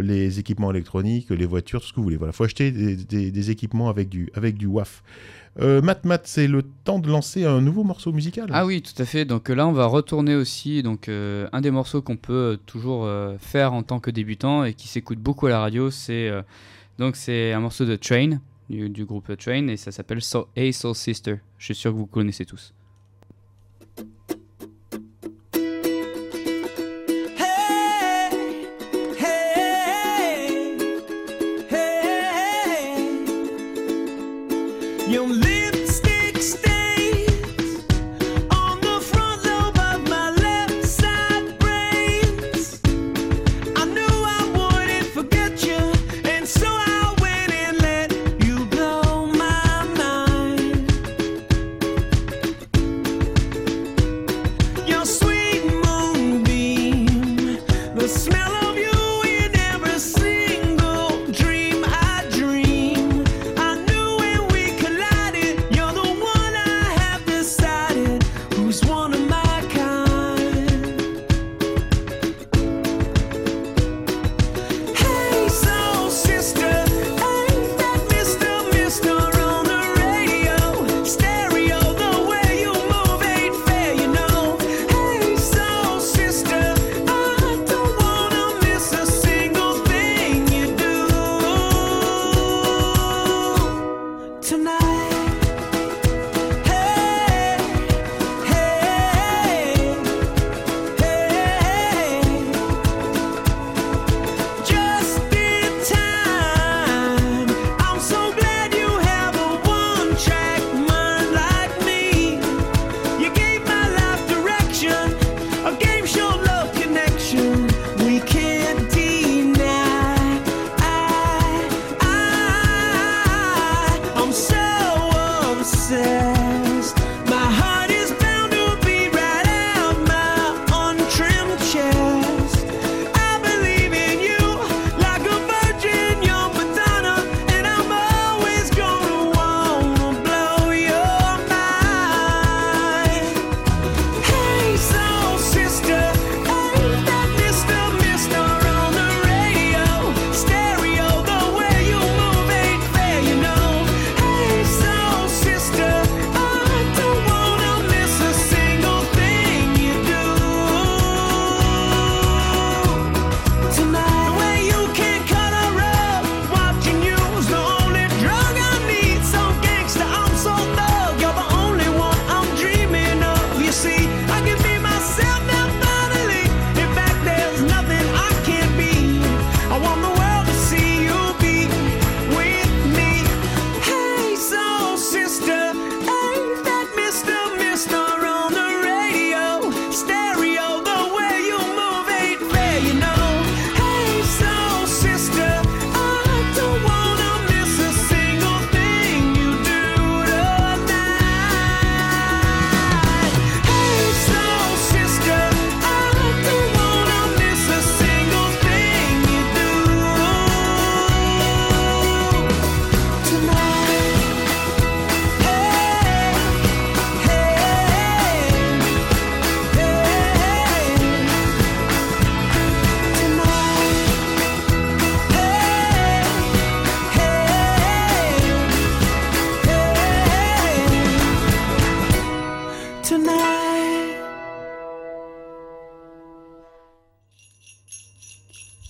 les 0.00 0.38
équipements 0.38 0.70
électroniques, 0.70 1.30
les 1.30 1.46
voitures, 1.46 1.80
tout 1.80 1.88
ce 1.88 1.92
que 1.92 1.96
vous 1.96 2.04
voulez. 2.04 2.16
Voilà, 2.16 2.32
faut 2.32 2.44
acheter 2.44 2.70
des 2.70 3.50
équipements 3.50 3.88
avec 3.88 4.08
du 4.08 4.30
avec 4.34 4.56
du 4.56 4.66
WAF. 4.66 5.02
Euh, 5.58 5.82
Matt, 5.82 6.04
Matt, 6.04 6.26
c'est 6.26 6.46
le 6.46 6.62
temps 6.84 6.98
de 6.98 7.08
lancer 7.08 7.44
un 7.44 7.60
nouveau 7.60 7.82
morceau 7.82 8.12
musical. 8.12 8.48
Ah 8.52 8.64
oui, 8.64 8.82
tout 8.82 9.00
à 9.02 9.04
fait. 9.04 9.24
Donc 9.24 9.50
euh, 9.50 9.54
là, 9.54 9.66
on 9.66 9.72
va 9.72 9.86
retourner 9.86 10.34
aussi 10.34 10.82
donc 10.82 11.08
euh, 11.08 11.48
un 11.52 11.60
des 11.60 11.70
morceaux 11.70 12.02
qu'on 12.02 12.16
peut 12.16 12.32
euh, 12.32 12.56
toujours 12.66 13.08
faire 13.40 13.72
en 13.72 13.82
tant 13.82 14.00
que 14.00 14.10
débutant 14.10 14.64
et 14.64 14.74
qui 14.74 14.88
s'écoute 14.88 15.18
beaucoup 15.18 15.46
à 15.46 15.50
la 15.50 15.60
radio, 15.60 15.90
c'est 15.90 16.30
donc 16.98 17.16
c'est 17.16 17.52
un 17.52 17.60
morceau 17.60 17.84
de 17.84 17.96
Train 17.96 18.38
du, 18.68 19.04
groupe 19.04 19.36
Train 19.36 19.68
et 19.68 19.76
ça 19.76 19.90
s'appelle 19.90 20.22
so 20.22 20.48
Soul 20.72 20.94
Sister. 20.94 21.36
Je 21.58 21.64
suis 21.64 21.74
sûr 21.74 21.92
que 21.92 21.96
vous 21.96 22.06
connaissez 22.06 22.44
tous. 22.44 22.72
You're 35.10 35.49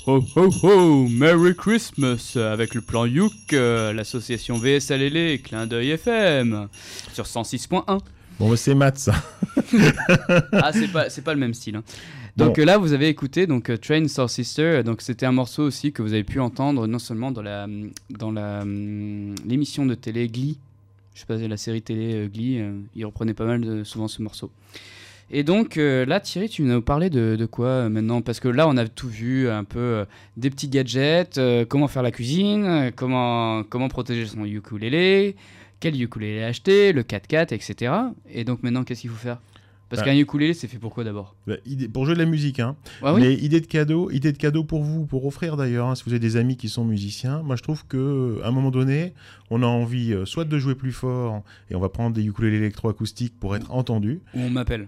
Ho 0.06 0.24
ho 0.34 0.48
ho, 0.62 1.08
Merry 1.08 1.54
Christmas 1.54 2.36
avec 2.36 2.74
le 2.74 2.80
plan 2.80 3.04
Youk, 3.06 3.32
euh, 3.52 3.92
l'association 3.92 4.56
VSLL 4.56 5.16
et 5.16 5.38
Clin 5.38 5.66
d'œil 5.66 5.90
FM 5.90 6.68
sur 7.12 7.24
106.1. 7.26 7.98
Bon, 8.38 8.56
c'est 8.56 8.74
Matt, 8.74 8.98
ça. 8.98 9.14
Ah, 10.52 10.72
c'est 10.72 10.88
pas, 10.90 11.06
pas 11.24 11.34
le 11.34 11.40
même 11.40 11.52
style. 11.54 11.76
hein. 11.76 11.82
Donc 12.36 12.56
Bon. 12.56 12.62
euh, 12.62 12.64
là, 12.64 12.78
vous 12.78 12.92
avez 12.94 13.08
écouté 13.08 13.46
donc 13.46 13.68
euh, 13.70 13.76
Train 13.76 14.06
Soul 14.08 14.28
Sister. 14.28 14.82
Donc 14.84 15.02
c'était 15.02 15.26
un 15.26 15.32
morceau 15.32 15.64
aussi 15.64 15.92
que 15.92 16.00
vous 16.02 16.14
avez 16.14 16.24
pu 16.24 16.40
entendre 16.40 16.86
non 16.86 16.98
seulement 16.98 17.30
dans 17.32 17.42
la 17.42 17.66
dans 18.08 18.30
la 18.32 18.60
hum, 18.62 19.34
l'émission 19.46 19.84
de 19.84 19.94
télé 19.94 20.28
Glee. 20.28 20.56
Je 21.14 21.20
sais 21.20 21.26
pas 21.26 21.36
la 21.36 21.56
série 21.58 21.82
télé 21.82 22.14
euh, 22.14 22.28
Glee. 22.28 22.58
euh, 22.60 22.72
il 22.96 23.04
reprenait 23.04 23.34
pas 23.34 23.44
mal 23.44 23.60
de, 23.60 23.84
souvent 23.84 24.08
ce 24.08 24.22
morceau. 24.22 24.50
Et 25.32 25.44
donc 25.44 25.76
euh, 25.76 26.04
là, 26.06 26.18
Thierry, 26.20 26.48
tu 26.48 26.62
nous 26.62 26.82
parler 26.82 27.08
de, 27.08 27.36
de 27.38 27.46
quoi 27.46 27.66
euh, 27.68 27.88
maintenant? 27.88 28.20
Parce 28.20 28.40
que 28.40 28.48
là, 28.48 28.66
on 28.68 28.76
a 28.76 28.86
tout 28.88 29.08
vu, 29.08 29.48
un 29.48 29.64
peu 29.64 29.78
euh, 29.78 30.04
des 30.36 30.50
petits 30.50 30.68
gadgets, 30.68 31.40
comment 31.68 31.88
faire 31.88 32.02
la 32.02 32.10
cuisine, 32.10 32.90
comment, 32.96 33.62
comment 33.62 33.88
protéger 33.88 34.26
son 34.26 34.44
ukulélé, 34.44 35.36
quel 35.78 36.00
ukulélé 36.00 36.42
acheter, 36.42 36.92
le 36.92 37.02
4x4, 37.02 37.54
etc. 37.54 37.92
Et 38.28 38.44
donc 38.44 38.62
maintenant, 38.62 38.82
qu'est-ce 38.82 39.02
qu'il 39.02 39.10
faut 39.10 39.16
faire? 39.16 39.38
Parce 39.88 40.02
Bah. 40.02 40.06
qu'un 40.06 40.16
ukulélé, 40.16 40.54
c'est 40.54 40.68
fait 40.68 40.78
pour 40.78 40.94
quoi 40.94 41.02
d'abord? 41.02 41.34
Bah, 41.48 41.54
pour 41.92 42.06
jouer 42.06 42.14
de 42.14 42.20
la 42.20 42.26
musique, 42.26 42.60
hein. 42.60 42.76
Ah 43.02 43.12
oui? 43.12 43.22
Mais 43.22 43.34
idée 43.34 43.60
de 43.60 43.66
cadeau, 43.66 44.08
idée 44.12 44.30
de 44.30 44.38
cadeau 44.38 44.62
pour 44.62 44.84
vous, 44.84 45.04
pour 45.04 45.26
offrir 45.26 45.56
d'ailleurs, 45.56 45.88
hein, 45.88 45.96
si 45.96 46.04
vous 46.04 46.12
avez 46.12 46.20
des 46.20 46.36
amis 46.36 46.56
qui 46.56 46.68
sont 46.68 46.84
musiciens. 46.84 47.42
Moi, 47.42 47.56
je 47.56 47.62
trouve 47.62 47.84
que 47.86 48.40
à 48.44 48.48
un 48.48 48.50
moment 48.52 48.70
donné, 48.70 49.14
on 49.50 49.64
a 49.64 49.66
envie 49.66 50.12
euh, 50.12 50.24
soit 50.26 50.44
de 50.44 50.58
jouer 50.58 50.76
plus 50.76 50.92
fort 50.92 51.42
et 51.70 51.74
on 51.74 51.80
va 51.80 51.88
prendre 51.88 52.14
des 52.14 52.24
ukulélés 52.24 52.58
électroacoustiques 52.58 53.34
pour 53.40 53.56
être 53.56 53.72
entendu. 53.72 54.20
Ou 54.34 54.42
on 54.42 54.50
m'appelle 54.50 54.86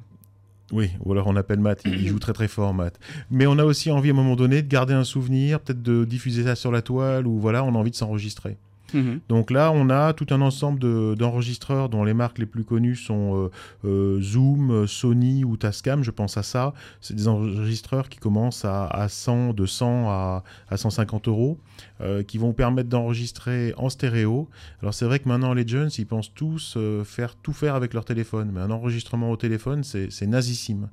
Oui, 0.72 0.90
ou 1.04 1.12
alors 1.12 1.26
on 1.26 1.36
appelle 1.36 1.60
Matt, 1.60 1.82
il 1.84 2.06
joue 2.08 2.18
très 2.18 2.32
très 2.32 2.48
fort, 2.48 2.72
Matt. 2.74 2.98
Mais 3.30 3.46
on 3.46 3.58
a 3.58 3.64
aussi 3.64 3.90
envie 3.90 4.08
à 4.10 4.12
un 4.12 4.16
moment 4.16 4.36
donné 4.36 4.62
de 4.62 4.68
garder 4.68 4.94
un 4.94 5.04
souvenir, 5.04 5.60
peut-être 5.60 5.82
de 5.82 6.04
diffuser 6.04 6.44
ça 6.44 6.54
sur 6.54 6.72
la 6.72 6.82
toile 6.82 7.26
ou 7.26 7.38
voilà, 7.38 7.62
on 7.64 7.74
a 7.74 7.78
envie 7.78 7.90
de 7.90 7.96
s'enregistrer. 7.96 8.56
Mhm. 8.94 9.20
Donc 9.30 9.50
là, 9.50 9.72
on 9.72 9.88
a 9.88 10.12
tout 10.12 10.26
un 10.30 10.42
ensemble 10.42 10.78
de- 10.78 11.14
d'enregistreurs 11.18 11.88
dont 11.88 12.04
les 12.04 12.12
marques 12.12 12.38
les 12.38 12.44
plus 12.44 12.62
connues 12.64 12.94
sont 12.96 13.34
euh, 13.34 13.50
euh, 13.86 14.20
Zoom, 14.20 14.86
Sony 14.86 15.44
ou 15.44 15.56
Tascam, 15.56 16.02
je 16.04 16.10
pense 16.10 16.36
à 16.36 16.42
ça. 16.42 16.74
C'est 17.00 17.14
des 17.16 17.26
enregistreurs 17.26 18.10
qui 18.10 18.18
commencent 18.18 18.66
à, 18.66 18.86
à 18.86 19.08
100, 19.08 19.54
de 19.54 19.64
100 19.64 20.10
à, 20.10 20.44
à 20.68 20.76
150 20.76 21.28
euros, 21.28 21.58
euh, 22.02 22.22
qui 22.22 22.38
vont 22.38 22.48
vous 22.48 22.52
permettre 22.52 22.88
d'enregistrer 22.88 23.72
en 23.76 23.88
stéréo. 23.88 24.48
Alors 24.80 24.92
c'est 24.94 25.04
vrai 25.04 25.18
que 25.18 25.28
maintenant 25.28 25.54
les 25.54 25.66
jeunes, 25.66 25.90
ils 25.98 26.06
pensent 26.06 26.32
tous 26.34 26.74
euh, 26.76 27.04
faire 27.04 27.34
tout 27.36 27.52
faire 27.52 27.74
avec 27.74 27.94
leur 27.94 28.04
téléphone, 28.04 28.50
mais 28.52 28.60
un 28.60 28.70
enregistrement 28.70 29.30
au 29.30 29.36
téléphone, 29.36 29.82
c'est 29.84 30.26
nazissime. 30.26 30.88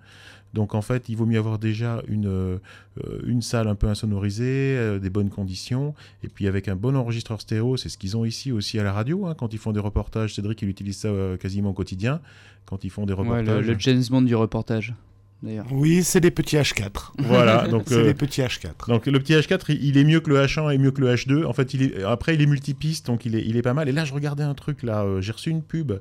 Donc 0.55 0.73
en 0.73 0.81
fait, 0.81 1.09
il 1.09 1.15
vaut 1.15 1.27
mieux 1.27 1.37
avoir 1.37 1.59
déjà 1.59 2.01
une, 2.07 2.25
euh, 2.27 2.57
une 3.23 3.43
salle 3.43 3.67
un 3.67 3.75
peu 3.75 3.87
insonorisée, 3.87 4.75
euh, 4.77 4.97
des 4.97 5.11
bonnes 5.11 5.29
conditions, 5.29 5.93
et 6.23 6.27
puis 6.27 6.47
avec 6.47 6.67
un 6.67 6.75
bon 6.75 6.95
enregistreur 6.95 7.39
stéréo, 7.39 7.77
c'est 7.77 7.89
ce 7.89 7.99
qu'ils 7.99 8.17
ont 8.17 8.25
ici 8.25 8.51
aussi 8.51 8.79
à 8.79 8.83
la 8.83 8.91
radio, 8.91 9.27
hein, 9.27 9.35
quand 9.37 9.53
ils 9.53 9.59
font 9.59 9.71
des 9.73 9.79
reportages. 9.79 10.33
Cédric, 10.33 10.59
il 10.63 10.69
utilise 10.69 10.97
ça 10.97 11.07
euh, 11.09 11.37
quasiment 11.37 11.69
au 11.69 11.73
quotidien, 11.73 12.19
quand 12.65 12.83
ils 12.83 12.89
font 12.89 13.05
des 13.05 13.13
Ouais, 13.13 13.19
reportages. 13.19 13.65
le, 13.67 13.73
le 13.73 13.79
James 13.79 14.03
Bond 14.09 14.23
du 14.23 14.35
reportage, 14.35 14.95
d'ailleurs. 15.41 15.65
Oui, 15.71 16.03
c'est 16.03 16.19
des 16.19 16.31
petits 16.31 16.57
H4. 16.57 17.11
Voilà, 17.19 17.67
donc, 17.69 17.83
C'est 17.87 17.95
euh, 17.95 18.03
des 18.05 18.13
petits 18.13 18.41
H4. 18.41 18.87
donc 18.89 19.05
le 19.05 19.19
petit 19.19 19.33
H4, 19.33 19.65
il, 19.69 19.83
il 19.85 19.97
est 19.97 20.03
mieux 20.03 20.19
que 20.19 20.29
le 20.29 20.37
H1 20.37 20.73
et 20.73 20.77
mieux 20.77 20.91
que 20.91 21.01
le 21.01 21.13
H2. 21.13 21.45
En 21.45 21.53
fait, 21.53 21.73
il 21.73 21.83
est, 21.83 22.03
après, 22.03 22.35
il 22.35 22.41
est 22.41 22.45
multipiste, 22.45 23.05
donc 23.07 23.25
il 23.25 23.35
est, 23.35 23.43
il 23.45 23.55
est 23.57 23.61
pas 23.61 23.73
mal. 23.73 23.87
Et 23.89 23.91
là, 23.91 24.05
je 24.05 24.13
regardais 24.13 24.43
un 24.43 24.53
truc, 24.53 24.83
là, 24.83 25.03
euh, 25.03 25.21
j'ai 25.21 25.31
reçu 25.31 25.49
une 25.49 25.61
pub, 25.63 25.93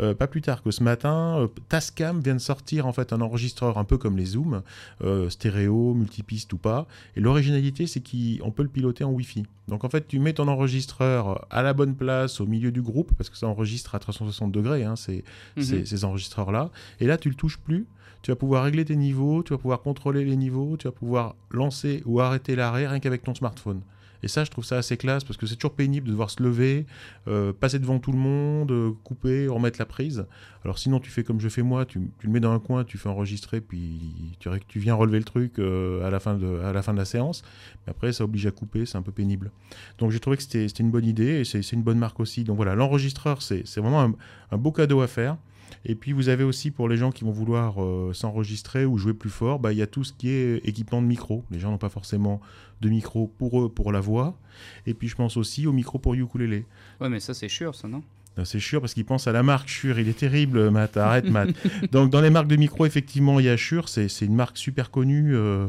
euh, 0.00 0.14
pas 0.14 0.26
plus 0.26 0.40
tard 0.42 0.62
que 0.62 0.70
ce 0.70 0.82
matin. 0.82 1.38
euh, 1.40 1.48
Tascam 1.68 2.20
vient 2.20 2.34
de 2.34 2.40
sortir, 2.40 2.86
en 2.86 2.92
fait, 2.92 3.12
un 3.12 3.20
enregistreur 3.20 3.78
un 3.78 3.84
peu 3.84 3.98
comme 3.98 4.16
les 4.16 4.24
Zoom, 4.26 4.62
euh, 5.04 5.28
stéréo, 5.30 5.94
multipiste 5.94 6.52
ou 6.52 6.58
pas. 6.58 6.86
Et 7.16 7.20
l'originalité, 7.20 7.86
c'est 7.86 8.00
qu'on 8.00 8.50
peut 8.50 8.62
le 8.62 8.68
piloter 8.68 9.04
en 9.04 9.10
Wi-Fi. 9.12 9.44
Donc, 9.68 9.84
en 9.84 9.90
fait, 9.90 10.08
tu 10.08 10.18
mets 10.18 10.32
ton 10.32 10.48
enregistreur 10.48 11.46
à 11.50 11.62
la 11.62 11.74
bonne 11.74 11.94
place, 11.94 12.40
au 12.40 12.46
milieu 12.46 12.70
du 12.72 12.80
groupe, 12.80 13.12
parce 13.18 13.28
que 13.28 13.36
ça 13.36 13.46
enregistre 13.46 13.94
à 13.94 13.98
360 13.98 14.50
degrés, 14.50 14.84
hein, 14.84 14.96
ces, 14.96 15.24
Mhm. 15.56 15.62
ces, 15.62 15.84
ces 15.86 16.04
enregistreurs-là. 16.04 16.70
Et 17.00 17.06
là, 17.06 17.18
tu 17.18 17.28
le 17.28 17.34
touches 17.34 17.58
plus. 17.58 17.86
Tu 18.22 18.30
vas 18.32 18.36
pouvoir 18.36 18.64
régler 18.64 18.77
tes 18.84 18.96
niveaux, 18.96 19.42
tu 19.42 19.52
vas 19.52 19.58
pouvoir 19.58 19.80
contrôler 19.80 20.24
les 20.24 20.36
niveaux, 20.36 20.76
tu 20.76 20.86
vas 20.86 20.92
pouvoir 20.92 21.34
lancer 21.50 22.02
ou 22.06 22.20
arrêter 22.20 22.56
l'arrêt 22.56 22.86
rien 22.86 23.00
qu'avec 23.00 23.22
ton 23.22 23.34
smartphone. 23.34 23.82
Et 24.22 24.28
ça, 24.28 24.44
je 24.44 24.50
trouve 24.50 24.64
ça 24.64 24.78
assez 24.78 24.96
classe 24.96 25.24
parce 25.24 25.36
que 25.36 25.46
c'est 25.46 25.56
toujours 25.56 25.74
pénible 25.74 26.06
de 26.06 26.12
devoir 26.12 26.30
se 26.30 26.42
lever, 26.42 26.86
euh, 27.28 27.52
passer 27.52 27.78
devant 27.78 27.98
tout 27.98 28.12
le 28.12 28.18
monde, 28.18 28.72
euh, 28.72 28.90
couper, 29.04 29.46
remettre 29.46 29.78
la 29.78 29.86
prise. 29.86 30.26
Alors 30.64 30.78
sinon, 30.78 30.98
tu 30.98 31.10
fais 31.10 31.22
comme 31.22 31.40
je 31.40 31.48
fais 31.48 31.62
moi, 31.62 31.86
tu, 31.86 32.00
le 32.22 32.30
mets 32.30 32.40
dans 32.40 32.52
un 32.52 32.58
coin, 32.58 32.84
tu 32.84 32.98
fais 32.98 33.08
enregistrer, 33.08 33.60
puis 33.60 34.00
tu, 34.40 34.48
tu 34.66 34.80
viens 34.80 34.94
relever 34.94 35.18
le 35.18 35.24
truc 35.24 35.58
euh, 35.58 36.04
à, 36.04 36.10
la 36.10 36.18
fin 36.18 36.34
de, 36.34 36.60
à 36.60 36.72
la 36.72 36.82
fin 36.82 36.92
de 36.92 36.98
la 36.98 37.04
séance. 37.04 37.42
Mais 37.86 37.92
après, 37.92 38.12
ça 38.12 38.24
oblige 38.24 38.46
à 38.46 38.50
couper, 38.50 38.86
c'est 38.86 38.98
un 38.98 39.02
peu 39.02 39.12
pénible. 39.12 39.52
Donc 39.98 40.10
j'ai 40.10 40.20
trouvé 40.20 40.36
que 40.36 40.42
c'était 40.42 40.66
une 40.66 40.90
bonne 40.90 41.06
idée 41.06 41.40
et 41.40 41.44
c'est 41.44 41.72
une 41.72 41.82
bonne 41.82 41.98
marque 41.98 42.18
aussi. 42.18 42.42
Donc 42.42 42.56
voilà, 42.56 42.74
l'enregistreur, 42.74 43.40
c'est 43.42 43.62
vraiment 43.76 44.12
un 44.50 44.58
beau 44.58 44.72
cadeau 44.72 45.00
à 45.00 45.06
faire. 45.06 45.36
Et 45.84 45.94
puis 45.94 46.12
vous 46.12 46.28
avez 46.28 46.44
aussi 46.44 46.70
pour 46.70 46.88
les 46.88 46.96
gens 46.96 47.10
qui 47.10 47.24
vont 47.24 47.30
vouloir 47.30 47.82
euh, 47.82 48.12
s'enregistrer 48.12 48.84
ou 48.84 48.98
jouer 48.98 49.14
plus 49.14 49.30
fort, 49.30 49.58
bah, 49.58 49.72
il 49.72 49.78
y 49.78 49.82
a 49.82 49.86
tout 49.86 50.04
ce 50.04 50.12
qui 50.12 50.28
est 50.30 50.56
équipement 50.66 51.00
de 51.02 51.06
micro. 51.06 51.44
Les 51.50 51.58
gens 51.58 51.70
n'ont 51.70 51.78
pas 51.78 51.88
forcément 51.88 52.40
de 52.80 52.88
micro 52.88 53.26
pour 53.38 53.62
eux, 53.62 53.68
pour 53.68 53.92
la 53.92 54.00
voix. 54.00 54.38
Et 54.86 54.94
puis 54.94 55.08
je 55.08 55.16
pense 55.16 55.36
aussi 55.36 55.66
au 55.66 55.72
micro 55.72 55.98
pour 55.98 56.14
ukulélé. 56.14 56.66
Ouais, 57.00 57.08
mais 57.08 57.20
ça, 57.20 57.34
c'est 57.34 57.48
sûr, 57.48 57.74
ça, 57.74 57.88
non? 57.88 58.02
C'est 58.44 58.58
Shure 58.60 58.80
parce 58.80 58.94
qu'ils 58.94 59.04
pensent 59.04 59.26
à 59.26 59.32
la 59.32 59.42
marque 59.42 59.68
Shure. 59.68 59.98
Il 59.98 60.08
est 60.08 60.18
terrible, 60.18 60.70
Matt. 60.70 60.96
Arrête, 60.96 61.28
Matt. 61.30 61.48
Donc, 61.92 62.10
dans 62.10 62.20
les 62.20 62.30
marques 62.30 62.48
de 62.48 62.56
micro, 62.56 62.86
effectivement, 62.86 63.40
il 63.40 63.46
y 63.46 63.48
a 63.48 63.56
Shure. 63.56 63.88
C'est 63.88 64.08
une 64.22 64.34
marque 64.34 64.56
super 64.58 64.90
connue. 64.90 65.34
Euh, 65.34 65.66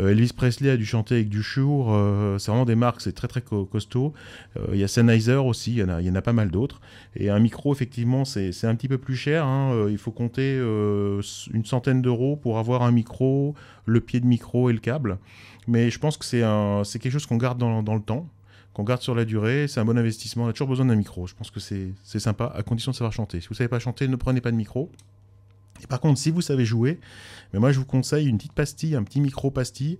euh, 0.00 0.10
Elvis 0.10 0.32
Presley 0.36 0.70
a 0.70 0.76
dû 0.76 0.84
chanter 0.86 1.16
avec 1.16 1.28
du 1.28 1.42
Shure. 1.42 1.88
Euh, 1.90 2.38
c'est 2.38 2.50
vraiment 2.50 2.64
des 2.64 2.74
marques, 2.74 3.00
c'est 3.00 3.12
très, 3.12 3.28
très 3.28 3.40
co- 3.42 3.64
costaud. 3.64 4.12
Euh, 4.56 4.66
il 4.72 4.78
y 4.78 4.84
a 4.84 4.88
Sennheiser 4.88 5.34
aussi. 5.36 5.72
Il 5.72 5.78
y 5.78 5.82
en 5.82 5.88
a, 5.88 6.00
il 6.00 6.06
y 6.06 6.10
en 6.10 6.14
a 6.14 6.22
pas 6.22 6.32
mal 6.32 6.50
d'autres. 6.50 6.80
Et 7.16 7.30
un 7.30 7.38
micro, 7.38 7.72
effectivement, 7.72 8.24
c'est 8.24 8.52
un 8.64 8.74
petit 8.74 8.88
peu 8.88 8.98
plus 8.98 9.16
cher. 9.16 9.44
hein. 9.44 9.86
Il 9.88 9.98
faut 9.98 10.10
compter 10.12 10.56
une 10.58 11.64
centaine 11.64 12.02
d'euros 12.02 12.36
pour 12.36 12.58
avoir 12.58 12.82
un 12.82 12.92
micro, 12.92 13.54
le 13.86 14.00
pied 14.00 14.20
de 14.20 14.26
micro 14.26 14.70
et 14.70 14.72
le 14.72 14.78
câble. 14.78 15.18
Mais 15.66 15.90
je 15.90 15.98
pense 15.98 16.16
que 16.16 16.24
c'est 16.24 16.98
quelque 16.98 17.12
chose 17.12 17.26
qu'on 17.26 17.36
garde 17.36 17.58
dans, 17.58 17.82
dans 17.82 17.94
le 17.94 18.00
temps 18.00 18.28
qu'on 18.78 18.84
garde 18.84 19.02
sur 19.02 19.16
la 19.16 19.24
durée, 19.24 19.66
c'est 19.66 19.80
un 19.80 19.84
bon 19.84 19.98
investissement. 19.98 20.44
On 20.44 20.46
a 20.46 20.52
toujours 20.52 20.68
besoin 20.68 20.86
d'un 20.86 20.94
micro. 20.94 21.26
Je 21.26 21.34
pense 21.34 21.50
que 21.50 21.58
c'est 21.58 21.94
sympa, 22.20 22.52
à 22.54 22.62
condition 22.62 22.92
de 22.92 22.96
savoir 22.96 23.12
chanter. 23.12 23.40
Si 23.40 23.48
vous 23.48 23.54
savez 23.54 23.66
pas 23.66 23.80
chanter, 23.80 24.06
ne 24.06 24.14
prenez 24.14 24.40
pas 24.40 24.52
de 24.52 24.56
micro. 24.56 24.92
Et 25.82 25.88
par 25.88 25.98
contre, 25.98 26.20
si 26.20 26.30
vous 26.30 26.42
savez 26.42 26.64
jouer, 26.64 27.00
mais 27.52 27.58
moi 27.58 27.72
je 27.72 27.80
vous 27.80 27.84
conseille 27.84 28.28
une 28.28 28.38
petite 28.38 28.52
pastille, 28.52 28.94
un 28.94 29.02
petit 29.02 29.20
micro 29.20 29.50
pastille 29.50 29.98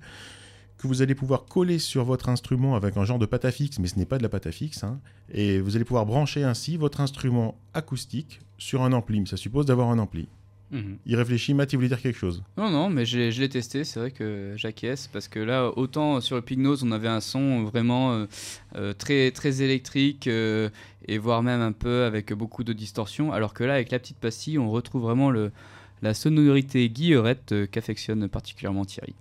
que 0.76 0.86
vous 0.86 1.02
allez 1.02 1.16
pouvoir 1.16 1.46
coller 1.46 1.80
sur 1.80 2.04
votre 2.04 2.28
instrument 2.28 2.76
avec 2.76 2.96
un 2.96 3.04
genre 3.04 3.18
de 3.18 3.26
pâte 3.26 3.46
à 3.46 3.50
fixe, 3.50 3.80
mais 3.80 3.88
ce 3.88 3.98
n'est 3.98 4.06
pas 4.06 4.16
de 4.16 4.22
la 4.22 4.28
pâte 4.28 4.46
à 4.46 4.52
fixe. 4.52 4.84
hein. 4.84 5.00
et 5.28 5.58
vous 5.58 5.74
allez 5.74 5.84
pouvoir 5.84 6.06
brancher 6.06 6.44
ainsi 6.44 6.76
votre 6.76 7.00
instrument 7.00 7.58
acoustique 7.74 8.40
sur 8.58 8.82
un 8.82 8.92
ampli. 8.92 9.18
Mais 9.18 9.26
ça 9.26 9.36
suppose 9.36 9.66
d'avoir 9.66 9.88
un 9.90 9.98
ampli. 9.98 10.28
Mhm. 10.70 10.98
Il 11.06 11.16
réfléchit, 11.16 11.54
Matt, 11.54 11.72
il 11.72 11.76
voulait 11.76 11.88
dire 11.88 12.00
quelque 12.00 12.18
chose. 12.18 12.42
Non, 12.56 12.70
non, 12.70 12.90
mais 12.90 13.06
je 13.06 13.18
l'ai 13.18 13.32
je 13.32 13.40
l'ai 13.40 13.48
testé, 13.48 13.84
c'est 13.84 14.00
vrai 14.00 14.10
que 14.10 14.52
j'acquiesce, 14.56 15.06
parce 15.06 15.28
que 15.28 15.40
là, 15.40 15.70
autant 15.76 16.20
sur 16.20 16.36
le 16.36 16.42
Pignose, 16.42 16.82
on 16.82 16.92
avait 16.92 17.08
un 17.08 17.20
son 17.20 17.64
vraiment 17.64 18.12
euh, 18.12 18.26
euh, 18.76 18.92
très, 18.92 19.30
très 19.30 19.62
électrique, 19.62 20.26
euh, 20.26 20.68
et 21.06 21.18
voire 21.18 21.42
même 21.42 21.60
un 21.60 21.72
peu 21.72 22.04
avec 22.04 22.32
beaucoup 22.32 22.64
de 22.64 22.72
distorsion, 22.72 23.32
alors 23.32 23.54
que 23.54 23.64
là, 23.64 23.74
avec 23.74 23.90
la 23.90 23.98
petite 23.98 24.18
pastille, 24.18 24.58
on 24.58 24.70
retrouve 24.70 25.02
vraiment 25.02 25.30
le, 25.30 25.52
la 26.02 26.14
sonorité 26.14 26.88
guillerette 26.88 27.52
euh, 27.52 27.66
qu'affectionne 27.66 28.28
particulièrement 28.28 28.84
Thierry. 28.84 29.14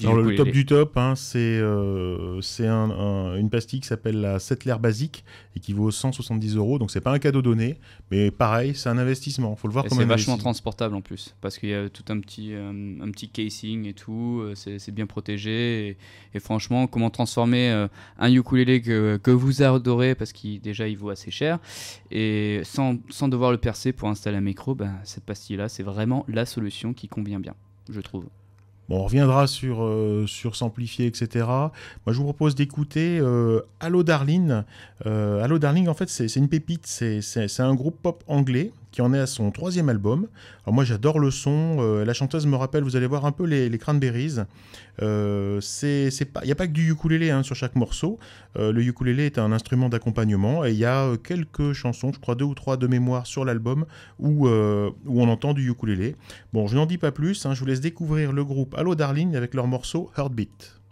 Alors, 0.00 0.16
le 0.16 0.34
top 0.36 0.48
du 0.50 0.66
top, 0.66 0.96
hein, 0.96 1.14
c'est 1.16 1.38
euh, 1.38 2.40
c'est 2.40 2.66
un- 2.66 2.90
un- 2.90 3.36
une 3.36 3.50
pastille 3.50 3.80
qui 3.80 3.88
s'appelle 3.88 4.20
la 4.20 4.38
Settler 4.38 4.76
Basique 4.80 5.24
et 5.56 5.60
qui 5.60 5.72
vaut 5.72 5.90
170 5.90 6.56
euros. 6.56 6.78
Donc, 6.78 6.90
c'est 6.90 7.00
pas 7.00 7.12
un 7.12 7.18
cadeau 7.18 7.42
donné, 7.42 7.78
mais 8.10 8.30
pareil, 8.30 8.74
c'est 8.74 8.88
un 8.88 8.98
investissement. 8.98 9.56
faut 9.56 9.68
le 9.68 9.72
voir 9.72 9.86
Et 9.86 9.88
comme 9.88 9.98
c'est 9.98 10.04
vachement 10.04 10.36
transportable 10.38 10.94
en 10.94 11.00
plus, 11.00 11.34
parce 11.40 11.58
qu'il 11.58 11.70
y 11.70 11.74
a 11.74 11.88
tout 11.88 12.04
un 12.08 12.20
petit, 12.20 12.50
euh, 12.52 12.70
un 13.00 13.10
petit 13.10 13.28
casing 13.28 13.86
et 13.86 13.94
tout, 13.94 14.44
c'est 14.54 14.92
bien 14.94 15.06
protégé. 15.06 15.88
Et, 15.88 15.96
et 16.34 16.40
franchement, 16.40 16.86
comment 16.86 17.10
transformer 17.10 17.70
euh, 17.70 17.88
un 18.18 18.32
ukulélé 18.32 18.80
que, 18.82 19.16
que 19.22 19.30
vous 19.30 19.62
adorez, 19.62 20.14
parce 20.14 20.32
qu'il 20.32 20.60
déjà 20.60 20.86
il 20.88 20.96
vaut 20.96 21.10
assez 21.10 21.30
cher, 21.30 21.58
et 22.10 22.60
sans, 22.64 22.96
sans 23.10 23.28
devoir 23.28 23.50
le 23.50 23.58
percer 23.58 23.92
pour 23.92 24.08
installer 24.08 24.36
un 24.36 24.40
micro, 24.42 24.74
ben, 24.74 24.92
cette 25.04 25.24
pastille-là, 25.24 25.68
c'est 25.68 25.82
vraiment 25.82 26.23
la 26.28 26.46
solution 26.46 26.92
qui 26.92 27.08
convient 27.08 27.40
bien, 27.40 27.54
je 27.90 28.00
trouve. 28.00 28.26
Bon, 28.88 28.98
on 28.98 29.04
reviendra 29.04 29.46
sur, 29.46 29.82
euh, 29.82 30.26
sur 30.26 30.56
s'amplifier, 30.56 31.06
etc. 31.06 31.46
Moi, 31.46 31.70
je 32.08 32.12
vous 32.12 32.24
propose 32.24 32.54
d'écouter 32.54 33.18
euh, 33.18 33.62
Allo 33.80 34.02
Darling. 34.02 34.62
Euh, 35.06 35.42
Allo 35.42 35.58
Darling, 35.58 35.88
en 35.88 35.94
fait, 35.94 36.10
c'est 36.10 36.36
une 36.36 36.48
pépite. 36.48 36.86
C'est 36.86 37.60
un 37.60 37.74
groupe 37.74 37.96
pop 38.02 38.22
anglais 38.26 38.72
qui 38.94 39.02
en 39.02 39.12
est 39.12 39.18
à 39.18 39.26
son 39.26 39.50
troisième 39.50 39.88
album. 39.88 40.28
Alors 40.62 40.72
moi, 40.72 40.84
j'adore 40.84 41.18
le 41.18 41.32
son. 41.32 41.78
Euh, 41.80 42.04
la 42.04 42.14
chanteuse 42.14 42.46
me 42.46 42.54
rappelle, 42.54 42.84
vous 42.84 42.94
allez 42.94 43.08
voir 43.08 43.26
un 43.26 43.32
peu 43.32 43.44
les, 43.44 43.76
Cranberries. 43.76 44.36
Euh, 45.02 45.60
il 45.82 46.44
n'y 46.44 46.52
a 46.52 46.54
pas 46.54 46.68
que 46.68 46.72
du 46.72 46.92
ukulélé 46.92 47.30
hein, 47.30 47.42
sur 47.42 47.56
chaque 47.56 47.74
morceau. 47.74 48.20
Euh, 48.56 48.70
le 48.70 48.84
ukulélé 48.84 49.26
est 49.26 49.38
un 49.38 49.50
instrument 49.50 49.88
d'accompagnement 49.88 50.64
et 50.64 50.70
il 50.70 50.76
y 50.76 50.84
a 50.84 51.16
quelques 51.16 51.72
chansons, 51.72 52.12
je 52.12 52.20
crois 52.20 52.36
deux 52.36 52.44
ou 52.44 52.54
trois 52.54 52.76
de 52.76 52.86
mémoire 52.86 53.26
sur 53.26 53.44
l'album 53.44 53.84
où, 54.20 54.46
où 54.46 55.20
on 55.20 55.28
entend 55.28 55.54
du 55.54 55.68
ukulélé. 55.68 56.14
Bon, 56.52 56.68
je 56.68 56.76
n'en 56.76 56.86
dis 56.86 56.98
pas 56.98 57.10
plus, 57.10 57.46
hein, 57.46 57.54
je 57.54 57.58
vous 57.58 57.66
laisse 57.66 57.80
découvrir 57.80 58.30
le 58.32 58.44
groupe 58.44 58.76
Allo 58.78 58.94
Darling 58.94 59.34
avec 59.34 59.54
leur 59.54 59.66
morceau 59.66 60.12
Heartbeat. 60.16 60.83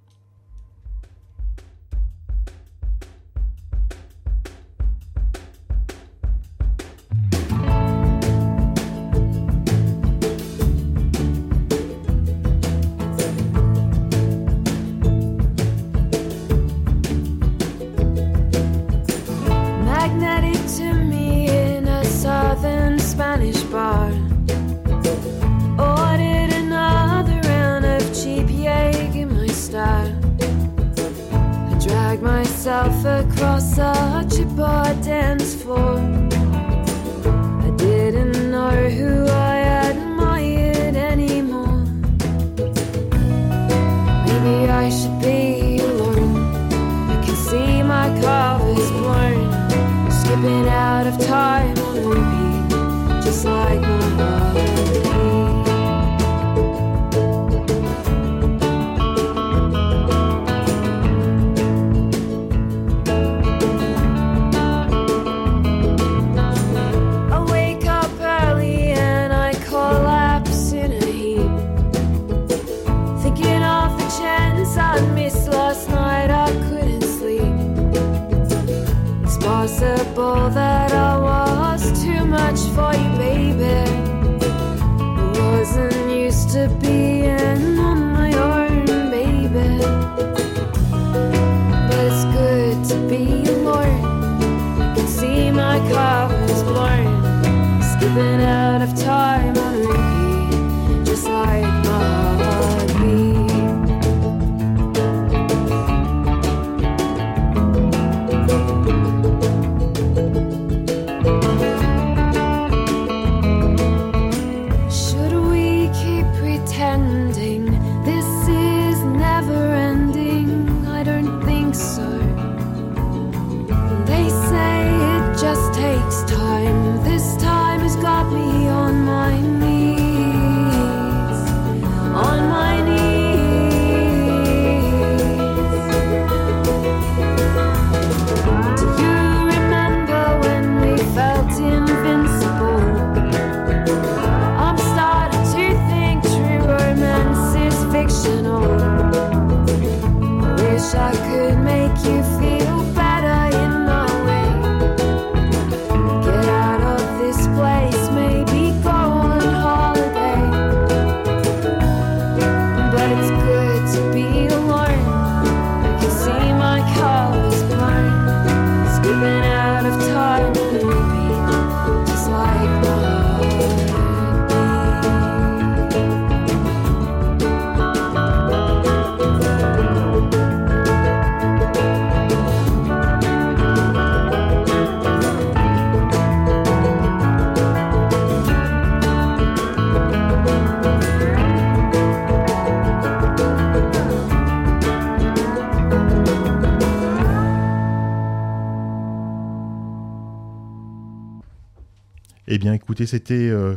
Eh 202.54 202.58
bien, 202.58 202.74
écoutez, 202.74 203.06
c'était 203.06 203.48
euh, 203.48 203.76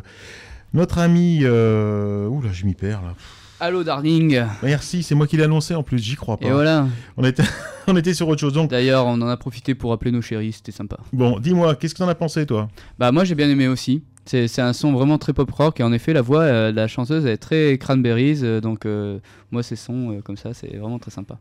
notre 0.74 0.98
ami. 0.98 1.40
Euh... 1.44 2.28
Ouh 2.28 2.42
là, 2.42 2.50
je 2.52 2.66
m'y 2.66 2.74
perds 2.74 3.02
là. 3.04 3.14
Allô, 3.62 3.86
darling. 3.86 4.44
Merci, 4.64 5.02
c'est 5.02 5.16
moi 5.16 5.28
qui 5.28 5.38
l'ai 5.38 5.44
annoncé 5.44 5.74
en 5.76 5.82
plus, 5.82 5.98
j'y 6.00 6.18
crois 6.18 6.36
pas. 6.36 6.46
Et 6.46 6.52
voilà. 6.52 6.86
On 7.16 7.24
était, 7.24 7.46
on 7.88 7.96
était 7.96 8.14
sur 8.14 8.28
autre 8.28 8.42
chose. 8.42 8.52
Donc, 8.52 8.70
D'ailleurs, 8.70 9.06
on 9.06 9.14
en 9.14 9.30
a 9.30 9.38
profité 9.38 9.76
pour 9.76 9.94
appeler 9.94 10.12
nos 10.12 10.22
chéris, 10.22 10.52
c'était 10.52 10.74
sympa. 10.74 10.98
bon, 11.14 11.40
dis-moi, 11.40 11.76
qu'est-ce 11.76 11.94
que 11.94 12.00
t'en 12.00 12.10
as 12.10 12.16
pensé, 12.16 12.46
toi? 12.46 12.68
Bah 13.00 13.14
moi 13.14 13.24
j'ai 13.24 13.36
bien 13.36 13.50
aimé 13.50 13.70
aussi. 13.70 14.04
C'est 14.26 14.60
un 14.60 14.74
son 14.74 14.92
vraiment 14.92 15.18
très 15.18 15.32
pop 15.32 15.50
rock 15.52 15.80
et 15.80 15.84
en 15.84 15.94
effet 15.94 16.12
la 16.12 16.22
voix 16.22 16.42
euh, 16.42 16.72
de 16.72 16.76
la 16.76 16.88
chanteuse 16.90 17.26
elle 17.26 17.34
est 17.34 17.38
très 17.38 17.78
cranberries 17.78 18.40
euh, 18.42 18.60
donc 18.60 18.88
euh, 18.88 19.20
moi 19.52 19.62
ces 19.62 19.76
sons 19.76 20.20
comme 20.26 20.36
ça 20.36 20.54
c'est 20.54 20.76
vraiment 20.76 21.00
très 21.00 21.12
sympa. 21.12 21.38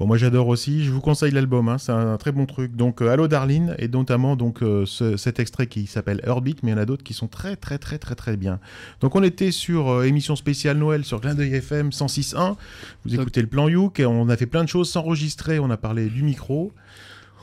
Bon, 0.00 0.06
moi 0.06 0.16
j'adore 0.16 0.48
aussi. 0.48 0.82
Je 0.82 0.90
vous 0.90 1.02
conseille 1.02 1.30
l'album. 1.30 1.68
hein, 1.68 1.76
C'est 1.76 1.92
un, 1.92 2.16
très 2.16 2.32
bon 2.32 2.46
truc. 2.46 2.74
Donc, 2.74 3.02
euh, 3.02 3.08
Allo 3.10 3.28
Darlene 3.28 3.74
et 3.78 3.86
notamment 3.86 4.34
donc 4.34 4.62
euh, 4.62 4.86
ce- 4.86 5.18
cet 5.18 5.38
extrait 5.38 5.66
qui 5.66 5.86
s'appelle 5.86 6.22
Heartbeat, 6.24 6.62
mais 6.62 6.70
il 6.70 6.74
y 6.74 6.78
en 6.78 6.80
a 6.80 6.86
d'autres 6.86 7.02
qui 7.04 7.12
sont 7.12 7.28
très 7.28 7.54
très 7.54 7.76
très 7.76 7.98
très 7.98 8.14
très 8.14 8.38
bien. 8.38 8.60
Donc, 9.02 9.14
on 9.14 9.22
était 9.22 9.50
sur 9.50 9.90
euh, 9.90 10.04
émission 10.04 10.36
spéciale 10.36 10.78
Noël 10.78 11.04
sur 11.04 11.20
Clin 11.20 11.34
d'œil 11.34 11.52
FM 11.54 11.90
106.1. 11.90 12.56
Vous 13.04 13.10
Donc- 13.10 13.20
écoutez 13.20 13.42
le 13.42 13.46
plan 13.46 13.68
Youk. 13.68 14.00
et 14.00 14.06
On 14.06 14.30
a 14.30 14.36
fait 14.38 14.46
plein 14.46 14.64
de 14.64 14.70
choses 14.70 14.88
s'enregistrer. 14.90 15.58
On 15.58 15.68
a 15.68 15.76
parlé 15.76 16.06
du 16.08 16.22
micro. 16.22 16.72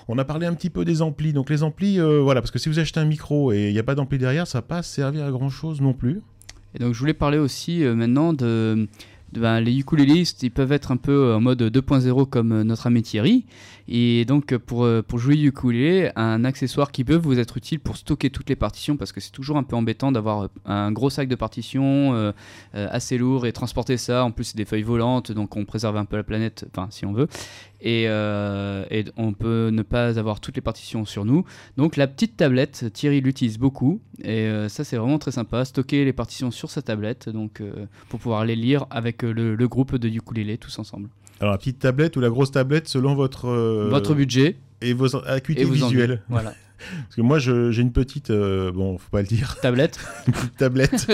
On 0.08 0.18
a 0.18 0.26
parlé 0.26 0.47
un 0.47 0.55
petit 0.55 0.72
peu 0.72 0.84
des 0.84 1.03
amplis. 1.03 1.34
Donc, 1.34 1.51
les 1.51 1.62
amplis, 1.62 1.99
euh, 1.99 2.22
voilà, 2.22 2.41
parce 2.41 2.49
que 2.49 2.58
si 2.58 2.70
vous 2.70 2.80
achetez 2.80 2.99
un 2.99 3.05
micro 3.05 3.51
et 3.51 3.68
il 3.68 3.74
n'y 3.74 3.80
a 3.80 3.84
pas 3.84 3.93
d'ampli 3.93 4.18
derrière, 4.18 4.47
ça 4.47 4.58
va 4.60 4.62
pas 4.64 4.82
servir 4.82 5.26
à 5.26 5.30
grand 5.32 5.49
chose 5.49 5.80
non 5.80 5.93
plus. 5.93 6.22
Et 6.76 6.80
donc 6.80 6.93
je 6.93 6.99
voulais 6.99 7.14
parler 7.14 7.38
aussi 7.39 7.84
euh, 7.84 7.95
maintenant 7.95 8.34
de, 8.34 8.88
ben, 9.34 9.60
les 9.60 9.78
ukulélistes, 9.78 10.44
ils 10.44 10.52
peuvent 10.52 10.72
être 10.72 10.92
un 10.92 10.98
peu 10.98 11.34
en 11.34 11.42
mode 11.42 11.62
2.0 11.62 12.30
comme 12.30 12.52
euh, 12.52 12.64
notre 12.64 12.88
ami 12.88 13.02
Thierry. 13.02 13.46
Et 13.88 14.26
donc 14.26 14.56
pour, 14.58 14.84
euh, 14.84 15.02
pour 15.02 15.18
jouer 15.18 15.36
du 15.36 15.48
ukulélé, 15.48 16.12
un 16.16 16.44
accessoire 16.44 16.92
qui 16.92 17.04
peut 17.04 17.16
vous 17.16 17.40
être 17.40 17.56
utile 17.56 17.80
pour 17.80 17.96
stocker 17.96 18.30
toutes 18.30 18.50
les 18.50 18.56
partitions 18.56 18.98
parce 18.98 19.14
que 19.14 19.22
c'est 19.22 19.32
toujours 19.32 19.58
un 19.58 19.64
peu 19.64 19.76
embêtant 19.76 20.12
d'avoir 20.12 20.44
euh, 20.44 20.48
un 20.66 20.92
gros 20.92 21.10
sac 21.10 21.30
de 21.30 21.36
partitions 21.36 22.14
euh, 22.14 22.34
assez 22.74 23.18
lourd 23.18 23.46
et 23.46 23.54
transporter 23.54 23.98
ça. 23.98 24.26
En 24.26 24.32
plus 24.32 24.46
c'est 24.46 24.58
des 24.58 24.66
feuilles 24.66 24.84
volantes 24.84 25.32
donc 25.32 25.56
on 25.56 25.64
préserve 25.64 25.96
un 25.96 26.06
peu 26.06 26.18
la 26.18 26.24
planète, 26.24 26.66
enfin 26.70 26.88
si 26.92 27.06
on 27.06 27.14
veut. 27.14 27.28
Et, 27.80 28.08
on 29.18 29.34
peut 29.34 29.70
ne 29.72 29.84
pas 29.84 30.20
avoir 30.20 30.40
toutes 30.40 30.56
les 30.56 30.62
partitions 30.62 31.06
sur 31.06 31.24
nous. 31.24 31.46
Donc 31.78 31.96
la 31.96 32.08
petite 32.08 32.36
tablette, 32.36 32.92
Thierry 32.92 33.22
l'utilise 33.22 33.58
beaucoup 33.58 34.02
et 34.24 34.50
ça 34.68 34.84
c'est 34.84 34.98
vraiment 34.98 35.20
très 35.20 35.32
sympa. 35.32 35.64
Stocker 35.64 36.04
les 36.04 36.14
partitions 36.14 36.52
sur 36.52 36.72
sa 36.72 36.82
tablette 36.82 37.30
donc 37.30 37.62
pour 38.10 38.20
pouvoir 38.20 38.46
les 38.46 38.56
lire 38.56 38.86
avec 38.90 39.22
le, 39.22 39.56
le 39.56 39.68
groupe 39.68 39.96
de 39.96 40.10
ukulélé 40.10 40.58
tous 40.58 40.78
ensemble. 40.80 41.10
Alors, 41.40 41.54
la 41.54 41.58
petite 41.58 41.80
tablette 41.80 42.16
ou 42.18 42.20
la 42.20 42.30
grosse 42.30 42.52
tablette 42.52 42.88
selon 42.88 43.16
votre, 43.16 43.48
euh, 43.48 43.88
Votre 43.90 44.14
budget 44.14 44.58
et 44.82 44.94
vos 44.94 45.16
acuités 45.26 45.66
visuelles. 45.66 46.22
Voilà. 46.30 46.54
Parce 47.04 47.16
que 47.16 47.22
moi, 47.22 47.40
j'ai 47.40 47.82
une 47.82 47.92
petite, 47.92 48.30
euh, 48.30 48.72
bon, 48.72 48.98
faut 48.98 49.10
pas 49.10 49.22
le 49.22 49.28
dire, 49.28 49.58
Tablette. 49.62 50.00
une 50.28 50.34
petite 50.34 50.58
tablette 50.58 51.08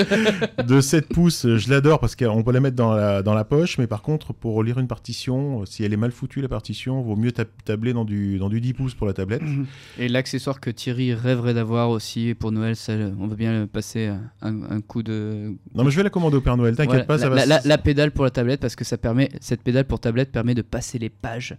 de 0.67 0.81
7 0.81 1.07
pouces. 1.09 1.47
Je 1.47 1.69
l'adore 1.69 1.99
parce 1.99 2.15
qu'on 2.15 2.43
peut 2.43 2.51
la 2.51 2.59
mettre 2.59 2.75
dans 2.75 2.93
la, 2.93 3.21
dans 3.23 3.33
la 3.33 3.43
poche, 3.43 3.77
mais 3.77 3.87
par 3.87 4.01
contre, 4.01 4.33
pour 4.33 4.63
lire 4.63 4.79
une 4.79 4.87
partition, 4.87 5.65
si 5.65 5.83
elle 5.83 5.93
est 5.93 5.97
mal 5.97 6.11
foutue, 6.11 6.41
la 6.41 6.47
partition, 6.49 7.01
vaut 7.01 7.15
mieux 7.15 7.31
tab- 7.31 7.47
tabler 7.65 7.93
dans 7.93 8.05
du, 8.05 8.37
dans 8.37 8.49
du 8.49 8.61
10 8.61 8.73
pouces 8.73 8.93
pour 8.95 9.07
la 9.07 9.13
tablette. 9.13 9.41
Et 9.97 10.07
l'accessoire 10.07 10.59
que 10.59 10.69
Thierry 10.69 11.13
rêverait 11.13 11.53
d'avoir 11.53 11.89
aussi 11.89 12.33
pour 12.33 12.51
Noël, 12.51 12.75
ça, 12.75 12.93
on 13.19 13.27
va 13.27 13.35
bien 13.35 13.67
passer 13.67 14.11
un, 14.41 14.61
un 14.69 14.81
coup 14.81 15.03
de. 15.03 15.53
Non, 15.75 15.83
mais 15.83 15.91
je 15.91 15.97
vais 15.97 16.03
la 16.03 16.09
commander 16.09 16.37
au 16.37 16.41
Père 16.41 16.57
Noël, 16.57 16.75
t'inquiète 16.75 16.89
Voilà, 16.91 17.05
pas, 17.05 17.17
ça 17.17 17.29
la, 17.29 17.35
va. 17.35 17.45
la- 17.45 17.61
la 17.63 17.77
pédale 17.77 18.11
pour 18.11 18.23
la 18.23 18.31
tablette 18.31 18.59
parce 18.59 18.75
que 18.75 18.83
ça 18.83 18.97
permet 18.97 19.29
cette 19.41 19.61
pédale 19.63 19.85
pour 19.85 19.99
tablette 19.99 20.31
permet 20.31 20.55
de 20.55 20.61
passer 20.61 20.99
les 20.99 21.09
pages 21.09 21.55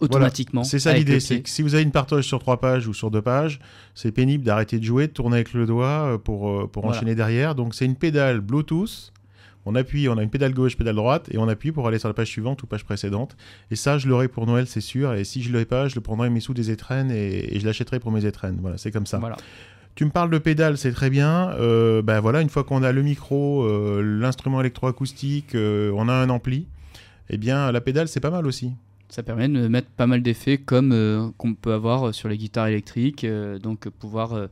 automatiquement. 0.00 0.64
C'est 0.64 0.78
ça 0.78 0.92
l'idée, 0.92 1.20
c'est 1.20 1.40
que 1.42 1.48
si 1.48 1.62
vous 1.62 1.74
avez 1.74 1.82
une 1.82 1.90
partage 1.90 2.24
sur 2.24 2.38
trois 2.38 2.60
pages 2.60 2.86
ou 2.86 2.94
sur 2.94 3.10
deux 3.10 3.22
pages, 3.22 3.60
c'est 3.94 4.12
pénible 4.12 4.44
d'arrêter 4.44 4.78
de 4.78 4.84
jouer, 4.84 5.06
de 5.08 5.12
tourner 5.12 5.36
avec 5.36 5.52
le 5.52 5.66
doigt 5.66 5.86
euh, 6.14 6.18
pour, 6.18 6.48
euh, 6.48 6.66
pour 6.66 6.84
Voilà. 6.84 6.96
enchaîner 6.96 7.14
derrière. 7.14 7.54
Donc 7.54 7.74
c'est 7.74 7.84
une 7.84 7.96
pédale 7.96 8.40
Bluetooth. 8.40 9.12
On 9.66 9.74
appuie, 9.74 10.08
on 10.08 10.16
a 10.16 10.22
une 10.22 10.30
pédale 10.30 10.54
gauche, 10.54 10.76
pédale 10.78 10.94
droite, 10.94 11.28
et 11.30 11.36
on 11.36 11.46
appuie 11.46 11.72
pour 11.72 11.86
aller 11.86 11.98
sur 11.98 12.08
la 12.08 12.14
page 12.14 12.28
suivante 12.28 12.62
ou 12.62 12.66
page 12.66 12.84
précédente. 12.84 13.36
Et 13.70 13.76
ça, 13.76 13.98
je 13.98 14.08
l'aurai 14.08 14.28
pour 14.28 14.46
Noël, 14.46 14.66
c'est 14.66 14.80
sûr. 14.80 15.12
Et 15.12 15.24
si 15.24 15.42
je 15.42 15.52
l'aurai 15.52 15.66
pas, 15.66 15.88
je 15.88 15.94
le 15.94 16.00
prendrai 16.00 16.30
mes 16.30 16.40
sous 16.40 16.54
des 16.54 16.70
étrennes 16.70 17.10
et, 17.10 17.54
et 17.54 17.60
je 17.60 17.66
l'achèterai 17.66 18.00
pour 18.00 18.10
mes 18.10 18.24
étrennes. 18.24 18.56
Voilà, 18.62 18.78
c'est 18.78 18.90
comme 18.92 19.04
ça. 19.04 19.18
Voilà. 19.18 19.36
Tu 19.94 20.04
me 20.04 20.10
parles 20.10 20.30
de 20.30 20.38
pédale, 20.38 20.78
c'est 20.78 20.92
très 20.92 21.10
bien. 21.10 21.50
Euh, 21.58 22.02
ben 22.02 22.20
voilà, 22.20 22.40
une 22.40 22.48
fois 22.48 22.62
qu'on 22.62 22.84
a 22.84 22.92
le 22.92 23.02
micro, 23.02 23.64
euh, 23.64 24.00
l'instrument 24.00 24.60
électroacoustique, 24.60 25.56
euh, 25.56 25.90
on 25.96 26.08
a 26.08 26.12
un 26.12 26.30
ampli. 26.30 26.68
Eh 27.28 27.36
bien, 27.36 27.70
la 27.72 27.80
pédale, 27.80 28.06
c'est 28.06 28.20
pas 28.20 28.30
mal 28.30 28.46
aussi. 28.46 28.72
Ça 29.08 29.22
permet 29.22 29.48
de 29.48 29.68
mettre 29.68 29.88
pas 29.88 30.06
mal 30.06 30.22
d'effets 30.22 30.58
comme 30.58 30.92
euh, 30.92 31.30
qu'on 31.38 31.54
peut 31.54 31.72
avoir 31.72 32.12
sur 32.12 32.28
les 32.28 32.36
guitares 32.36 32.66
électriques, 32.68 33.24
euh, 33.24 33.58
donc 33.58 33.88
pouvoir 33.88 34.34
euh, 34.34 34.46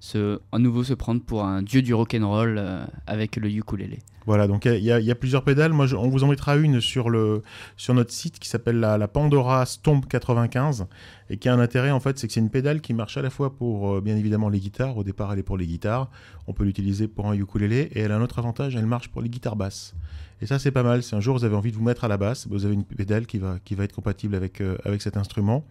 se, 0.00 0.40
à 0.50 0.58
nouveau 0.58 0.82
se 0.82 0.94
prendre 0.94 1.22
pour 1.22 1.44
un 1.44 1.62
dieu 1.62 1.82
du 1.82 1.94
rock'n'roll 1.94 2.56
euh, 2.58 2.84
avec 3.06 3.36
le 3.36 3.48
ukulélé. 3.48 4.00
Voilà, 4.26 4.46
donc 4.46 4.64
il 4.66 4.78
y, 4.84 4.92
a- 4.92 5.14
plusieurs 5.14 5.42
pédales. 5.44 5.72
Moi, 5.72 5.86
on 5.94 6.08
vous 6.08 6.24
en 6.24 6.28
mettra 6.28 6.56
une 6.56 6.80
sur, 6.80 7.08
le, 7.10 7.42
sur 7.76 7.94
notre 7.94 8.12
site 8.12 8.38
qui 8.38 8.48
s'appelle 8.48 8.78
la, 8.78 8.96
la 8.98 9.08
Pandora 9.08 9.64
Stomp 9.66 10.06
95 10.08 10.86
et 11.30 11.36
qui 11.36 11.48
a 11.48 11.54
un 11.54 11.58
intérêt 11.58 11.90
en 11.90 12.00
fait, 12.00 12.18
c'est 12.18 12.26
que 12.26 12.32
c'est 12.32 12.40
une 12.40 12.50
pédale 12.50 12.80
qui 12.80 12.92
marche 12.94 13.16
à 13.16 13.22
la 13.22 13.30
fois 13.30 13.56
pour 13.56 13.94
euh, 13.96 14.00
bien 14.00 14.16
évidemment 14.16 14.48
les 14.48 14.60
guitares. 14.60 14.96
Au 14.96 15.04
départ, 15.04 15.32
elle 15.32 15.38
est 15.38 15.42
pour 15.44 15.56
les 15.58 15.66
guitares. 15.66 16.10
On 16.46 16.52
peut 16.52 16.64
l'utiliser 16.64 17.08
pour 17.08 17.28
un 17.28 17.34
ukulélé 17.34 17.90
et 17.94 18.00
elle 18.00 18.12
a 18.12 18.16
un 18.16 18.22
autre 18.22 18.38
avantage, 18.38 18.76
elle 18.76 18.86
marche 18.86 19.08
pour 19.08 19.22
les 19.22 19.28
guitares 19.30 19.56
basses. 19.56 19.94
Et 20.42 20.46
ça, 20.46 20.58
c'est 20.58 20.70
pas 20.70 20.82
mal. 20.82 21.02
Si 21.02 21.14
un 21.14 21.20
jour 21.20 21.36
vous 21.36 21.44
avez 21.44 21.56
envie 21.56 21.70
de 21.72 21.76
vous 21.76 21.82
mettre 21.84 22.04
à 22.04 22.08
la 22.08 22.16
basse, 22.16 22.46
vous 22.48 22.64
avez 22.64 22.74
une 22.74 22.84
pédale 22.84 23.26
qui 23.26 23.38
va, 23.38 23.58
qui 23.64 23.74
va 23.74 23.84
être 23.84 23.92
compatible 23.94 24.34
avec, 24.34 24.60
euh, 24.60 24.76
avec 24.84 25.02
cet 25.02 25.16
instrument. 25.16 25.64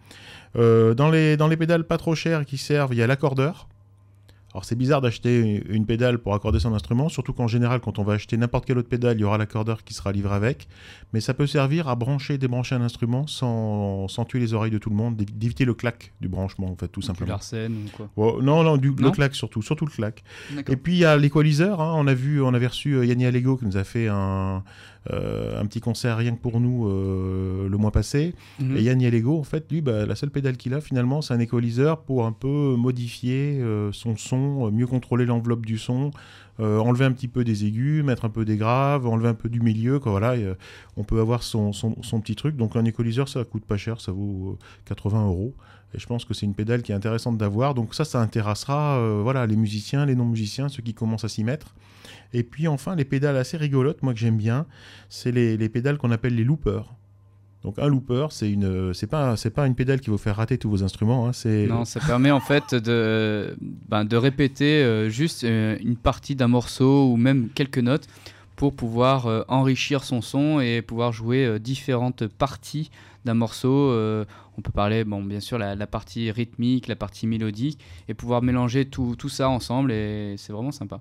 Euh, 0.56 0.94
dans, 0.94 1.10
les, 1.10 1.36
dans 1.36 1.48
les 1.48 1.56
pédales 1.56 1.84
pas 1.84 1.98
trop 1.98 2.14
chères 2.14 2.44
qui 2.44 2.58
servent, 2.58 2.92
il 2.94 2.98
y 2.98 3.02
a 3.02 3.06
l'accordeur. 3.06 3.68
Alors 4.52 4.64
c'est 4.64 4.74
bizarre 4.74 5.00
d'acheter 5.00 5.62
une 5.68 5.86
pédale 5.86 6.18
pour 6.18 6.34
accorder 6.34 6.58
son 6.58 6.74
instrument, 6.74 7.08
surtout 7.08 7.32
qu'en 7.32 7.46
général 7.46 7.78
quand 7.80 8.00
on 8.00 8.02
va 8.02 8.14
acheter 8.14 8.36
n'importe 8.36 8.66
quelle 8.66 8.78
autre 8.78 8.88
pédale, 8.88 9.16
il 9.16 9.20
y 9.20 9.24
aura 9.24 9.38
l'accordeur 9.38 9.84
qui 9.84 9.94
sera 9.94 10.10
livré 10.10 10.34
avec, 10.34 10.66
mais 11.12 11.20
ça 11.20 11.34
peut 11.34 11.46
servir 11.46 11.86
à 11.88 11.94
brancher 11.94 12.34
et 12.34 12.38
débrancher 12.38 12.74
un 12.74 12.82
instrument 12.82 13.28
sans, 13.28 14.08
sans 14.08 14.24
tuer 14.24 14.40
les 14.40 14.52
oreilles 14.52 14.72
de 14.72 14.78
tout 14.78 14.90
le 14.90 14.96
monde, 14.96 15.16
d'évi- 15.16 15.32
d'éviter 15.32 15.64
le 15.64 15.74
clac 15.74 16.12
du 16.20 16.28
branchement 16.28 16.66
en 16.70 16.74
fait 16.74 16.88
tout 16.88 16.98
Du 17.00 17.06
simplement. 17.06 17.30
Larsen 17.30 17.72
ou 17.72 17.96
quoi. 18.16 18.42
Non, 18.42 18.64
non, 18.64 18.76
du, 18.76 18.88
le 18.88 18.94
Non 19.02 19.12
clac 19.12 19.36
surtout, 19.36 19.62
surtout 19.62 19.86
le 19.86 19.92
clac. 19.92 20.24
Et 20.68 20.76
puis 20.76 20.94
il 20.94 20.98
y 20.98 21.04
a 21.04 21.16
l'équaliseur, 21.16 21.80
hein, 21.80 21.92
on 21.96 22.08
a 22.08 22.14
vu, 22.14 22.42
on 22.42 22.52
avait 22.52 22.66
reçu 22.66 22.94
euh, 22.94 23.04
Yanni 23.06 23.26
Allego 23.26 23.56
qui 23.56 23.66
nous 23.66 23.76
a 23.76 23.84
fait 23.84 24.08
un, 24.08 24.64
un 25.08 25.64
petit 25.66 25.80
concert 25.80 26.16
rien 26.18 26.34
que 26.34 26.40
pour 26.40 26.60
nous 26.60 26.86
euh, 26.88 27.68
le 27.68 27.76
mois 27.78 27.90
passé. 27.90 28.34
Mhm. 28.60 28.76
Et 28.76 28.82
Yann 28.82 29.02
Allego, 29.02 29.38
en 29.38 29.42
fait, 29.44 29.70
lui, 29.70 29.80
bah, 29.80 30.04
la 30.06 30.14
seule 30.14 30.30
pédale 30.30 30.56
qu'il 30.56 30.74
a 30.74 30.80
finalement, 30.80 31.22
c'est 31.22 31.32
un 31.34 31.40
équaliseur 31.40 32.02
pour 32.02 32.26
un 32.26 32.32
peu 32.32 32.76
modifier 32.76 33.58
euh, 33.60 33.92
son 33.92 34.16
son, 34.16 34.66
euh, 34.66 34.70
mieux 34.70 34.86
contrôler 34.86 35.24
l'enveloppe 35.26 35.64
du 35.64 35.78
son, 35.78 36.10
euh, 36.60 36.78
enlever 36.78 37.06
un 37.06 37.12
petit 37.12 37.28
peu 37.28 37.44
des 37.44 37.64
aigus, 37.64 38.04
mettre 38.04 38.26
un 38.26 38.28
peu 38.28 38.44
des 38.44 38.56
graves, 38.58 39.06
enlever 39.06 39.28
un 39.28 39.34
peu 39.34 39.48
du 39.48 39.60
milieu. 39.60 39.98
Quoi, 40.00 40.10
voilà, 40.12 40.36
et, 40.36 40.44
euh, 40.44 40.54
on 40.96 41.04
peut 41.04 41.20
avoir 41.20 41.42
son, 41.42 41.72
son- 41.72 41.96
son 42.02 42.20
petit 42.20 42.36
truc. 42.36 42.56
Donc 42.56 42.76
un 42.76 42.84
équaliseur, 42.84 43.28
ça 43.28 43.42
coûte 43.44 43.64
pas 43.64 43.78
cher, 43.78 44.00
ça 44.00 44.12
vaut 44.12 44.58
euh, 44.60 44.64
80 44.84 45.26
euros. 45.26 45.54
Et 45.94 45.98
je 45.98 46.06
pense 46.06 46.24
que 46.24 46.34
c'est 46.34 46.46
une 46.46 46.54
pédale 46.54 46.82
qui 46.82 46.92
est 46.92 46.94
intéressante 46.94 47.36
d'avoir. 47.38 47.74
Donc 47.74 47.94
ça, 47.94 48.04
ça 48.04 48.20
intéressera 48.20 48.98
euh, 48.98 49.20
voilà, 49.22 49.46
les 49.46 49.56
musiciens, 49.56 50.06
les 50.06 50.14
non-musiciens, 50.14 50.68
ceux 50.68 50.82
qui 50.82 50.94
commencent 50.94 51.24
à 51.24 51.28
s'y 51.28 51.42
mettre. 51.42 51.74
Et 52.32 52.42
puis 52.42 52.68
enfin, 52.68 52.94
les 52.96 53.04
pédales 53.04 53.36
assez 53.36 53.56
rigolotes, 53.56 54.02
moi 54.02 54.12
que 54.14 54.18
j'aime 54.20 54.36
bien, 54.36 54.66
c'est 55.08 55.32
les, 55.32 55.56
les 55.56 55.68
pédales 55.68 55.98
qu'on 55.98 56.10
appelle 56.12 56.34
les 56.34 56.44
loopers. 56.44 56.94
Donc 57.62 57.78
un 57.78 57.88
looper, 57.88 58.28
c'est 58.30 58.50
une, 58.50 58.94
c'est 58.94 59.06
pas, 59.06 59.36
c'est 59.36 59.50
pas 59.50 59.66
une 59.66 59.74
pédale 59.74 60.00
qui 60.00 60.06
va 60.08 60.12
vous 60.12 60.22
faire 60.22 60.36
rater 60.36 60.56
tous 60.56 60.70
vos 60.70 60.82
instruments. 60.82 61.28
hein, 61.28 61.32
Non, 61.66 61.84
ça 61.84 62.00
permet 62.00 62.30
en 62.30 62.40
fait 62.40 62.74
de, 62.74 63.54
ben, 63.88 64.06
de 64.06 64.16
répéter 64.16 64.82
euh, 64.82 65.10
juste 65.10 65.44
euh, 65.44 65.76
une 65.82 65.96
partie 65.96 66.34
d'un 66.36 66.48
morceau 66.48 67.10
ou 67.12 67.16
même 67.16 67.50
quelques 67.54 67.78
notes 67.78 68.06
pour 68.56 68.74
pouvoir 68.74 69.26
euh, 69.26 69.42
enrichir 69.48 70.04
son 70.04 70.22
son 70.22 70.60
et 70.60 70.80
pouvoir 70.80 71.12
jouer 71.12 71.44
euh, 71.44 71.58
différentes 71.58 72.26
parties 72.26 72.90
d'un 73.26 73.34
morceau. 73.34 73.90
euh, 73.90 74.24
on 74.56 74.62
peut 74.62 74.72
parler, 74.72 75.04
bon, 75.04 75.22
bien 75.22 75.40
sûr, 75.40 75.58
la, 75.58 75.74
la 75.74 75.86
partie 75.86 76.30
rythmique, 76.30 76.86
la 76.88 76.96
partie 76.96 77.26
mélodique 77.26 77.78
et 78.08 78.14
pouvoir 78.14 78.40
mélanger 78.42 78.86
tout, 78.86 79.16
tout 79.18 79.28
ça 79.28 79.50
ensemble 79.50 79.92
et 79.92 80.34
c'est 80.38 80.52
vraiment 80.54 80.72
sympa. 80.72 81.00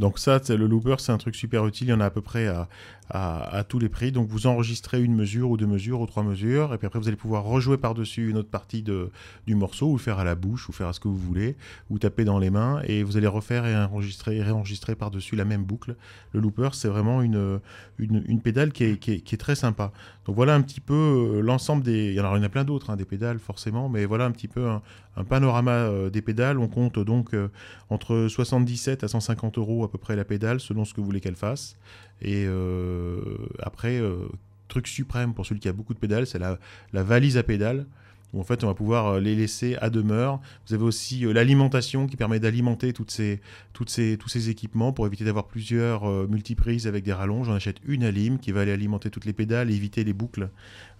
Donc 0.00 0.18
ça, 0.18 0.40
le 0.48 0.66
looper, 0.66 0.96
c'est 0.98 1.12
un 1.12 1.18
truc 1.18 1.34
super 1.34 1.66
utile. 1.66 1.88
Il 1.88 1.90
y 1.90 1.94
en 1.94 2.00
a 2.00 2.06
à 2.06 2.10
peu 2.10 2.20
près 2.20 2.46
à, 2.46 2.68
à- 3.10 3.64
tous 3.68 3.78
les 3.78 3.88
prix. 3.88 4.12
Donc 4.12 4.28
vous 4.28 4.46
enregistrez 4.46 5.02
une 5.02 5.14
mesure 5.14 5.50
ou 5.50 5.56
deux 5.56 5.66
mesures 5.66 6.00
ou 6.00 6.06
trois 6.06 6.22
mesures, 6.22 6.74
et 6.74 6.78
puis 6.78 6.86
après 6.86 6.98
vous 6.98 7.08
allez 7.08 7.16
pouvoir 7.16 7.44
rejouer 7.44 7.76
par-dessus 7.78 8.28
une 8.30 8.36
autre 8.36 8.48
partie 8.50 8.82
de, 8.82 9.10
du 9.46 9.54
morceau, 9.54 9.90
ou 9.92 9.98
faire 9.98 10.18
à 10.18 10.24
la 10.24 10.34
bouche, 10.34 10.68
ou 10.68 10.72
faire 10.72 10.88
à 10.88 10.92
ce 10.92 11.00
que 11.00 11.08
vous 11.08 11.16
voulez, 11.16 11.56
ou 11.90 11.98
taper 11.98 12.24
dans 12.24 12.38
les 12.38 12.50
mains, 12.50 12.80
et 12.84 13.02
vous 13.02 13.16
allez 13.16 13.26
refaire 13.26 13.66
et 13.66 13.76
enregistrer, 13.76 14.42
réenregistrer 14.42 14.94
par-dessus 14.94 15.36
la 15.36 15.44
même 15.44 15.64
boucle. 15.64 15.96
Le 16.32 16.40
looper, 16.40 16.70
c'est 16.72 16.88
vraiment 16.88 17.22
une, 17.22 17.60
une, 17.98 18.22
une 18.26 18.40
pédale 18.40 18.72
qui 18.72 18.84
est, 18.84 18.98
qui, 18.98 19.12
est, 19.12 19.20
qui 19.20 19.34
est 19.34 19.38
très 19.38 19.54
sympa. 19.54 19.92
Donc 20.26 20.36
voilà 20.36 20.54
un 20.54 20.62
petit 20.62 20.80
peu 20.80 20.94
euh, 20.94 21.40
l'ensemble 21.42 21.82
des... 21.82 22.18
Alors 22.18 22.34
il 22.36 22.40
y 22.40 22.42
en 22.42 22.46
a 22.46 22.48
plein 22.48 22.64
d'autres, 22.64 22.90
hein, 22.90 22.96
des 22.96 23.04
pédales 23.04 23.38
forcément, 23.38 23.88
mais 23.88 24.06
voilà 24.06 24.24
un 24.24 24.30
petit 24.30 24.48
peu 24.48 24.66
un, 24.68 24.82
un 25.16 25.24
panorama 25.24 25.72
euh, 25.72 26.10
des 26.10 26.22
pédales. 26.22 26.58
On 26.58 26.68
compte 26.68 26.98
donc 26.98 27.34
euh, 27.34 27.48
entre 27.90 28.26
77 28.28 29.04
à 29.04 29.08
150 29.08 29.58
euros 29.58 29.84
à 29.84 29.90
peu 29.90 29.98
près 29.98 30.16
la 30.16 30.24
pédale, 30.24 30.60
selon 30.60 30.84
ce 30.84 30.94
que 30.94 31.00
vous 31.00 31.06
voulez 31.06 31.20
qu'elle 31.20 31.36
fasse. 31.36 31.76
Et 32.22 32.44
euh, 32.46 33.20
après, 33.62 33.98
euh, 33.98 34.28
truc 34.68 34.86
suprême 34.88 35.34
pour 35.34 35.44
celui 35.46 35.60
qui 35.60 35.68
a 35.68 35.72
beaucoup 35.72 35.94
de 35.94 35.98
pédales, 35.98 36.26
c'est 36.26 36.38
la, 36.38 36.58
la 36.92 37.02
valise 37.02 37.36
à 37.36 37.42
pédales. 37.42 37.86
Où 38.32 38.40
en 38.40 38.42
fait, 38.42 38.64
on 38.64 38.66
va 38.66 38.74
pouvoir 38.74 39.06
euh, 39.06 39.20
les 39.20 39.36
laisser 39.36 39.76
à 39.76 39.90
demeure. 39.90 40.40
Vous 40.66 40.74
avez 40.74 40.82
aussi 40.82 41.20
l'alimentation 41.20 42.08
qui 42.08 42.16
permet 42.16 42.40
d'alimenter 42.40 42.92
toutes 42.92 43.12
ces, 43.12 43.40
toutes 43.72 43.90
ces, 43.90 44.16
tous 44.18 44.28
ces 44.28 44.50
équipements 44.50 44.92
pour 44.92 45.06
éviter 45.06 45.22
d'avoir 45.24 45.46
plusieurs 45.46 46.04
multiprises 46.28 46.88
avec 46.88 47.04
des 47.04 47.12
rallonges. 47.12 47.48
On 47.48 47.52
achète 47.54 47.76
une 47.86 48.02
alim 48.02 48.40
qui 48.40 48.50
va 48.50 48.62
aller 48.62 48.72
alimenter 48.72 49.08
toutes 49.08 49.24
les 49.24 49.32
pédales 49.32 49.70
et 49.70 49.74
éviter 49.76 50.02
les 50.02 50.12
boucles 50.14 50.50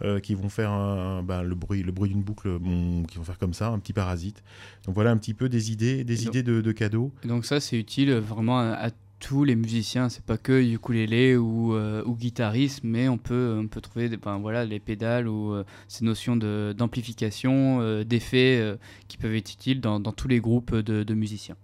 euh, 0.02 0.20
qui 0.20 0.36
vont 0.36 0.48
faire 0.48 0.70
un- 0.70 1.24
ben, 1.24 1.42
le 1.42 1.56
bruit, 1.56 1.82
le 1.82 1.90
bruit 1.90 2.10
d'une 2.10 2.22
boucle, 2.22 2.56
bon, 2.60 3.02
qui 3.02 3.18
vont 3.18 3.24
faire 3.24 3.38
comme 3.38 3.54
ça, 3.54 3.66
un 3.68 3.80
petit 3.80 3.92
parasite. 3.94 4.44
Donc 4.86 4.94
voilà 4.94 5.10
un 5.10 5.16
petit 5.16 5.34
peu 5.34 5.48
des 5.48 5.72
idées, 5.72 6.04
des 6.04 6.14
donc- 6.18 6.26
idées 6.26 6.42
de, 6.44 6.60
de 6.60 6.72
cadeaux. 6.72 7.10
Donc 7.24 7.46
ça, 7.46 7.58
c'est 7.58 7.76
utile 7.76 8.12
vraiment 8.14 8.60
à, 8.60 8.74
à 8.74 8.90
tous 9.20 9.44
les 9.44 9.56
musiciens. 9.56 10.08
C'est 10.08 10.24
pas 10.24 10.38
que 10.38 10.62
ukulélé 10.62 11.36
ou, 11.36 11.74
euh, 11.74 12.02
ou 12.04 12.14
guitariste, 12.14 12.80
mais 12.84 13.08
on 13.08 13.18
peut, 13.18 13.58
on 13.58 13.68
peut 13.68 13.80
trouver 13.80 14.08
des, 14.08 14.16
ben, 14.16 14.38
voilà, 14.38 14.64
les 14.64 14.80
pédales 14.80 15.28
ou 15.28 15.54
euh, 15.54 15.64
ces 15.88 16.04
notions 16.04 16.36
d'amplification, 16.36 17.80
euh, 17.80 18.04
d'effets 18.04 18.76
qui 19.08 19.16
peuvent 19.16 19.34
être 19.34 19.52
utiles 19.52 19.80
dans, 19.80 20.00
tous 20.00 20.28
les 20.28 20.40
groupes 20.40 20.74
de 20.74 21.14
musiciens. 21.14 21.56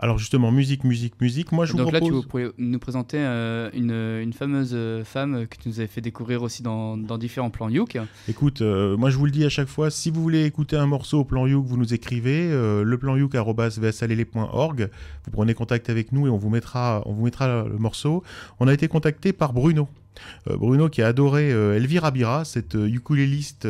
Alors 0.00 0.18
justement, 0.18 0.52
musique, 0.52 0.84
musique, 0.84 1.20
musique. 1.20 1.50
Moi, 1.50 1.66
je 1.66 1.72
vous 1.72 1.78
donc 1.78 1.90
là, 1.92 2.00
tu 2.00 2.08
propose... 2.08 2.26
pourrais 2.26 2.50
nous 2.56 2.78
présenter 2.78 3.16
euh, 3.18 3.68
une, 3.72 3.90
une 3.90 4.32
fameuse 4.32 4.70
euh, 4.72 5.02
femme 5.04 5.46
que 5.48 5.56
tu 5.56 5.68
nous 5.68 5.80
avais 5.80 5.88
fait 5.88 6.00
découvrir 6.00 6.42
aussi 6.42 6.62
dans, 6.62 6.96
dans 6.96 7.18
différents 7.18 7.50
plans 7.50 7.68
Youk. 7.68 7.98
Écoute, 8.28 8.62
euh, 8.62 8.96
moi 8.96 9.10
je 9.10 9.18
vous 9.18 9.24
le 9.24 9.32
dis 9.32 9.44
à 9.44 9.48
chaque 9.48 9.66
fois, 9.68 9.90
si 9.90 10.10
vous 10.10 10.22
voulez 10.22 10.44
écouter 10.44 10.76
un 10.76 10.86
morceau 10.86 11.20
au 11.20 11.24
plan 11.24 11.46
Youk, 11.46 11.66
vous 11.66 11.76
nous 11.76 11.94
écrivez 11.94 12.48
euh, 12.52 12.84
leplanyouk@vsalele.org. 12.84 14.90
Vous 15.24 15.30
prenez 15.32 15.54
contact 15.54 15.90
avec 15.90 16.12
nous 16.12 16.28
et 16.28 16.30
on 16.30 16.38
vous 16.38 16.50
mettra, 16.50 17.02
on 17.04 17.12
vous 17.12 17.24
mettra 17.24 17.64
le 17.64 17.78
morceau. 17.78 18.22
On 18.60 18.68
a 18.68 18.74
été 18.74 18.86
contacté 18.86 19.32
par 19.32 19.52
Bruno. 19.52 19.88
Euh, 20.48 20.56
Bruno 20.56 20.88
qui 20.88 21.02
a 21.02 21.06
adoré 21.08 21.52
euh, 21.52 21.76
Elvira 21.76 22.10
Bira, 22.10 22.44
cette 22.44 22.74
euh, 22.74 22.88
ukuléliste 22.88 23.68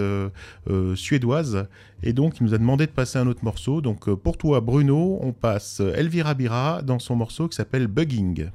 suédoise, 0.94 1.66
et 2.02 2.12
donc 2.12 2.40
il 2.40 2.44
nous 2.44 2.54
a 2.54 2.58
demandé 2.58 2.86
de 2.86 2.92
passer 2.92 3.18
un 3.18 3.26
autre 3.26 3.44
morceau. 3.44 3.80
Donc 3.80 4.12
pour 4.14 4.36
toi 4.36 4.60
Bruno, 4.60 5.18
on 5.22 5.32
passe 5.32 5.80
Elvira 5.80 6.34
Bira 6.34 6.82
dans 6.82 6.98
son 6.98 7.16
morceau 7.16 7.48
qui 7.48 7.56
s'appelle 7.56 7.86
Bugging. 7.86 8.50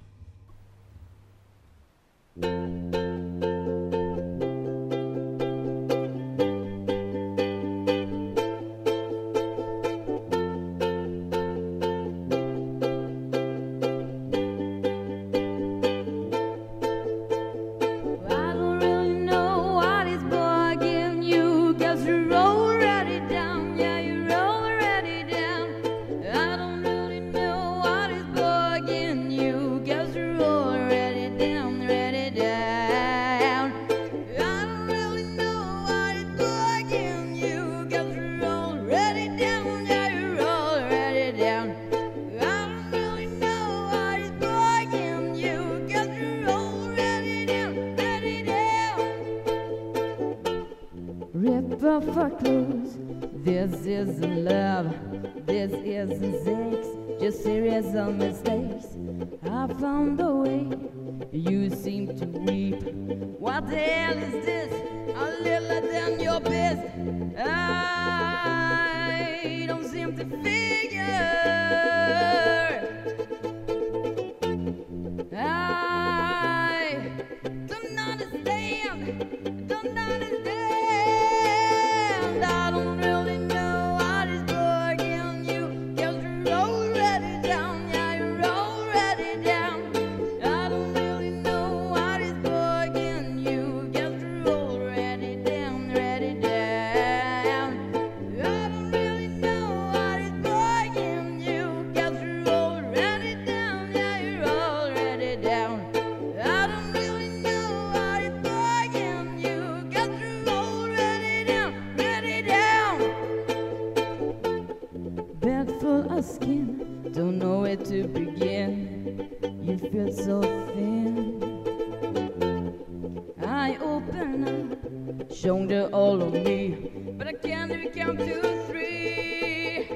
Shoulder 125.31 125.89
all 125.91 126.21
of 126.21 126.33
me, 126.33 127.13
but 127.17 127.27
I 127.27 127.33
can't 127.33 127.71
even 127.71 127.89
count 127.91 128.19
to 128.19 128.65
three. 128.67 129.87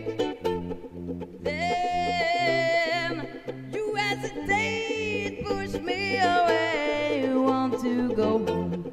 Then 1.42 3.28
you 3.72 3.96
hesitate, 3.96 5.44
push 5.46 5.74
me 5.82 6.18
away, 6.20 7.32
want 7.36 7.80
to 7.82 8.14
go 8.14 8.40
home. 8.46 8.84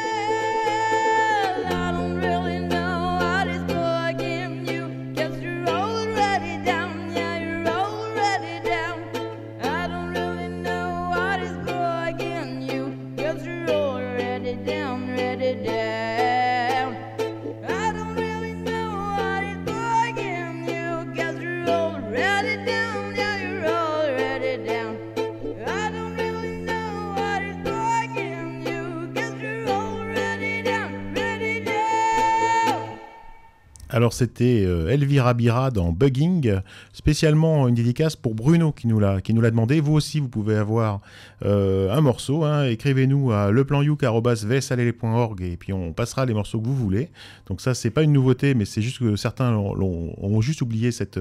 Alors 34.05 34.13
c'était 34.13 34.63
euh, 34.63 34.89
Elvira 34.89 35.33
Bira 35.33 35.71
dans 35.71 35.91
Bugging, 35.91 36.59
spécialement 37.05 37.67
une 37.67 37.75
dédicace 37.75 38.15
pour 38.15 38.33
Bruno 38.33 38.71
qui 38.71 38.87
nous 38.87 38.99
l'a 38.99 39.21
qui 39.21 39.35
nous 39.35 39.41
l'a 39.41 39.51
demandé. 39.51 39.79
Vous 39.79 39.93
aussi 39.93 40.19
vous 40.19 40.27
pouvez 40.27 40.55
avoir 40.55 41.01
euh, 41.45 41.95
un 41.95 42.01
morceau. 42.01 42.43
hein. 42.45 42.65
Écrivez-nous 42.65 43.31
à 43.31 43.51
leplanyouk@vsalele.org 43.51 45.41
et 45.43 45.55
puis 45.55 45.71
on 45.71 45.93
passera 45.93 46.25
les 46.25 46.33
morceaux 46.33 46.59
que 46.59 46.65
vous 46.65 46.75
voulez. 46.75 47.09
Donc 47.47 47.61
ça 47.61 47.75
c'est 47.75 47.91
pas 47.91 48.01
une 48.01 48.11
nouveauté, 48.11 48.55
mais 48.55 48.65
c'est 48.65 48.81
juste 48.81 48.97
que 48.97 49.15
certains 49.15 49.51
l'ont- 49.51 50.15
ont 50.17 50.41
juste 50.41 50.63
oublié 50.63 50.91
cette 50.91 51.19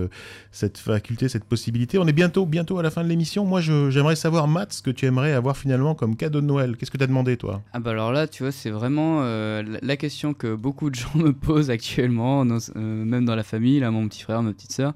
cette 0.52 0.78
faculté, 0.78 1.28
cette 1.28 1.44
possibilité. 1.44 1.98
On 1.98 2.06
est 2.06 2.14
bientôt 2.14 2.46
bientôt 2.46 2.78
à 2.78 2.82
la 2.82 2.90
fin 2.90 3.04
de 3.04 3.08
l'émission. 3.10 3.44
Moi 3.44 3.60
j'aimerais 3.60 4.16
savoir 4.16 4.48
Matt 4.48 4.72
ce 4.72 4.80
que 4.80 4.90
tu 4.90 5.04
aimerais 5.04 5.32
avoir 5.32 5.54
finalement 5.58 5.94
comme 5.94 6.16
cadeau 6.16 6.40
de 6.40 6.46
Noël. 6.46 6.78
Qu'est-ce 6.78 6.90
que 6.90 6.96
tu 6.96 7.04
as 7.04 7.08
demandé 7.08 7.36
toi? 7.36 7.60
Ah 7.74 7.80
bah 7.80 7.90
alors 7.90 8.10
là, 8.10 8.26
tu 8.26 8.42
vois, 8.42 8.52
c'est 8.52 8.70
vraiment 8.70 9.18
euh, 9.22 9.62
la- 9.82 9.94
question 9.98 10.32
que 10.34 10.54
beaucoup 10.54 10.88
de 10.88 10.94
gens 10.94 11.10
me 11.14 11.32
posent 11.34 11.68
actuellement, 11.70 12.44
euh, 12.46 12.58
même 13.04 13.24
dans 13.26 13.36
la 13.36 13.42
famille, 13.42 13.80
là, 13.80 13.90
mon 13.90 14.08
petit 14.08 14.22
frère, 14.22 14.42
ma 14.42 14.52
petite 14.52 14.72
sœur. 14.72 14.92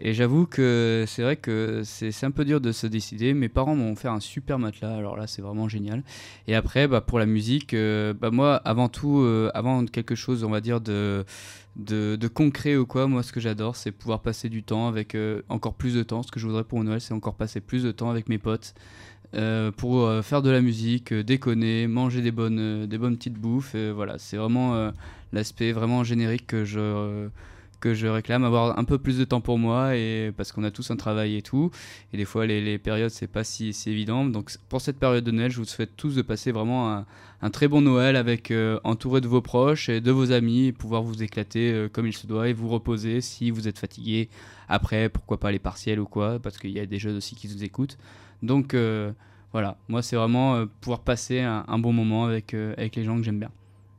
Et 0.00 0.12
j'avoue 0.14 0.31
que 0.50 1.04
c'est 1.06 1.22
vrai 1.22 1.36
que 1.36 1.82
c'est 1.84 2.24
un 2.24 2.30
peu 2.30 2.44
dur 2.44 2.60
de 2.60 2.72
se 2.72 2.86
décider. 2.86 3.34
Mes 3.34 3.48
parents 3.48 3.74
m'ont 3.74 3.92
offert 3.92 4.12
un 4.12 4.20
super 4.20 4.58
matelas, 4.58 4.96
alors 4.96 5.16
là, 5.16 5.26
c'est 5.26 5.42
vraiment 5.42 5.68
génial. 5.68 6.02
Et 6.48 6.54
après, 6.54 6.88
bah, 6.88 7.00
pour 7.00 7.18
la 7.18 7.26
musique, 7.26 7.74
euh, 7.74 8.12
bah, 8.12 8.30
moi, 8.30 8.56
avant 8.64 8.88
tout, 8.88 9.20
euh, 9.20 9.50
avant 9.54 9.84
quelque 9.86 10.14
chose, 10.14 10.44
on 10.44 10.50
va 10.50 10.60
dire, 10.60 10.80
de, 10.80 11.24
de, 11.76 12.28
concret 12.28 12.76
ou 12.76 12.86
quoi, 12.86 13.06
moi, 13.06 13.22
ce 13.22 13.32
que 13.32 13.40
j'adore, 13.40 13.76
c'est 13.76 13.92
pouvoir 13.92 14.20
passer 14.20 14.48
du 14.48 14.62
temps 14.62 14.88
avec 14.88 15.14
euh, 15.14 15.42
encore 15.48 15.74
plus 15.74 15.94
de 15.94 16.02
temps. 16.02 16.22
Ce 16.22 16.32
que 16.32 16.40
je 16.40 16.46
voudrais 16.46 16.64
pour 16.64 16.82
Noël, 16.82 17.00
c'est 17.00 17.14
encore 17.14 17.34
passer 17.34 17.60
plus 17.60 17.82
de 17.82 17.92
temps 17.92 18.10
avec 18.10 18.28
mes 18.28 18.38
potes. 18.38 18.74
pour 19.76 20.10
faire 20.22 20.42
de 20.42 20.50
la 20.50 20.60
musique, 20.60 21.14
déconner, 21.14 21.86
manger 21.86 22.20
des 22.22 22.32
bonnes, 22.32 22.86
des 22.86 22.98
bonnes 22.98 23.16
petites 23.16 23.38
bouffes. 23.38 23.74
voilà, 23.74 24.18
c'est 24.18 24.36
vraiment 24.36 24.92
l'aspect 25.32 25.72
vraiment 25.72 26.04
générique 26.04 26.46
que 26.46 26.64
je, 26.64 27.28
que 27.82 27.94
je 27.94 28.06
réclame, 28.06 28.44
avoir 28.44 28.78
un 28.78 28.84
peu 28.84 28.96
plus 28.96 29.18
de 29.18 29.24
temps 29.24 29.40
pour 29.40 29.58
moi 29.58 29.96
et 29.96 30.32
parce 30.36 30.52
qu'on 30.52 30.62
a 30.62 30.70
tous 30.70 30.90
un 30.92 30.96
travail 30.96 31.36
et 31.36 31.42
tout. 31.42 31.70
Et 32.12 32.16
des 32.16 32.24
fois, 32.24 32.46
les, 32.46 32.62
les 32.62 32.78
périodes, 32.78 33.10
c'est 33.10 33.26
pas 33.26 33.42
si, 33.44 33.72
si 33.72 33.90
évident. 33.90 34.24
Donc, 34.24 34.52
pour 34.68 34.80
cette 34.80 34.98
période 34.98 35.24
de 35.24 35.32
Noël, 35.32 35.50
je 35.50 35.58
vous 35.58 35.64
souhaite 35.64 35.96
tous 35.96 36.14
de 36.14 36.22
passer 36.22 36.52
vraiment 36.52 36.92
un, 36.92 37.06
un 37.42 37.50
très 37.50 37.66
bon 37.66 37.80
Noël 37.82 38.14
avec 38.14 38.52
euh, 38.52 38.78
entouré 38.84 39.20
de 39.20 39.26
vos 39.26 39.42
proches 39.42 39.88
et 39.88 40.00
de 40.00 40.10
vos 40.12 40.30
amis 40.30 40.66
et 40.68 40.72
pouvoir 40.72 41.02
vous 41.02 41.22
éclater 41.24 41.72
euh, 41.72 41.88
comme 41.88 42.06
il 42.06 42.12
se 42.12 42.26
doit 42.26 42.48
et 42.48 42.52
vous 42.52 42.68
reposer 42.68 43.20
si 43.20 43.50
vous 43.50 43.66
êtes 43.66 43.80
fatigué. 43.80 44.28
Après, 44.68 45.08
pourquoi 45.08 45.40
pas 45.40 45.50
les 45.50 45.58
partiels 45.58 45.98
ou 45.98 46.06
quoi, 46.06 46.38
parce 46.38 46.56
qu'il 46.58 46.70
y 46.70 46.80
a 46.80 46.86
des 46.86 47.00
jeunes 47.00 47.16
aussi 47.16 47.34
qui 47.34 47.48
nous 47.48 47.64
écoutent. 47.64 47.98
Donc, 48.42 48.74
euh, 48.74 49.12
voilà, 49.50 49.76
moi, 49.88 50.02
c'est 50.02 50.16
vraiment 50.16 50.64
pouvoir 50.80 51.00
passer 51.00 51.40
un, 51.40 51.64
un 51.66 51.78
bon 51.78 51.92
moment 51.92 52.24
avec, 52.24 52.54
avec 52.54 52.96
les 52.96 53.04
gens 53.04 53.16
que 53.18 53.24
j'aime 53.24 53.40
bien. 53.40 53.50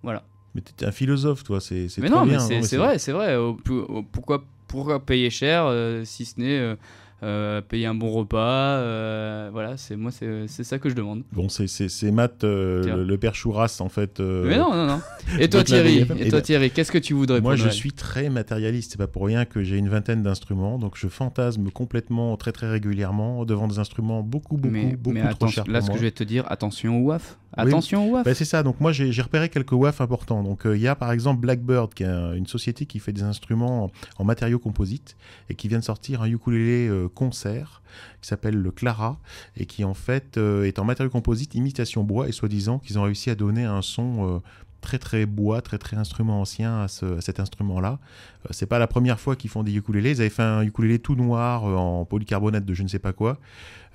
Voilà. 0.02 0.24
Mais 0.56 0.62
t'es 0.62 0.86
un 0.86 0.92
philosophe 0.92 1.44
toi, 1.44 1.60
c'est 1.60 1.90
c'est 1.90 2.02
Mais 2.02 2.10
très 2.10 2.18
non, 2.20 2.26
bien. 2.26 2.34
mais 2.38 2.40
c'est 2.40 2.56
hein, 2.58 2.62
c'est 2.64 2.78
vrai, 2.78 3.00
c'est 3.00 3.12
vrai. 3.12 3.36
Au 3.36 3.54
plus- 3.56 3.80
au- 3.80 4.04
pourquoi, 4.04 4.44
pourquoi 4.68 5.00
payer 5.00 5.30
cher 5.30 5.66
euh, 5.66 6.04
si 6.06 6.26
ce 6.26 6.40
n'est 6.40 6.60
euh, 6.60 6.76
euh, 7.24 7.62
payer 7.62 7.86
un 7.86 7.96
bon 7.96 8.12
repas 8.12 8.78
euh, 8.78 9.50
Voilà, 9.52 9.78
c'est 9.78 9.96
moi, 9.96 10.12
c'est 10.12 10.48
ça 10.48 10.78
que 10.78 10.90
je 10.90 10.96
demande. 10.96 11.24
Bon, 11.32 11.48
c'est- 11.50 12.12
Matt, 12.12 12.44
euh, 12.44 13.04
le, 13.06 13.18
père 13.18 13.34
Chouras, 13.34 13.78
en 13.80 13.90
fait. 13.90 14.20
Mais 14.20 14.58
non, 14.58 14.74
non, 14.74 14.86
non. 14.86 15.02
Et 15.40 15.50
toi, 15.50 15.64
Thierry, 15.64 16.00
et 16.00 16.08
eh 16.20 16.30
ben, 16.30 16.42
Thierry, 16.42 16.70
qu'est-ce 16.70 16.92
que 16.92 16.98
tu 16.98 17.14
voudrais 17.14 17.40
Moi, 17.42 17.56
pour 17.56 17.64
je 17.64 17.70
suis 17.70 17.94
très 17.94 18.30
matérialiste. 18.30 18.92
C'est 18.92 18.98
pas 18.98 19.08
pour 19.08 19.26
rien 19.26 19.46
que 19.46 19.64
j'ai 19.64 19.78
une 19.78 19.90
vingtaine 19.90 20.22
d'instruments. 20.22 20.78
Donc, 20.78 20.98
je 20.98 21.08
fantasme 21.08 21.70
complètement, 21.72 22.36
très, 22.38 22.52
très 22.52 22.70
régulièrement 22.70 23.46
devant 23.46 23.68
des 23.68 23.80
instruments 23.80 24.22
beaucoup, 24.22 24.58
beaucoup, 24.58 24.74
mais, 24.74 24.96
beaucoup 24.96 25.16
mais 25.16 25.30
trop 25.30 25.48
chers 25.48 25.64
pour 25.64 25.74
là, 25.74 25.82
ce 25.82 25.88
moi. 25.88 25.94
que 25.96 26.00
je 26.00 26.06
vais 26.06 26.12
te 26.12 26.24
dire, 26.24 26.44
attention 26.52 27.00
au 27.00 27.08
WAF. 27.08 27.38
Oui. 27.58 27.64
Attention 27.68 28.10
au 28.10 28.14
WAF. 28.16 28.26
Bah, 28.26 28.34
c'est 28.34 28.46
ça. 28.46 28.64
Donc, 28.64 28.80
moi, 28.82 28.92
j'ai 28.92 29.22
repéré 29.22 29.48
quelques 29.50 29.72
WAF 29.72 30.02
importants. 30.02 30.44
Donc, 30.44 30.64
il 30.66 30.82
y 30.82 30.88
a 30.88 30.96
par 30.96 31.12
exemple 31.12 31.40
Blackbird, 31.40 31.94
qui 31.94 32.04
est 32.04 32.08
un- 32.08 32.34
une 32.34 32.48
société 32.48 32.86
qui 32.86 33.00
fait 33.00 33.14
des 33.14 33.24
instruments 33.24 33.86
en, 33.86 33.92
en 34.18 34.24
matériaux 34.26 34.60
composites 34.60 35.16
et 35.50 35.56
qui 35.56 35.68
vient 35.68 35.80
de 35.80 35.84
sortir 35.84 36.22
un 36.22 36.28
ukulélé 36.28 36.90
concert 37.14 37.82
qui 38.22 38.28
s'appelle 38.28 38.56
le 38.56 38.72
Clara 38.72 39.20
et 39.56 39.66
qui, 39.66 39.84
en 39.86 39.94
fait, 39.94 40.38
euh, 40.38 40.64
est 40.66 40.80
en 40.80 40.84
matériaux 40.84 41.12
composites, 41.12 41.56
imitation 41.56 42.04
bois 42.04 42.28
et 42.28 42.32
soi-disant 42.32 42.80
qu'ils 42.80 43.00
ont 43.00 43.04
réussi 43.04 43.30
à 43.30 43.36
donner 43.36 43.64
un 43.64 43.82
son. 43.82 44.36
euh, 44.36 44.40
très 44.82 45.00
très 45.00 45.26
bois, 45.26 45.62
très 45.62 45.78
très 45.78 45.96
instrument 45.96 46.42
ancien 46.42 46.82
à, 46.82 46.90
ce- 46.90 47.22
cet 47.22 47.40
instrument-là. 47.40 48.00
Euh, 48.46 48.50
c'est 48.52 48.66
pas 48.66 48.80
la 48.80 48.88
première 48.88 49.18
fois 49.18 49.38
qu'ils 49.38 49.50
font 49.50 49.64
des 49.64 49.74
ukulélés. 49.74 50.12
Ils 50.12 50.20
avaient 50.20 50.30
fait 50.30 50.44
un 50.44 50.62
ukulélé 50.62 51.00
tout 51.00 51.16
noir 51.16 51.64
en 51.64 52.04
polycarbonate 52.04 52.66
de 52.66 52.74
je 52.74 52.84
ne 52.84 52.90
sais 52.90 53.00
pas 53.00 53.14
quoi, 53.14 53.40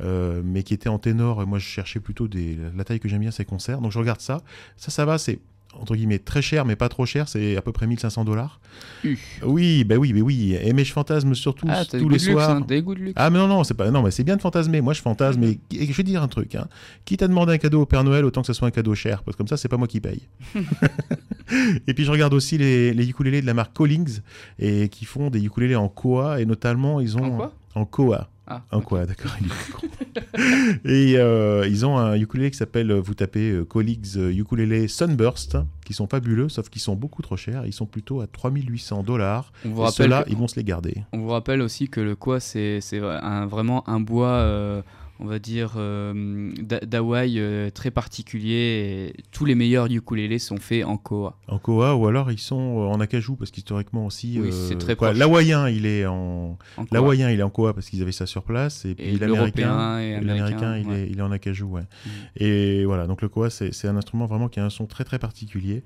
mais 0.00 0.62
qui 0.62 0.72
était 0.72 0.88
en 0.88 0.98
ténor. 0.98 1.42
Et 1.42 1.44
moi, 1.44 1.58
je 1.58 1.66
cherchais 1.66 2.00
plutôt 2.00 2.26
des, 2.26 2.56
la 2.74 2.84
taille 2.84 3.00
que 3.00 3.08
j'aime 3.10 3.20
bien, 3.20 3.30
c'est 3.30 3.44
concerts. 3.44 3.82
Donc 3.82 3.92
je 3.92 3.98
regarde 3.98 4.22
ça. 4.22 4.40
Ça, 4.78 4.90
ça 4.90 5.04
va, 5.04 5.18
c'est 5.18 5.40
entre 5.74 5.94
guillemets 5.96 6.18
très 6.18 6.42
cher, 6.42 6.64
mais 6.64 6.74
pas 6.76 6.88
trop 6.88 7.06
cher. 7.06 7.28
C'est 7.28 7.56
à 7.56 7.62
peu 7.62 7.72
près 7.72 7.86
1500 7.86 8.24
dollars. 8.24 8.60
Oui, 9.44 9.84
bah 9.84 9.96
oui, 9.96 10.12
mais 10.12 10.20
oui. 10.22 10.56
Et 10.60 10.72
mais 10.72 10.84
je 10.84 10.92
fantasme 10.92 11.34
surtout 11.34 11.66
Ah, 11.70 11.84
tous 11.84 11.96
les 11.96 12.04
de 12.04 12.08
luxe, 12.10 12.24
soirs. 12.30 12.50
hein, 12.50 12.60
des 12.60 12.82
goûts 12.82 12.94
de 12.94 13.00
luxe. 13.00 13.12
Ah 13.16 13.30
mais 13.30 13.38
non 13.38 13.46
non 13.48 13.64
c'est 13.64 13.74
pas 13.74 13.90
non 13.90 14.02
mais 14.02 14.10
c'est 14.10 14.24
bien 14.24 14.36
de 14.36 14.40
fantasmer 14.42 14.80
moi 14.80 14.92
je 14.92 15.00
fantasme 15.02 15.42
et, 15.44 15.58
et 15.72 15.86
je 15.86 15.92
vais 15.92 16.02
dire 16.02 16.22
un 16.22 16.28
truc 16.28 16.54
hein. 16.54 16.66
quitte 17.04 17.22
à 17.22 17.28
demander 17.28 17.52
un 17.52 17.58
cadeau 17.58 17.82
au 17.82 17.86
Père 17.86 18.04
Noël 18.04 18.24
autant 18.24 18.40
que 18.42 18.46
ça 18.46 18.54
soit 18.54 18.68
un 18.68 18.72
cadeau 18.72 18.94
cher 18.94 19.22
parce 19.22 19.36
que 19.36 19.38
comme 19.38 19.48
ça 19.48 19.56
c'est 19.56 19.68
pas 19.68 19.76
moi 19.76 19.86
qui 19.88 20.00
paye 20.00 20.22
et 21.86 21.94
puis 21.94 22.04
je 22.04 22.10
regarde 22.10 22.34
aussi 22.34 22.58
les, 22.58 22.92
les 22.92 23.08
ukulélés 23.08 23.40
de 23.40 23.46
la 23.46 23.54
marque 23.54 23.72
Collings 23.74 24.20
et 24.58 24.88
qui 24.88 25.04
font 25.04 25.30
des 25.30 25.44
ukulélés 25.44 25.76
en 25.76 25.88
koa 25.88 26.40
et 26.40 26.46
notamment 26.46 27.00
ils 27.00 27.16
ont 27.16 27.24
En 27.24 27.36
quoi? 27.36 27.52
En 27.74 27.84
koa 27.84 28.28
Ah, 28.50 28.62
en 28.72 28.78
ok. 28.78 28.84
quoi 28.84 29.04
d'accord 29.06 29.32
il 29.40 29.46
est 29.46 29.72
con. 29.72 29.86
et 30.86 31.18
euh, 31.18 31.66
ils 31.68 31.84
ont 31.84 31.98
un 31.98 32.14
ukulélé 32.16 32.50
qui 32.50 32.56
s'appelle 32.56 32.90
vous 32.92 33.12
tapez 33.14 33.50
euh, 33.50 33.64
Collings 33.64 34.16
euh, 34.16 34.32
ukulélé 34.32 34.88
Sunburst 34.88 35.58
qui 35.84 35.92
sont 35.92 36.06
fabuleux 36.06 36.48
sauf 36.48 36.70
qu'ils 36.70 36.80
sont 36.80 36.96
beaucoup 36.96 37.20
trop 37.20 37.36
chers 37.36 37.66
ils 37.66 37.74
sont 37.74 37.84
plutôt 37.86 38.20
à 38.22 38.26
3800 38.26 39.02
dollars 39.02 39.52
On 39.66 39.68
vous 39.70 39.82
et 39.82 39.84
rappelle 39.84 39.92
ceux-là 40.06 40.24
ils 40.28 40.36
vont 40.36 40.48
se 40.48 40.56
les 40.56 40.64
garder 40.64 41.02
On 41.12 41.18
vous 41.18 41.28
rappelle 41.28 41.60
aussi 41.60 41.88
que 41.88 42.00
le 42.00 42.16
quoi, 42.16 42.40
c'est 42.40 42.80
vraiment 43.48 43.88
un 43.88 44.00
bois, 44.00 44.28
euh, 44.28 44.82
on 45.20 45.26
va 45.26 45.38
dire, 45.38 45.74
euh, 45.76 46.52
d'Ha- 46.60 46.80
d'Hawaï 46.80 47.38
euh, 47.40 47.70
très 47.70 47.90
particulier. 47.90 49.14
Et 49.18 49.22
tous 49.32 49.44
les 49.44 49.54
meilleurs 49.54 49.86
ukulélés 49.90 50.38
sont 50.38 50.58
faits 50.58 50.84
en 50.84 50.96
koa. 50.96 51.36
En 51.48 51.58
Koa 51.58 51.94
ou 51.96 52.06
alors 52.06 52.30
ils 52.30 52.38
sont 52.38 52.78
euh, 52.80 52.86
en 52.86 53.00
acajou 53.00 53.36
parce 53.36 53.50
qu'historiquement 53.50 54.06
aussi. 54.06 54.38
Oui, 54.40 54.50
c'est 54.52 54.78
très 54.78 54.96
quoi, 54.96 55.08
proche. 55.08 55.18
L'hawaïen 55.18 55.68
il 55.68 55.86
est 55.86 56.06
en 56.06 56.56
En 56.76 56.84
l'hawaïen 56.92 57.30
il 57.30 57.40
est 57.40 57.42
en 57.42 57.50
Koa 57.50 57.74
parce 57.74 57.88
qu'ils 57.90 58.02
avaient 58.02 58.12
ça 58.12 58.26
sur 58.26 58.42
place 58.44 58.84
et 58.84 58.94
puis 58.94 59.16
l'américain 59.18 60.00
il, 60.00 60.86
ouais. 60.86 61.00
est, 61.02 61.08
il 61.10 61.18
est 61.18 61.22
en 61.22 61.32
acajou 61.32 61.66
ouais. 61.66 61.82
Mm. 61.82 62.08
Et 62.36 62.84
voilà 62.84 63.06
donc 63.06 63.22
le 63.22 63.28
Koa 63.28 63.50
c'est 63.50 63.88
un 63.88 63.96
instrument 63.96 64.26
vraiment 64.26 64.48
qui 64.48 64.60
a 64.60 64.64
un 64.64 64.70
son 64.70 64.86
très 64.86 65.04
très 65.04 65.18
particulier 65.18 65.82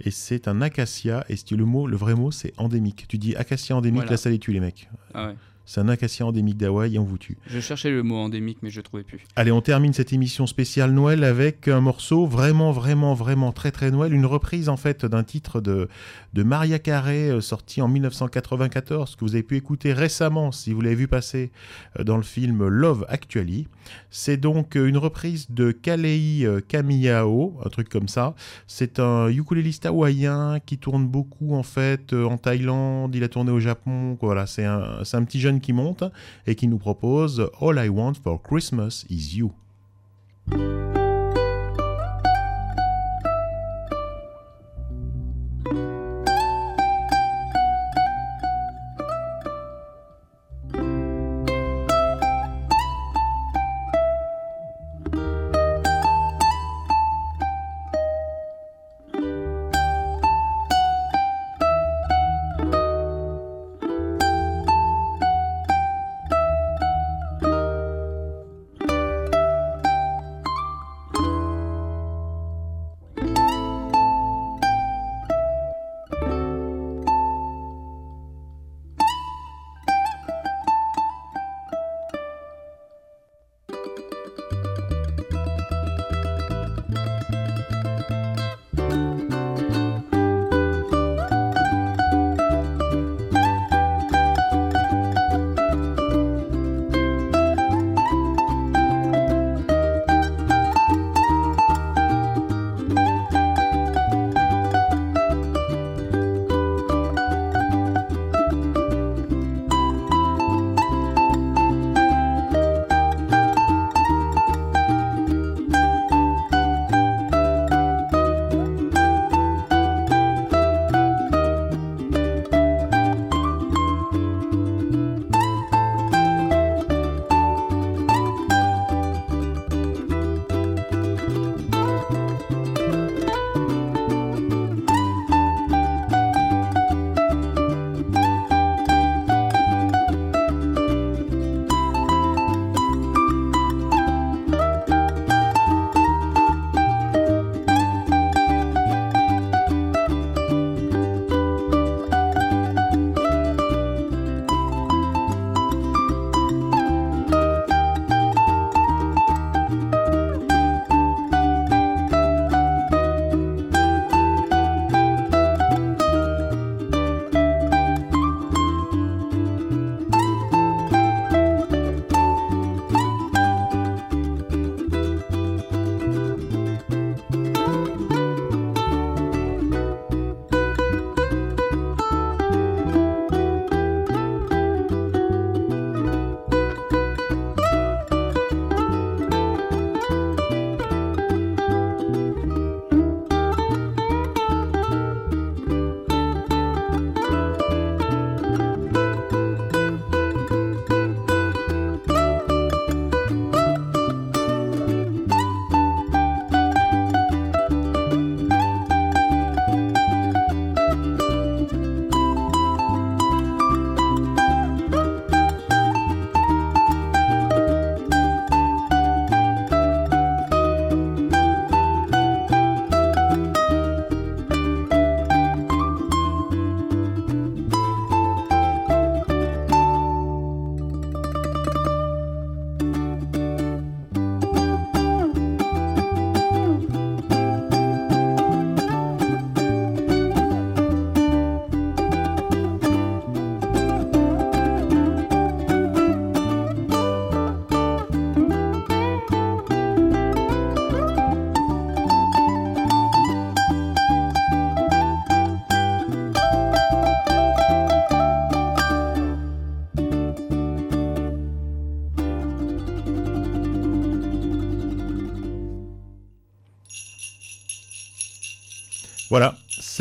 et 0.00 0.10
c'est 0.10 0.48
un 0.48 0.60
acacia 0.60 1.24
et 1.28 1.36
le 1.54 1.64
mot 1.64 1.86
le 1.86 1.96
vrai 1.96 2.14
mot 2.14 2.30
c'est 2.30 2.52
endémique. 2.56 3.06
Tu 3.08 3.18
dis 3.18 3.36
acacia 3.36 3.76
endémique 3.76 4.02
Voilà. 4.06 4.30
les 4.30 4.38
tue 4.38 4.52
les 4.52 4.60
mecs. 4.60 4.88
Ah 5.14 5.28
ouais. 5.28 5.34
C'est 5.66 5.80
un 5.80 5.88
acacia 5.88 6.26
endémique 6.26 6.58
d'Hawaï 6.58 6.96
et 6.96 6.98
on 6.98 7.04
vous 7.04 7.16
tue. 7.16 7.38
Je 7.46 7.58
cherchais 7.58 7.90
le 7.90 8.02
mot 8.02 8.16
endémique, 8.16 8.58
mais 8.62 8.70
je 8.70 8.80
trouvais 8.82 9.02
plus. 9.02 9.20
Allez, 9.34 9.50
on 9.50 9.62
termine 9.62 9.94
cette 9.94 10.12
émission 10.12 10.46
spéciale 10.46 10.92
Noël 10.92 11.24
avec 11.24 11.68
un 11.68 11.80
morceau 11.80 12.26
vraiment, 12.26 12.70
vraiment, 12.70 13.14
vraiment 13.14 13.52
très, 13.52 13.70
très 13.70 13.90
Noël. 13.90 14.12
Une 14.12 14.26
reprise 14.26 14.68
en 14.68 14.76
fait 14.76 15.06
d'un 15.06 15.24
titre 15.24 15.60
de, 15.60 15.88
de 16.34 16.42
Maria 16.42 16.78
Carey 16.78 17.30
euh, 17.30 17.40
sorti 17.40 17.80
en 17.80 17.88
1994 17.88 19.16
que 19.16 19.24
vous 19.24 19.34
avez 19.34 19.42
pu 19.42 19.56
écouter 19.56 19.92
récemment 19.92 20.52
si 20.52 20.72
vous 20.72 20.80
l'avez 20.82 20.96
vu 20.96 21.08
passer 21.08 21.50
euh, 21.98 22.04
dans 22.04 22.16
le 22.16 22.22
film 22.22 22.66
Love 22.68 23.06
Actually. 23.08 23.66
C'est 24.10 24.36
donc 24.36 24.76
euh, 24.76 24.86
une 24.86 24.98
reprise 24.98 25.50
de 25.50 25.72
Kalei 25.72 26.46
Kamiyao, 26.68 27.58
un 27.64 27.68
truc 27.70 27.88
comme 27.88 28.08
ça. 28.08 28.34
C'est 28.66 28.98
un 28.98 29.28
ukuléliste 29.28 29.86
hawaïen 29.86 30.58
qui 30.64 30.76
tourne 30.78 31.06
beaucoup 31.06 31.54
en 31.54 31.62
fait 31.62 32.12
en 32.12 32.36
Thaïlande, 32.36 33.14
il 33.14 33.24
a 33.24 33.28
tourné 33.28 33.50
au 33.50 33.60
Japon. 33.60 34.18
Voilà, 34.20 34.46
c'est 34.46 34.64
un, 34.64 35.04
c'est 35.04 35.16
un 35.16 35.24
petit 35.24 35.40
jeune 35.40 35.53
qui 35.60 35.72
monte 35.72 36.04
et 36.46 36.54
qui 36.54 36.68
nous 36.68 36.78
propose 36.78 37.50
All 37.60 37.84
I 37.84 37.88
Want 37.88 38.14
for 38.22 38.42
Christmas 38.42 39.04
is 39.10 39.36
You. 39.36 39.52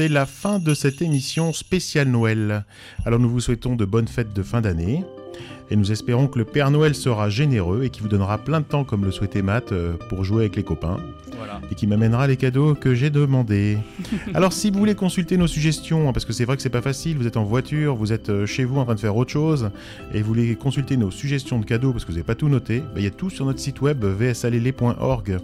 C'est 0.03 0.09
la 0.09 0.25
fin 0.25 0.59
de 0.59 0.73
cette 0.73 1.01
émission 1.01 1.53
spéciale 1.53 2.09
Noël. 2.09 2.65
Alors 3.05 3.19
nous 3.19 3.29
vous 3.29 3.39
souhaitons 3.39 3.77
de 3.77 3.85
bonnes 3.85 4.09
fêtes 4.09 4.33
de 4.33 4.43
fin 4.43 4.59
d'année. 4.59 5.05
Et 5.71 5.77
nous 5.77 5.93
espérons 5.93 6.27
que 6.27 6.37
le 6.37 6.43
Père 6.43 6.71
Noël 6.71 6.93
sera 6.93 7.29
généreux 7.29 7.85
et 7.85 7.89
qu'il 7.89 8.03
vous 8.03 8.09
donnera 8.09 8.37
plein 8.37 8.59
de 8.59 8.65
temps, 8.65 8.83
comme 8.83 9.05
le 9.05 9.11
souhaitait 9.11 9.41
Matt, 9.41 9.71
euh, 9.71 9.93
pour 10.09 10.25
jouer 10.25 10.41
avec 10.41 10.57
les 10.57 10.63
copains. 10.63 10.97
Voilà. 11.43 11.59
Et 11.69 11.75
qui 11.75 11.87
m'amènera 11.87 12.25
les 12.25 12.37
cadeaux 12.37 12.73
que 12.73 12.95
j'ai 12.95 13.09
demandés. 13.09 13.77
Alors 14.33 14.53
si 14.53 14.71
vous 14.71 14.79
voulez 14.79 14.95
consulter 14.95 15.35
nos 15.35 15.47
suggestions, 15.47 16.07
hein, 16.07 16.13
parce 16.13 16.23
que 16.23 16.31
c'est 16.31 16.45
vrai 16.45 16.55
que 16.55 16.61
c'est 16.61 16.69
pas 16.69 16.81
facile, 16.81 17.17
vous 17.17 17.27
êtes 17.27 17.35
en 17.35 17.43
voiture, 17.43 17.97
vous 17.97 18.13
êtes 18.13 18.29
euh, 18.29 18.45
chez 18.45 18.63
vous 18.63 18.79
en 18.79 18.85
train 18.85 18.95
de 18.95 18.99
faire 19.01 19.17
autre 19.17 19.31
chose, 19.31 19.69
et 20.13 20.21
vous 20.21 20.27
voulez 20.27 20.55
consulter 20.55 20.95
nos 20.95 21.11
suggestions 21.11 21.59
de 21.59 21.65
cadeaux 21.65 21.91
parce 21.91 22.05
que 22.05 22.11
vous 22.11 22.17
n'avez 22.17 22.25
pas 22.25 22.35
tout 22.35 22.47
noté, 22.47 22.79
bah, 22.79 22.93
il 22.99 23.03
y 23.03 23.07
a 23.07 23.11
tout 23.11 23.29
sur 23.29 23.45
notre 23.45 23.59
site 23.59 23.81
web 23.81 24.05
vsalele.org. 24.05 25.39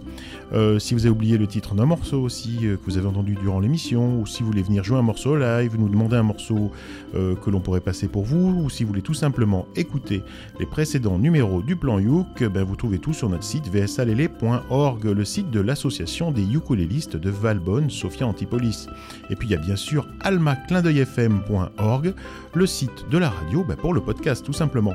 Euh, 0.54 0.78
si 0.78 0.94
vous 0.94 1.00
avez 1.00 1.10
oublié 1.10 1.36
le 1.36 1.46
titre 1.46 1.74
d'un 1.74 1.84
morceau 1.84 2.22
aussi 2.22 2.60
euh, 2.62 2.76
que 2.76 2.84
vous 2.86 2.96
avez 2.96 3.06
entendu 3.06 3.34
durant 3.34 3.60
l'émission, 3.60 4.20
ou 4.20 4.26
si 4.26 4.42
vous 4.42 4.46
voulez 4.46 4.62
venir 4.62 4.82
jouer 4.82 4.96
un 4.96 5.02
morceau 5.02 5.36
live, 5.36 5.78
nous 5.78 5.90
demander 5.90 6.16
un 6.16 6.22
morceau 6.22 6.72
euh, 7.14 7.34
que 7.36 7.50
l'on 7.50 7.60
pourrait 7.60 7.82
passer 7.82 8.08
pour 8.08 8.24
vous, 8.24 8.62
ou 8.64 8.70
si 8.70 8.84
vous 8.84 8.88
voulez 8.88 9.02
tout 9.02 9.14
simplement 9.14 9.66
écouter 9.76 10.22
les 10.58 10.66
précédents 10.66 11.18
numéros 11.18 11.60
du 11.60 11.76
plan 11.76 11.98
Youk, 11.98 12.42
ben, 12.42 12.64
vous 12.64 12.76
trouvez 12.76 12.98
tout 12.98 13.12
sur 13.12 13.28
notre 13.28 13.44
site 13.44 13.68
vsalele.org, 13.68 15.04
le 15.04 15.24
site 15.26 15.50
de 15.50 15.60
l'association 15.60 15.89
des 15.90 16.54
ukulélistes 16.54 17.16
de 17.16 17.30
Valbonne, 17.30 17.90
Sophia 17.90 18.26
Antipolis. 18.26 18.86
Et 19.28 19.36
puis 19.36 19.48
il 19.48 19.50
y 19.50 19.54
a 19.54 19.58
bien 19.58 19.76
sûr 19.76 20.06
almaclindeuilfm.org, 20.20 22.14
le 22.54 22.66
site 22.66 23.06
de 23.10 23.18
la 23.18 23.30
radio 23.30 23.64
ben, 23.64 23.76
pour 23.76 23.92
le 23.92 24.00
podcast 24.00 24.44
tout 24.44 24.52
simplement. 24.52 24.94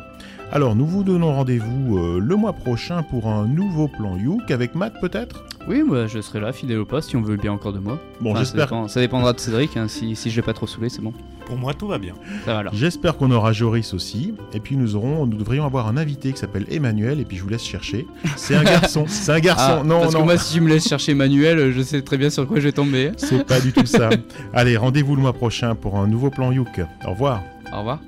Alors 0.51 0.75
nous 0.75 0.85
vous 0.85 1.03
donnons 1.03 1.33
rendez-vous 1.35 1.97
euh, 1.97 2.19
le 2.19 2.35
mois 2.35 2.53
prochain 2.53 3.03
pour 3.03 3.27
un 3.27 3.45
nouveau 3.47 3.87
plan 3.87 4.17
Youk 4.17 4.49
avec 4.51 4.75
Matt 4.75 4.99
peut-être? 5.01 5.43
Oui, 5.67 5.81
moi 5.83 6.05
je 6.07 6.21
serai 6.21 6.39
là, 6.39 6.51
fidèle 6.53 6.77
au 6.77 6.85
poste, 6.85 7.09
si 7.09 7.15
on 7.17 7.21
veut 7.21 7.37
bien 7.37 7.51
encore 7.51 7.73
de 7.73 7.79
moi. 7.79 7.97
Bon 8.21 8.31
Enfin, 8.31 8.39
ça, 8.39 8.43
j'espère 8.45 8.65
dépend- 8.67 8.87
ça 8.87 8.99
dépendra 8.99 9.33
de 9.33 9.39
Cédric, 9.39 9.75
hein, 9.77 9.87
si, 9.87 10.15
si 10.15 10.29
je 10.29 10.35
l'ai 10.35 10.41
pas 10.43 10.53
trop 10.53 10.67
saoulé, 10.67 10.89
c'est 10.89 11.01
bon. 11.01 11.11
Pour 11.47 11.57
moi, 11.57 11.73
tout 11.75 11.87
va 11.87 11.97
bien. 11.99 12.13
Ça 12.45 12.53
va 12.53 12.59
alors. 12.59 12.73
J'espère 12.73 13.17
qu'on 13.17 13.29
aura 13.31 13.51
Joris 13.53 13.93
aussi. 13.93 14.33
Et 14.53 14.59
puis 14.59 14.77
nous 14.77 14.95
aurons, 14.95 15.27
nous 15.27 15.37
devrions 15.37 15.63
avoir 15.65 15.87
un 15.87 15.95
invité 15.97 16.31
qui 16.33 16.39
s'appelle 16.39 16.65
Emmanuel. 16.71 17.19
Et 17.19 17.25
puis 17.25 17.37
je 17.37 17.43
vous 17.43 17.49
laisse 17.49 17.63
chercher. 17.63 18.07
C'est 18.35 18.55
un 18.55 18.63
garçon. 18.63 19.05
C'est 19.07 19.31
un 19.31 19.39
garçon. 19.39 19.77
Ah, 19.81 19.83
non, 19.83 20.01
parce 20.01 20.13
non. 20.13 20.21
que 20.21 20.25
moi, 20.25 20.37
si 20.37 20.55
tu 20.55 20.61
me 20.61 20.69
laisses 20.69 20.87
chercher 20.87 21.13
Manuel, 21.13 21.71
je 21.71 21.81
sais 21.83 22.01
très 22.01 22.17
bien 22.17 22.31
sur 22.31 22.47
quoi 22.47 22.57
je 22.59 22.63
vais 22.65 22.71
tomber. 22.71 23.11
C'est 23.17 23.45
pas 23.45 23.59
du 23.59 23.71
tout 23.73 23.85
ça. 23.85 24.09
Allez, 24.53 24.75
rendez-vous 24.75 25.15
le 25.15 25.21
mois 25.21 25.33
prochain 25.33 25.75
pour 25.75 25.97
un 25.99 26.07
nouveau 26.07 26.31
plan 26.31 26.51
Youk. 26.51 26.81
Au 27.05 27.11
revoir. 27.11 27.41
Au 27.71 27.77
revoir. 27.79 27.99